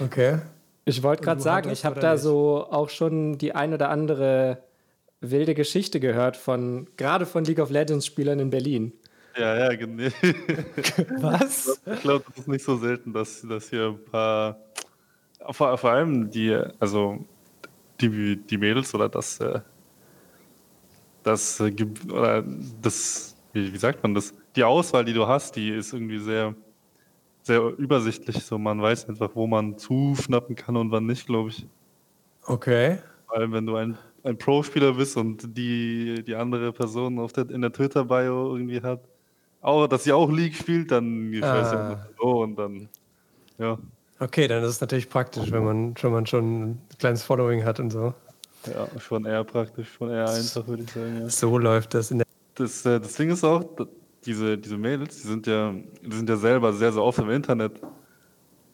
[0.00, 0.38] Okay.
[0.84, 2.22] Ich wollte gerade sagen, ich habe da nicht?
[2.22, 4.62] so auch schon die ein oder andere
[5.20, 8.92] wilde Geschichte gehört von, gerade von League of Legends Spielern in Berlin.
[9.36, 10.02] Ja, ja, genau.
[11.20, 11.80] Was?
[11.86, 14.56] Ich glaube, das ist nicht so selten, dass, dass hier ein paar,
[15.50, 17.24] vor, vor allem die, also
[18.00, 19.60] die, die Mädels oder das, äh,
[21.22, 21.72] das, äh,
[22.08, 22.44] oder
[22.80, 24.34] das, wie, wie sagt man das?
[24.56, 26.54] Die Auswahl, die du hast, die ist irgendwie sehr,
[27.42, 28.44] sehr übersichtlich.
[28.44, 31.66] So, man weiß einfach, wo man zuschnappen kann und wann nicht, glaube ich.
[32.46, 32.98] Okay.
[33.26, 37.48] Vor allem, wenn du ein, ein Pro-Spieler bist und die, die andere Person auf der,
[37.50, 39.00] in der Twitter-Bio irgendwie hat,
[39.60, 41.54] auch, dass sie auch League spielt, dann ich ah.
[41.54, 42.88] weiß ja so und dann,
[43.58, 43.78] ja.
[44.18, 47.80] Okay, dann ist es natürlich praktisch, wenn man schon, man schon ein kleines Following hat
[47.80, 48.12] und so.
[48.66, 51.20] Ja, schon eher praktisch, schon eher einfach, würde ich sagen.
[51.20, 51.28] Ja.
[51.30, 52.26] So läuft das in der.
[52.54, 53.64] Das, äh, das Ding ist auch,
[54.26, 55.72] diese, diese Mädels, die sind ja,
[56.02, 57.80] die sind ja selber sehr, sehr oft im Internet.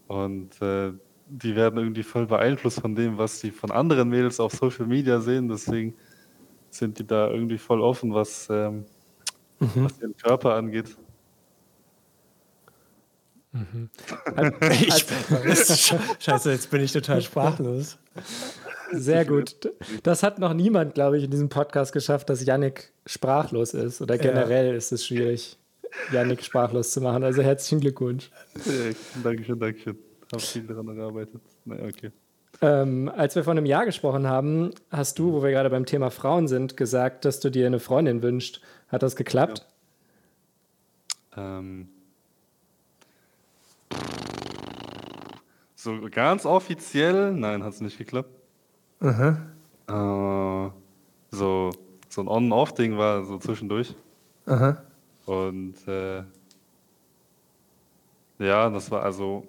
[0.08, 0.92] Und äh,
[1.28, 5.20] die werden irgendwie voll beeinflusst von dem, was die von anderen Mädels auf Social Media
[5.20, 5.48] sehen.
[5.48, 5.94] Deswegen
[6.70, 8.84] sind die da irgendwie voll offen, was, ähm,
[9.58, 9.84] mhm.
[9.84, 10.96] was ihren Körper angeht.
[13.52, 13.90] Mhm.
[14.70, 17.98] ich, scheiße, jetzt bin ich total sprachlos.
[18.92, 19.56] Sehr gut.
[20.02, 24.00] Das hat noch niemand, glaube ich, in diesem Podcast geschafft, dass Yannick sprachlos ist.
[24.00, 24.74] Oder generell ja.
[24.74, 25.58] ist es schwierig,
[26.12, 27.24] Yannick sprachlos zu machen.
[27.24, 28.30] Also herzlichen Glückwunsch.
[28.64, 28.72] Ja,
[29.22, 29.98] Dankeschön, Dankeschön.
[30.32, 31.40] Habe viel daran gearbeitet.
[31.64, 32.12] Naja, okay.
[32.62, 36.10] Ähm, als wir vor einem Jahr gesprochen haben, hast du, wo wir gerade beim Thema
[36.10, 38.60] Frauen sind, gesagt, dass du dir eine Freundin wünschst.
[38.88, 39.66] Hat das geklappt?
[41.36, 41.58] Ja.
[41.58, 41.88] Ähm,
[45.74, 48.30] so ganz offiziell, nein, hat es nicht geklappt.
[49.00, 49.38] Aha.
[49.88, 50.70] Äh,
[51.30, 51.70] so,
[52.08, 53.94] so ein On-Off-Ding war so zwischendurch.
[54.46, 54.82] Aha.
[55.26, 56.22] Und äh,
[58.38, 59.46] ja, das war also,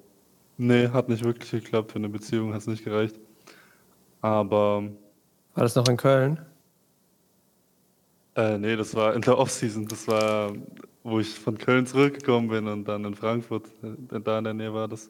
[0.58, 1.92] nee, hat nicht wirklich geklappt.
[1.92, 3.20] Für eine Beziehung hat es nicht gereicht.
[4.22, 4.84] Aber.
[5.54, 6.40] War das noch in Köln?
[8.36, 9.88] Äh, nee, das war in der Off-Season.
[9.88, 10.54] Das war,
[11.04, 13.66] wo ich von Köln zurückgekommen bin und dann in Frankfurt.
[13.82, 15.10] Äh, da in der Nähe war das.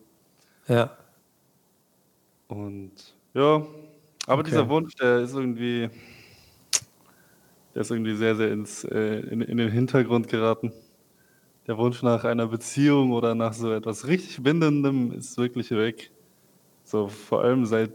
[0.67, 0.95] Ja.
[2.47, 2.93] Und
[3.33, 3.65] ja,
[4.25, 4.49] aber okay.
[4.49, 5.89] dieser Wunsch, der ist irgendwie,
[7.73, 10.71] der ist irgendwie sehr, sehr ins, äh, in, in den Hintergrund geraten.
[11.67, 16.11] Der Wunsch nach einer Beziehung oder nach so etwas richtig Bindendem ist wirklich weg.
[16.83, 17.91] So vor allem seit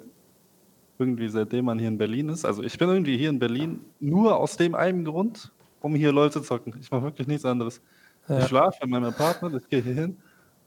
[0.99, 2.45] irgendwie seitdem man hier in Berlin ist.
[2.45, 5.51] Also ich bin irgendwie hier in Berlin nur aus dem einen Grund,
[5.81, 6.75] um hier LOL zu zocken.
[6.81, 7.81] Ich mache wirklich nichts anderes.
[8.29, 8.41] Ja.
[8.41, 10.17] Ich schlafe in meinem Apartment, ich gehe hier hin,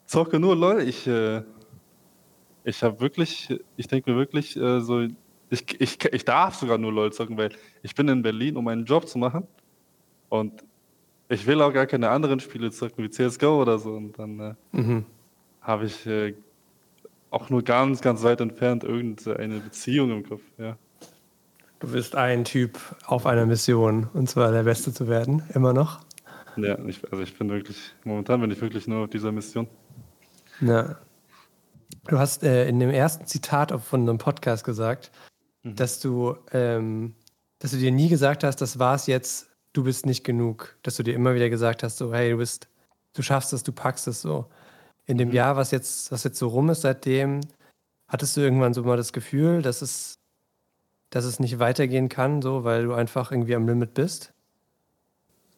[0.06, 0.82] zocke nur LOL.
[0.82, 1.44] Ich, äh,
[2.64, 5.08] ich habe wirklich, ich denke mir wirklich äh, so,
[5.50, 7.52] ich, ich, ich darf sogar nur LOL zocken, weil
[7.84, 9.48] ich bin in Berlin, um einen Job zu machen.
[10.28, 10.64] Und
[11.30, 13.94] ich will auch gar keine anderen Spiele zocken, wie CSGO oder so.
[13.94, 15.06] Und dann äh, mhm.
[15.62, 16.34] habe ich äh,
[17.30, 20.42] auch nur ganz, ganz weit entfernt irgendeine Beziehung im Kopf.
[20.58, 20.78] Ja.
[21.80, 26.00] Du bist ein Typ auf einer Mission, und zwar der Beste zu werden, immer noch.
[26.56, 29.68] Ja, ich, also ich bin wirklich, momentan bin ich wirklich nur auf dieser Mission.
[30.62, 30.96] Ja.
[32.08, 35.12] Du hast äh, in dem ersten Zitat von einem Podcast gesagt,
[35.64, 35.76] mhm.
[35.76, 37.16] dass du, ähm,
[37.60, 40.76] dass du dir nie gesagt hast, das war's jetzt, du bist nicht genug.
[40.84, 42.68] Dass du dir immer wieder gesagt hast, so, hey, du bist,
[43.14, 44.46] du schaffst es, du packst es so.
[45.06, 45.36] In dem mhm.
[45.36, 47.42] Jahr, was jetzt, was jetzt so rum ist, seitdem,
[48.08, 50.20] hattest du irgendwann so mal das Gefühl, dass es,
[51.10, 54.34] dass es nicht weitergehen kann, so, weil du einfach irgendwie am Limit bist?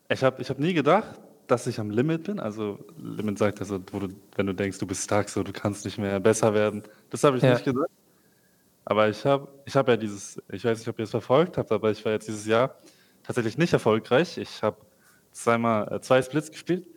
[0.10, 2.40] Ich habe ich hab nie gedacht, dass ich am Limit bin.
[2.40, 5.86] Also Limit sagt also, wo du, wenn du denkst, du bist stark, so du kannst
[5.86, 6.84] nicht mehr besser werden.
[7.10, 7.54] Das habe ich ja.
[7.54, 7.92] nicht gesagt.
[8.86, 11.72] Aber ich habe ich hab ja dieses, ich weiß nicht, ob ihr es verfolgt habt,
[11.74, 12.76] aber ich war jetzt dieses Jahr
[13.28, 14.38] tatsächlich nicht erfolgreich.
[14.38, 14.78] Ich habe
[15.32, 16.88] zweimal äh, zwei Splits gespielt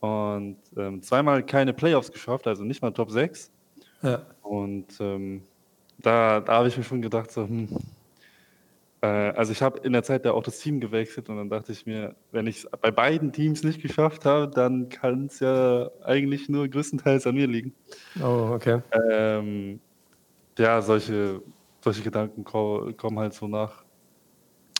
[0.00, 3.50] und ähm, zweimal keine Playoffs geschafft, also nicht mal Top 6.
[4.02, 4.22] Ja.
[4.42, 5.42] Und ähm,
[5.98, 7.68] da, da habe ich mir schon gedacht, so, hm,
[9.00, 11.72] äh, also ich habe in der Zeit ja auch das Team gewechselt und dann dachte
[11.72, 15.90] ich mir, wenn ich es bei beiden Teams nicht geschafft habe, dann kann es ja
[16.04, 17.74] eigentlich nur größtenteils an mir liegen.
[18.22, 18.80] Oh, okay.
[19.10, 19.80] Ähm,
[20.58, 21.42] ja, solche,
[21.80, 23.85] solche Gedanken kommen halt so nach.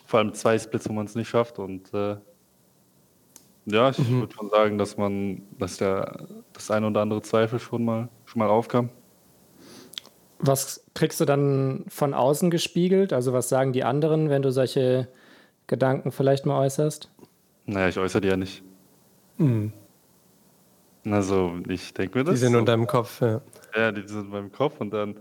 [0.06, 1.58] Vor allem zwei Splits, wo man es nicht schafft.
[1.58, 2.16] Und äh,
[3.66, 4.20] ja, ich mhm.
[4.20, 8.38] würde schon sagen, dass man, dass der das eine oder andere Zweifel schon mal schon
[8.38, 8.90] mal aufkam.
[10.38, 13.12] Was kriegst du dann von außen gespiegelt?
[13.12, 15.08] Also was sagen die anderen, wenn du solche
[15.66, 17.10] Gedanken vielleicht mal äußerst?
[17.64, 18.62] Naja, ich äußere die ja nicht.
[19.38, 19.72] Mhm.
[21.10, 22.34] Also, ich denke mir das.
[22.34, 22.58] Die sind so.
[22.58, 23.40] in deinem Kopf, ja.
[23.76, 25.16] Ja, die sind in meinem Kopf und dann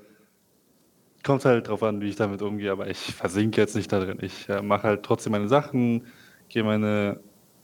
[1.26, 4.20] kommt halt drauf an, wie ich damit umgehe, aber ich versinke jetzt nicht da drin.
[4.22, 6.06] Ich äh, mache halt trotzdem meine Sachen,
[6.48, 7.20] gehe meine,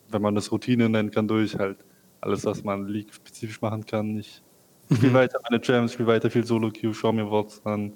[0.09, 1.85] wenn man das Routine nennen kann, durch, halt
[2.19, 4.17] alles, was man League-spezifisch machen kann.
[4.17, 4.41] Ich
[4.89, 4.95] mhm.
[4.95, 7.93] spiele weiter meine Jams, spiele weiter viel Solo-Queue, schaue mir Worts an,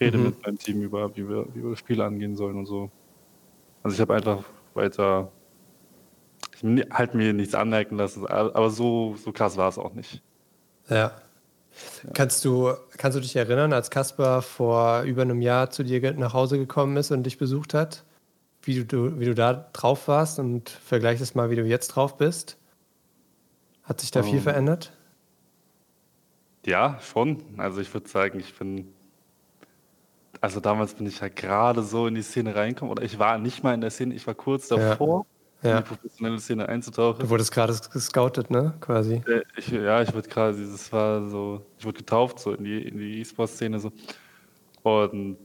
[0.00, 0.24] rede mhm.
[0.24, 2.90] mit meinem Team über, wie wir, wie wir Spiele angehen sollen und so.
[3.82, 5.30] Also ich habe einfach weiter
[6.62, 10.22] ich halt mir nichts anmerken lassen, aber so, so krass war es auch nicht.
[10.88, 11.12] Ja.
[12.04, 12.10] Ja.
[12.14, 16.32] Kannst du, kannst du dich erinnern, als Kaspar vor über einem Jahr zu dir nach
[16.32, 18.04] Hause gekommen ist und dich besucht hat,
[18.62, 22.16] wie du, wie du da drauf warst und vergleich es mal, wie du jetzt drauf
[22.16, 22.56] bist?
[23.82, 24.42] Hat sich da um, viel ähm.
[24.42, 24.92] verändert?
[26.66, 27.42] Ja, schon.
[27.56, 28.92] Also ich würde sagen, ich bin
[30.40, 33.62] also damals bin ich ja gerade so in die Szene reingekommen, oder ich war nicht
[33.62, 35.29] mal in der Szene, ich war kurz davor, ja.
[35.62, 37.20] In die professionelle Szene einzutauchen.
[37.20, 38.74] Du wurdest gerade gescoutet, ne?
[38.80, 39.22] Quasi.
[39.26, 42.82] Äh, ich, ja, ich wurde gerade, das war so, ich wurde getauft so in die
[42.82, 43.92] in die E-Sport-Szene so.
[44.82, 45.38] Und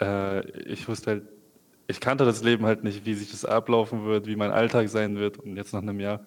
[0.00, 1.22] äh, ich wusste halt,
[1.86, 5.16] ich kannte das Leben halt nicht, wie sich das ablaufen wird, wie mein Alltag sein
[5.16, 5.38] wird.
[5.38, 6.20] Und jetzt nach einem Jahr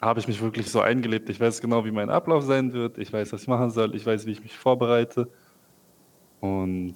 [0.00, 1.28] habe ich mich wirklich so eingelebt.
[1.28, 2.98] Ich weiß genau, wie mein Ablauf sein wird.
[2.98, 3.94] Ich weiß, was ich machen soll.
[3.94, 5.28] Ich weiß, wie ich mich vorbereite.
[6.40, 6.94] Und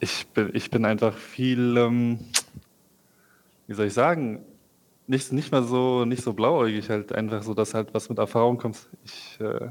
[0.00, 2.18] ich bin, ich bin einfach viel, ähm,
[3.66, 4.44] wie soll ich sagen,
[5.06, 8.58] nicht, nicht mal so, nicht so blauäugig, halt einfach so, dass halt was mit Erfahrung
[8.58, 8.88] kommt.
[9.04, 9.70] Ich äh,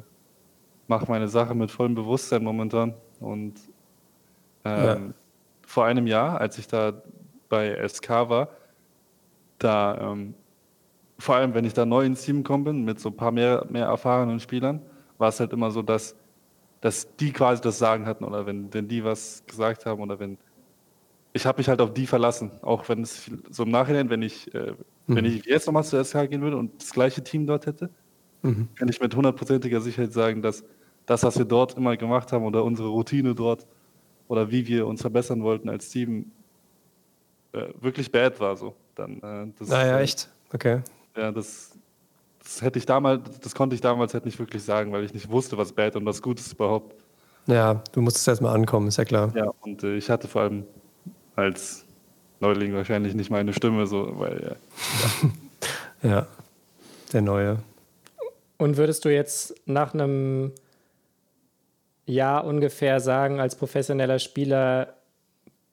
[0.88, 2.94] mache meine Sache mit vollem Bewusstsein momentan.
[3.20, 3.60] Und
[4.64, 5.00] ähm, ja.
[5.66, 6.94] vor einem Jahr, als ich da
[7.50, 8.50] bei SK war,
[9.60, 10.34] da, ähm,
[11.18, 13.66] vor allem wenn ich da neu ins Team gekommen bin, mit so ein paar mehr,
[13.70, 14.82] mehr erfahrenen Spielern,
[15.18, 16.16] war es halt immer so, dass
[16.86, 20.38] dass die quasi das Sagen hatten oder wenn, wenn die was gesagt haben oder wenn.
[21.34, 24.54] Ich habe mich halt auf die verlassen, auch wenn es so im Nachhinein, wenn ich,
[24.54, 24.74] äh,
[25.08, 25.16] mhm.
[25.16, 27.90] wenn ich jetzt nochmal zur SK gehen würde und das gleiche Team dort hätte,
[28.44, 28.68] mhm.
[28.76, 30.64] kann ich mit hundertprozentiger Sicherheit sagen, dass
[31.08, 33.66] das, was wir dort immer gemacht haben oder unsere Routine dort
[34.28, 36.30] oder wie wir uns verbessern wollten als Team,
[37.54, 38.76] äh, wirklich bad war so.
[38.94, 40.30] Dann, äh, das, naja, ah echt?
[40.54, 40.84] Okay.
[41.18, 41.80] Ja, das
[42.46, 45.30] das hätte ich damals, das konnte ich damals halt nicht wirklich sagen, weil ich nicht
[45.30, 46.96] wusste, was bad und was gut ist überhaupt.
[47.48, 49.34] Ja, du musstest erstmal ankommen, ist ja klar.
[49.36, 50.64] Ja, und äh, ich hatte vor allem
[51.36, 51.86] als
[52.40, 54.58] Neuling wahrscheinlich nicht meine Stimme, so, weil
[56.02, 56.10] ja.
[56.10, 56.28] ja,
[57.12, 57.58] der Neue.
[58.58, 60.52] Und würdest du jetzt nach einem
[62.06, 64.94] Jahr ungefähr sagen, als professioneller Spieler,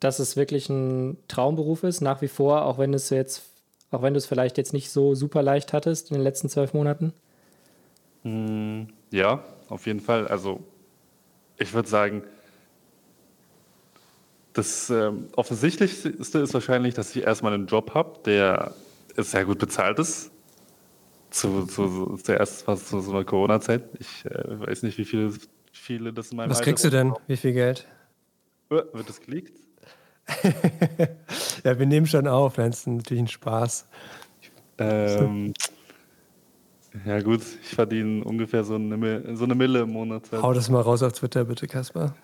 [0.01, 3.52] dass es wirklich ein Traumberuf ist, nach wie vor, auch wenn es jetzt
[3.93, 6.75] auch wenn du es vielleicht jetzt nicht so super leicht hattest in den letzten zwölf
[6.75, 7.13] Monaten?
[8.23, 10.27] Hm, ja, auf jeden Fall.
[10.27, 10.61] Also
[11.59, 12.25] ich würde sagen,
[14.55, 18.75] das ähm, Offensichtlichste ist wahrscheinlich, dass ich erstmal einen Job habe, der
[19.17, 20.31] sehr gut bezahlt ist.
[21.31, 23.85] Zu, zu, zuerst fast zu so einer Corona-Zeit.
[23.99, 25.33] Ich äh, weiß nicht, wie viele,
[25.73, 27.15] viele das in meinem Was Alter kriegst du denn?
[27.27, 27.87] Wie viel Geld?
[28.69, 29.62] Wird das geleakt?
[31.65, 33.87] ja, wir nehmen schon auf, das ist natürlich ein Spaß.
[34.79, 35.55] Ähm,
[37.07, 40.31] ja, gut, ich verdiene ungefähr so eine, so eine Mille im Monat.
[40.33, 42.15] Hau das mal raus auf Twitter, bitte, Kaspar.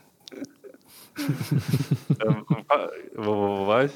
[1.19, 2.45] ähm,
[3.15, 3.93] wo, wo, war ich?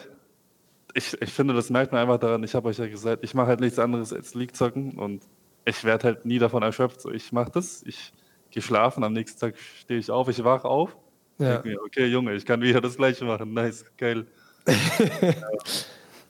[0.94, 1.20] ich?
[1.20, 2.42] Ich finde, das merkt man einfach daran.
[2.42, 5.22] Ich habe euch ja gesagt, ich mache halt nichts anderes als League zocken und
[5.64, 7.00] ich werde halt nie davon erschöpft.
[7.00, 8.12] So, ich mache das, ich
[8.50, 10.96] gehe schlafen, am nächsten Tag stehe ich auf, ich wache auf
[11.42, 11.62] ja.
[11.64, 13.52] Mir, okay, Junge, ich kann wieder das Gleiche machen.
[13.52, 14.26] Nice, geil.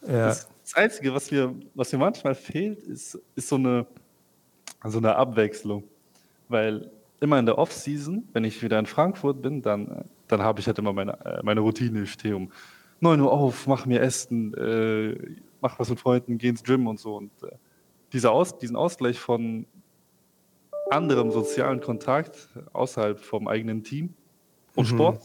[0.06, 0.28] ja.
[0.28, 3.86] das, das, Einzige, was mir, was mir manchmal fehlt, ist, ist so, eine,
[4.84, 5.84] so eine Abwechslung.
[6.48, 6.90] Weil
[7.20, 10.78] immer in der Off-Season, wenn ich wieder in Frankfurt bin, dann, dann habe ich halt
[10.78, 12.02] immer meine, äh, meine Routine.
[12.02, 12.50] Ich stehe um
[13.00, 16.98] 9 Uhr auf, mache mir Essen, äh, mach was mit Freunden, gehe ins Gym und
[16.98, 17.16] so.
[17.16, 17.54] Und äh,
[18.12, 19.66] dieser Aus, diesen Ausgleich von
[20.90, 24.14] anderem sozialen Kontakt außerhalb vom eigenen Team,
[24.74, 24.94] und mhm.
[24.94, 25.22] Sport,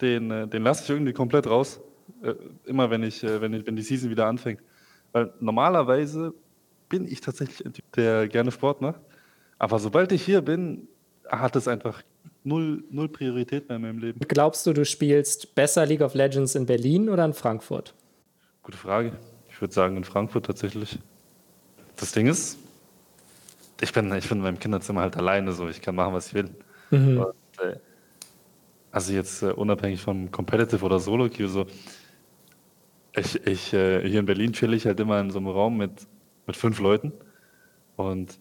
[0.00, 1.80] den, äh, den lasse ich irgendwie komplett raus.
[2.22, 2.34] Äh,
[2.64, 4.60] immer wenn ich, äh, wenn ich, wenn die Season wieder anfängt.
[5.12, 6.34] Weil normalerweise
[6.88, 9.00] bin ich tatsächlich ein Typ, der gerne Sport macht.
[9.58, 10.88] Aber sobald ich hier bin,
[11.28, 12.02] hat es einfach
[12.44, 14.20] null, null Priorität mehr in meinem Leben.
[14.26, 17.94] Glaubst du, du spielst besser League of Legends in Berlin oder in Frankfurt?
[18.62, 19.12] Gute Frage.
[19.50, 20.98] Ich würde sagen in Frankfurt tatsächlich.
[21.96, 22.58] Das Ding ist,
[23.80, 25.68] ich bin, ich bin in meinem Kinderzimmer halt alleine so.
[25.68, 26.50] Ich kann machen, was ich will.
[26.90, 27.18] Mhm.
[27.18, 27.76] Und, äh,
[28.92, 31.66] also jetzt äh, unabhängig von Competitive oder Solo-Queue, so.
[33.16, 36.06] Ich, ich äh, hier in Berlin chill ich halt immer in so einem Raum mit,
[36.46, 37.12] mit fünf Leuten.
[37.96, 38.38] Und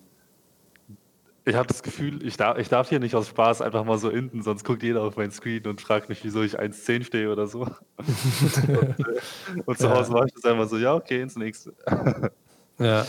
[1.43, 4.09] ich habe das Gefühl, ich darf, ich darf hier nicht aus Spaß einfach mal so
[4.09, 7.47] inden, sonst guckt jeder auf meinen Screen und fragt mich, wieso ich 1,10 stehe oder
[7.47, 7.61] so.
[7.97, 8.93] und, äh,
[9.65, 10.19] und, zu Hause ja.
[10.19, 11.73] war ich das einfach so, ja, okay, ins nächste.
[12.77, 13.05] ja.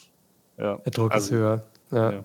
[0.58, 0.76] ja.
[0.76, 1.66] Der Druck also, ist höher.
[1.90, 2.12] Ja.
[2.12, 2.24] ja.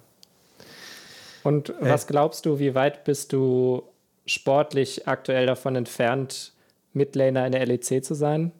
[1.43, 3.83] Und was glaubst du, wie weit bist du
[4.27, 6.53] sportlich aktuell davon entfernt,
[6.93, 8.51] Midlaner in der LEC zu sein?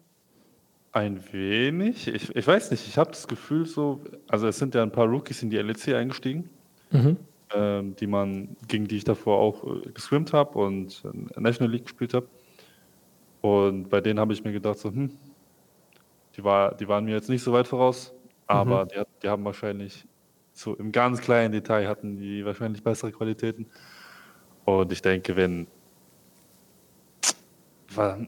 [0.92, 2.08] Ein wenig.
[2.08, 5.06] Ich, ich weiß nicht, ich habe das Gefühl so, also es sind ja ein paar
[5.06, 6.48] Rookies in die LEC eingestiegen,
[6.90, 7.16] mhm.
[7.54, 11.02] ähm, die man, gegen die ich davor auch äh, geswimmt habe und
[11.36, 12.26] National League gespielt habe.
[13.42, 15.12] Und bei denen habe ich mir gedacht, so, hm,
[16.36, 18.12] die, war, die waren mir jetzt nicht so weit voraus,
[18.46, 18.88] aber mhm.
[18.88, 20.04] die, die haben wahrscheinlich
[20.52, 23.66] so im ganz kleinen Detail hatten die wahrscheinlich bessere Qualitäten.
[24.68, 25.66] Und ich denke, wenn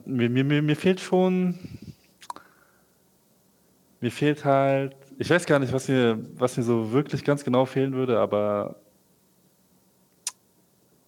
[0.06, 1.58] mir, mir, mir fehlt schon
[4.00, 7.66] mir fehlt halt, ich weiß gar nicht, was mir, was mir so wirklich ganz genau
[7.66, 8.76] fehlen würde, aber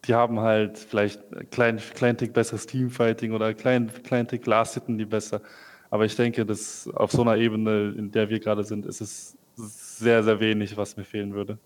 [0.04, 4.98] die haben halt vielleicht klein, klein Tick besseres Teamfighting oder klein, klein Tick Last Hitten
[4.98, 5.40] die besser.
[5.88, 9.38] Aber ich denke, dass auf so einer Ebene, in der wir gerade sind, ist es
[9.56, 11.58] sehr, sehr wenig, was mir fehlen würde.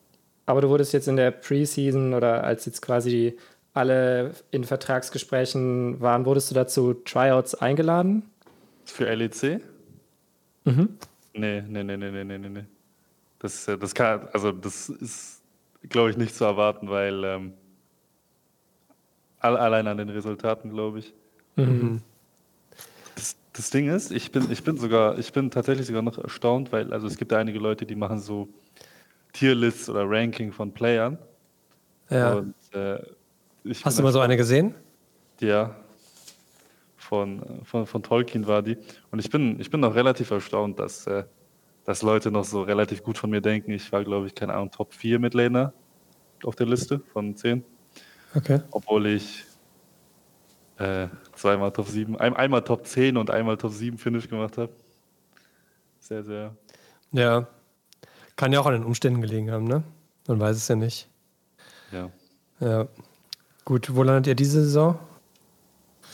[0.47, 3.37] Aber du wurdest jetzt in der Preseason oder als jetzt quasi
[3.77, 8.23] alle in Vertragsgesprächen waren, wurdest du dazu Tryouts eingeladen?
[8.85, 9.61] Für LEC?
[10.65, 10.97] Mhm.
[11.35, 12.65] Nee, nee, nee, nee, nee, nee, nee.
[13.39, 15.43] Das, das kann, also das ist,
[15.89, 17.53] glaube ich, nicht zu erwarten, weil ähm,
[19.41, 21.15] allein an den Resultaten, glaube ich.
[21.57, 22.01] Mhm.
[23.15, 26.73] Das, das, Ding ist, ich bin, ich bin sogar, ich bin tatsächlich sogar noch erstaunt,
[26.73, 28.49] weil, also es gibt einige Leute, die machen so
[29.33, 31.19] Tierlists oder Ranking von Playern.
[32.09, 32.35] Ja.
[32.35, 32.99] Und, äh,
[33.85, 34.75] Hast du mal so eine gesehen?
[35.41, 35.77] Ja,
[37.07, 38.77] von, von, von Tolkien war die.
[39.11, 41.25] Und ich bin, ich bin noch relativ erstaunt, dass, äh,
[41.85, 43.71] dass Leute noch so relativ gut von mir denken.
[43.71, 45.73] Ich war, glaube ich, keine Ahnung, Top 4 Midlaner
[46.45, 47.65] auf der Liste von 10.
[48.35, 48.61] Okay.
[48.73, 49.45] Obwohl ich
[50.79, 54.73] äh, zweimal Top 7, ein, einmal Top 10 und einmal Top 7 Finish gemacht habe.
[56.01, 56.57] Sehr, sehr.
[57.13, 57.47] Ja.
[58.35, 59.83] Kann ja auch an den Umständen gelegen haben, ne?
[60.27, 61.09] Man weiß es ja nicht.
[61.93, 62.11] Ja.
[62.61, 62.89] Ja.
[63.67, 64.99] Gut, wo landet ihr diese Saison?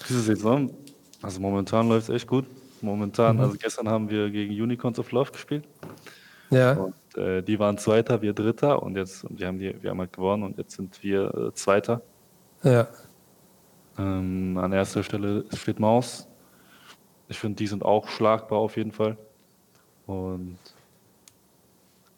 [0.09, 0.71] Diese Saison
[1.23, 2.45] also momentan läuft es echt gut.
[2.81, 3.43] Momentan, mhm.
[3.43, 5.65] also gestern haben wir gegen Unicorns of Love gespielt.
[6.51, 6.73] Ja.
[6.73, 10.13] Und, äh, die waren Zweiter, wir Dritter und jetzt, wir haben, die, wir haben halt
[10.13, 12.03] gewonnen und jetzt sind wir äh, Zweiter.
[12.65, 12.89] Ja.
[13.97, 16.27] Ähm, an erster Stelle steht Maus.
[17.29, 19.17] Ich finde, die sind auch schlagbar auf jeden Fall.
[20.07, 20.59] Und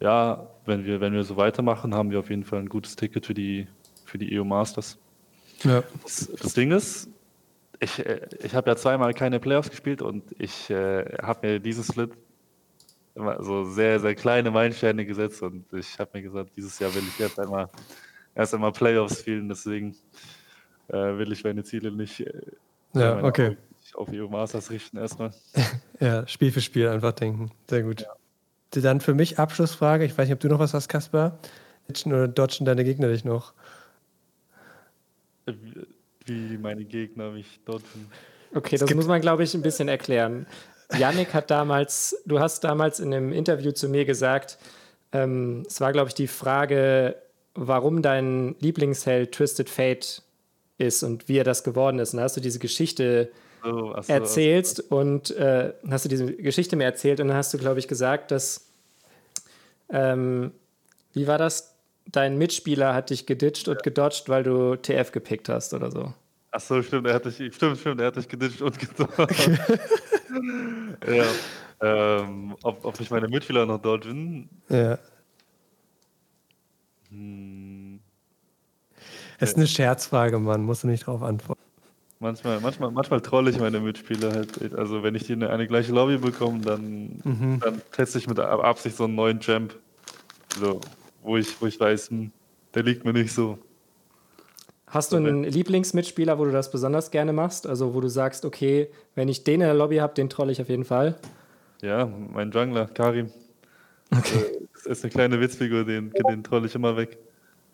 [0.01, 3.27] ja, wenn wir, wenn wir so weitermachen, haben wir auf jeden Fall ein gutes Ticket
[3.27, 3.69] für die,
[4.07, 4.99] für die EU Masters.
[5.65, 5.83] Ja.
[6.03, 7.09] Das, das Ding ist,
[7.81, 11.85] ich, äh, ich habe ja zweimal keine Playoffs gespielt und ich äh, habe mir diesen
[11.85, 12.11] Split
[13.15, 17.03] immer so sehr, sehr kleine Meilensteine gesetzt und ich habe mir gesagt, dieses Jahr will
[17.07, 17.69] ich jetzt einmal
[18.35, 19.95] erst einmal Playoffs spielen, deswegen
[20.89, 22.33] äh, will ich meine Ziele nicht äh,
[22.95, 23.57] ja, okay.
[23.95, 25.31] auf EU Masters richten erstmal.
[26.01, 27.51] ja, Spiel für Spiel einfach denken.
[27.69, 28.03] Sehr gut.
[28.03, 28.81] Ja.
[28.83, 31.39] Dann für mich Abschlussfrage, ich weiß nicht, ob du noch was hast, Kaspar.
[32.07, 33.53] Oder dodgen deine Gegner dich noch?
[36.27, 38.11] Wie meine Gegner mich dodgen.
[38.55, 40.47] Okay, das muss man, glaube ich, ein bisschen erklären.
[40.97, 44.59] Yannick hat damals, du hast damals in einem Interview zu mir gesagt,
[45.13, 47.17] ähm, es war, glaube ich, die Frage,
[47.55, 50.23] warum dein Lieblingsheld Twisted Fate
[50.79, 52.13] ist und wie er das geworden ist.
[52.13, 53.31] Und da hast du diese Geschichte
[53.65, 54.97] oh, so, erzählst so.
[54.97, 58.31] und äh, hast du diese Geschichte mir erzählt und dann hast du, glaube ich, gesagt,
[58.31, 58.69] dass
[59.91, 60.53] ähm,
[61.13, 61.74] wie war das?
[62.07, 66.13] Dein Mitspieler hat dich geditcht und gedodged, weil du TF gepickt hast oder so.
[66.51, 69.51] Ach so, stimmt, er hat dich, stimmt, stimmt, er hat dich geditcht und gedodged.
[71.09, 71.25] ja.
[71.81, 74.49] Ähm, ob, ob ich meine Mitspieler noch dodgen?
[74.69, 74.99] Ja.
[77.11, 78.01] Hm.
[79.39, 81.61] Es ist eine Scherzfrage, Mann, musst du nicht drauf antworten.
[82.21, 84.75] Manchmal, manchmal, manchmal trolle ich meine Mitspieler halt.
[84.75, 87.61] Also wenn ich die in eine gleiche Lobby bekomme, dann, mhm.
[87.61, 89.75] dann teste ich mit Absicht so einen neuen Champ.
[90.59, 90.81] So,
[91.25, 92.31] wo ich, wo ich weiß, hm,
[92.75, 93.59] der liegt mir nicht so.
[94.87, 97.67] Hast du einen Lieblingsmitspieler, wo du das besonders gerne machst?
[97.67, 100.61] Also wo du sagst, okay, wenn ich den in der Lobby habe, den trolle ich
[100.61, 101.17] auf jeden Fall?
[101.83, 103.31] Ja, mein Jungler, Karim.
[104.17, 104.45] Okay.
[104.75, 107.19] Das ist eine kleine Witzfigur, den, den trolle ich immer weg.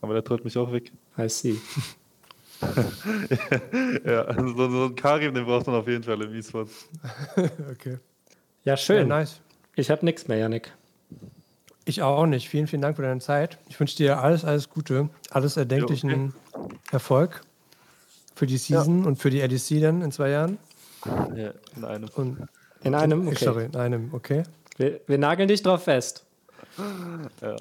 [0.00, 0.92] Aber der trollt mich auch weg.
[1.18, 1.56] I see.
[4.04, 6.70] ja, also so, so ein Karim, den braucht man auf jeden Fall im E-Sport.
[7.70, 7.98] okay.
[8.64, 9.08] Ja, schön.
[9.08, 9.40] Ja, nice.
[9.76, 10.72] Ich habe nichts mehr, Janik.
[11.84, 12.48] Ich auch nicht.
[12.48, 13.58] Vielen, vielen Dank für deine Zeit.
[13.68, 16.74] Ich wünsche dir alles, alles Gute, alles erdenklichen okay.
[16.92, 17.42] Erfolg
[18.34, 19.08] für die Season ja.
[19.08, 20.58] und für die LEC dann in zwei Jahren.
[21.34, 22.08] Ja, in einem.
[22.14, 22.48] Und
[22.82, 23.44] in einem, okay.
[23.44, 24.42] Sorry, in einem, okay.
[24.76, 26.24] Wir, wir nageln dich drauf fest.
[27.42, 27.56] Ja.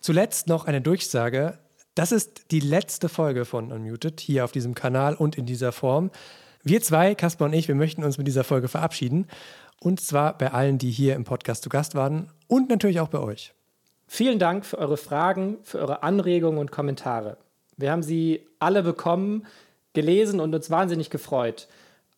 [0.00, 1.58] Zuletzt noch eine Durchsage.
[1.94, 6.10] Das ist die letzte Folge von Unmuted hier auf diesem Kanal und in dieser Form.
[6.62, 9.26] Wir zwei, Kasper und ich, wir möchten uns mit dieser Folge verabschieden.
[9.80, 13.18] Und zwar bei allen, die hier im Podcast zu Gast waren und natürlich auch bei
[13.18, 13.54] euch.
[14.06, 17.38] Vielen Dank für eure Fragen, für eure Anregungen und Kommentare.
[17.78, 19.46] Wir haben sie alle bekommen,
[19.94, 21.66] gelesen und uns wahnsinnig gefreut.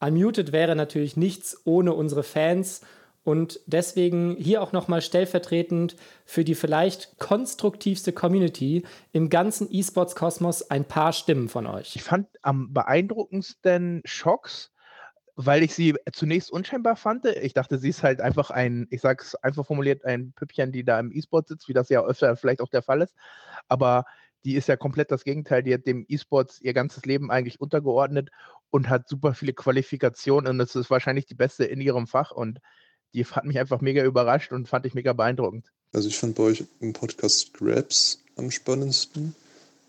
[0.00, 2.80] Unmuted wäre natürlich nichts ohne unsere Fans
[3.24, 10.84] und deswegen hier auch nochmal stellvertretend für die vielleicht konstruktivste Community im ganzen E-Sports-Kosmos ein
[10.84, 11.94] paar Stimmen von euch.
[11.94, 14.72] Ich fand am beeindruckendsten Schocks,
[15.36, 17.24] weil ich sie zunächst unscheinbar fand.
[17.24, 20.98] Ich dachte, sie ist halt einfach ein, ich sag's einfach formuliert, ein Püppchen, die da
[20.98, 23.14] im E-Sport sitzt, wie das ja öfter vielleicht auch der Fall ist.
[23.68, 24.04] Aber
[24.44, 25.62] die ist ja komplett das Gegenteil.
[25.62, 28.30] Die hat dem E-Sports ihr ganzes Leben eigentlich untergeordnet
[28.70, 32.58] und hat super viele Qualifikationen und das ist wahrscheinlich die beste in ihrem Fach und
[33.14, 35.66] die hat mich einfach mega überrascht und fand ich mega beeindruckend.
[35.92, 39.34] Also ich fand bei euch im Podcast Grabs am spannendsten,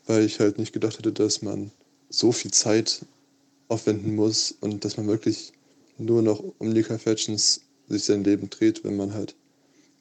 [0.06, 1.72] weil ich halt nicht gedacht hätte, dass man
[2.10, 3.06] so viel Zeit
[3.70, 5.54] aufwenden muss und dass man wirklich
[5.98, 9.36] nur noch um of Legends sich sein Leben dreht, wenn man halt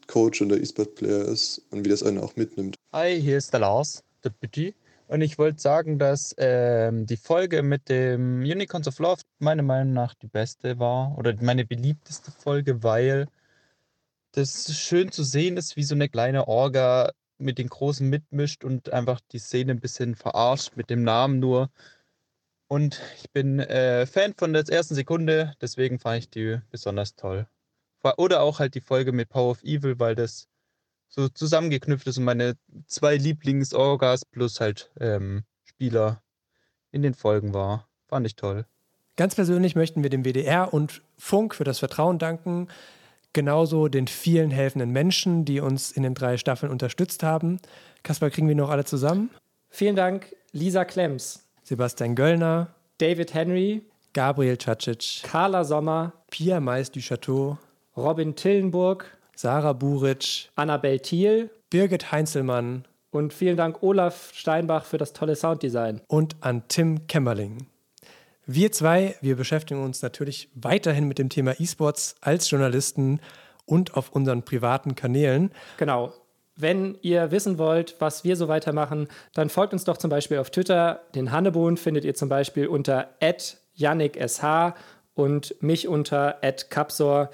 [0.07, 2.77] Coach oder E-Sport-Player ist und wie das einen auch mitnimmt.
[2.93, 4.75] Hi, hier ist der Lars, der Petit.
[5.13, 9.93] Und ich wollte sagen, dass ähm, die Folge mit dem Unicorns of Love meiner Meinung
[9.93, 13.29] nach die beste war oder meine beliebteste Folge, weil
[14.31, 18.91] das schön zu sehen ist, wie so eine kleine Orga mit den Großen mitmischt und
[18.95, 21.69] einfach die Szene ein bisschen verarscht mit dem Namen nur.
[22.69, 27.47] Und ich bin äh, Fan von der ersten Sekunde, deswegen fand ich die besonders toll.
[28.17, 30.49] Oder auch halt die Folge mit Power of Evil, weil das
[31.15, 32.55] so zusammengeknüpft ist und meine
[32.87, 36.23] zwei Lieblingsorgas plus halt ähm, Spieler
[36.91, 37.87] in den Folgen war.
[38.09, 38.67] Fand ich toll.
[39.17, 42.69] Ganz persönlich möchten wir dem WDR und Funk für das Vertrauen danken.
[43.35, 47.61] Genauso den vielen helfenden Menschen, die uns in den drei Staffeln unterstützt haben.
[48.03, 49.31] Kaspar, kriegen wir noch alle zusammen?
[49.69, 53.83] Vielen Dank, Lisa Klemms, Sebastian Göllner, David Henry,
[54.13, 57.59] Gabriel Cacic, Carla Sommer, Pia Mais du Chateau,
[57.97, 59.07] Robin Tillenburg,
[59.37, 66.01] Sarah Buric, Annabel Thiel, Birgit Heinzelmann und vielen Dank Olaf Steinbach für das tolle Sounddesign.
[66.09, 67.67] Und an Tim Kämmerling.
[68.47, 73.21] Wir zwei, wir beschäftigen uns natürlich weiterhin mit dem Thema E-Sports als Journalisten
[73.67, 75.53] und auf unseren privaten Kanälen.
[75.77, 76.13] Genau.
[76.57, 80.51] Wenn ihr wissen wollt, was wir so weitermachen, dann folgt uns doch zum Beispiel auf
[80.51, 81.01] Twitter.
[81.15, 83.11] Den Hannebohn findet ihr zum Beispiel unter
[83.75, 84.41] @yannicksh
[85.15, 86.39] und mich unter
[86.69, 87.31] @capsor.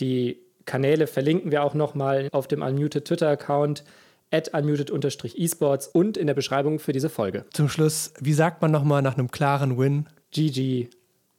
[0.00, 3.84] Die Kanäle verlinken wir auch nochmal auf dem Unmuted Twitter-Account
[4.32, 7.44] at unmuted-esports und in der Beschreibung für diese Folge.
[7.52, 10.06] Zum Schluss, wie sagt man nochmal nach einem klaren Win?
[10.32, 10.90] GG,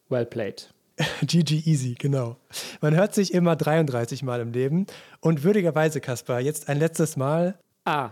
[0.10, 0.74] well played.
[1.22, 2.38] GG easy, genau.
[2.82, 4.88] Man hört sich immer 33 Mal im Leben.
[5.20, 7.60] Und würdigerweise, Kaspar, jetzt ein letztes Mal.
[7.86, 8.12] Ah,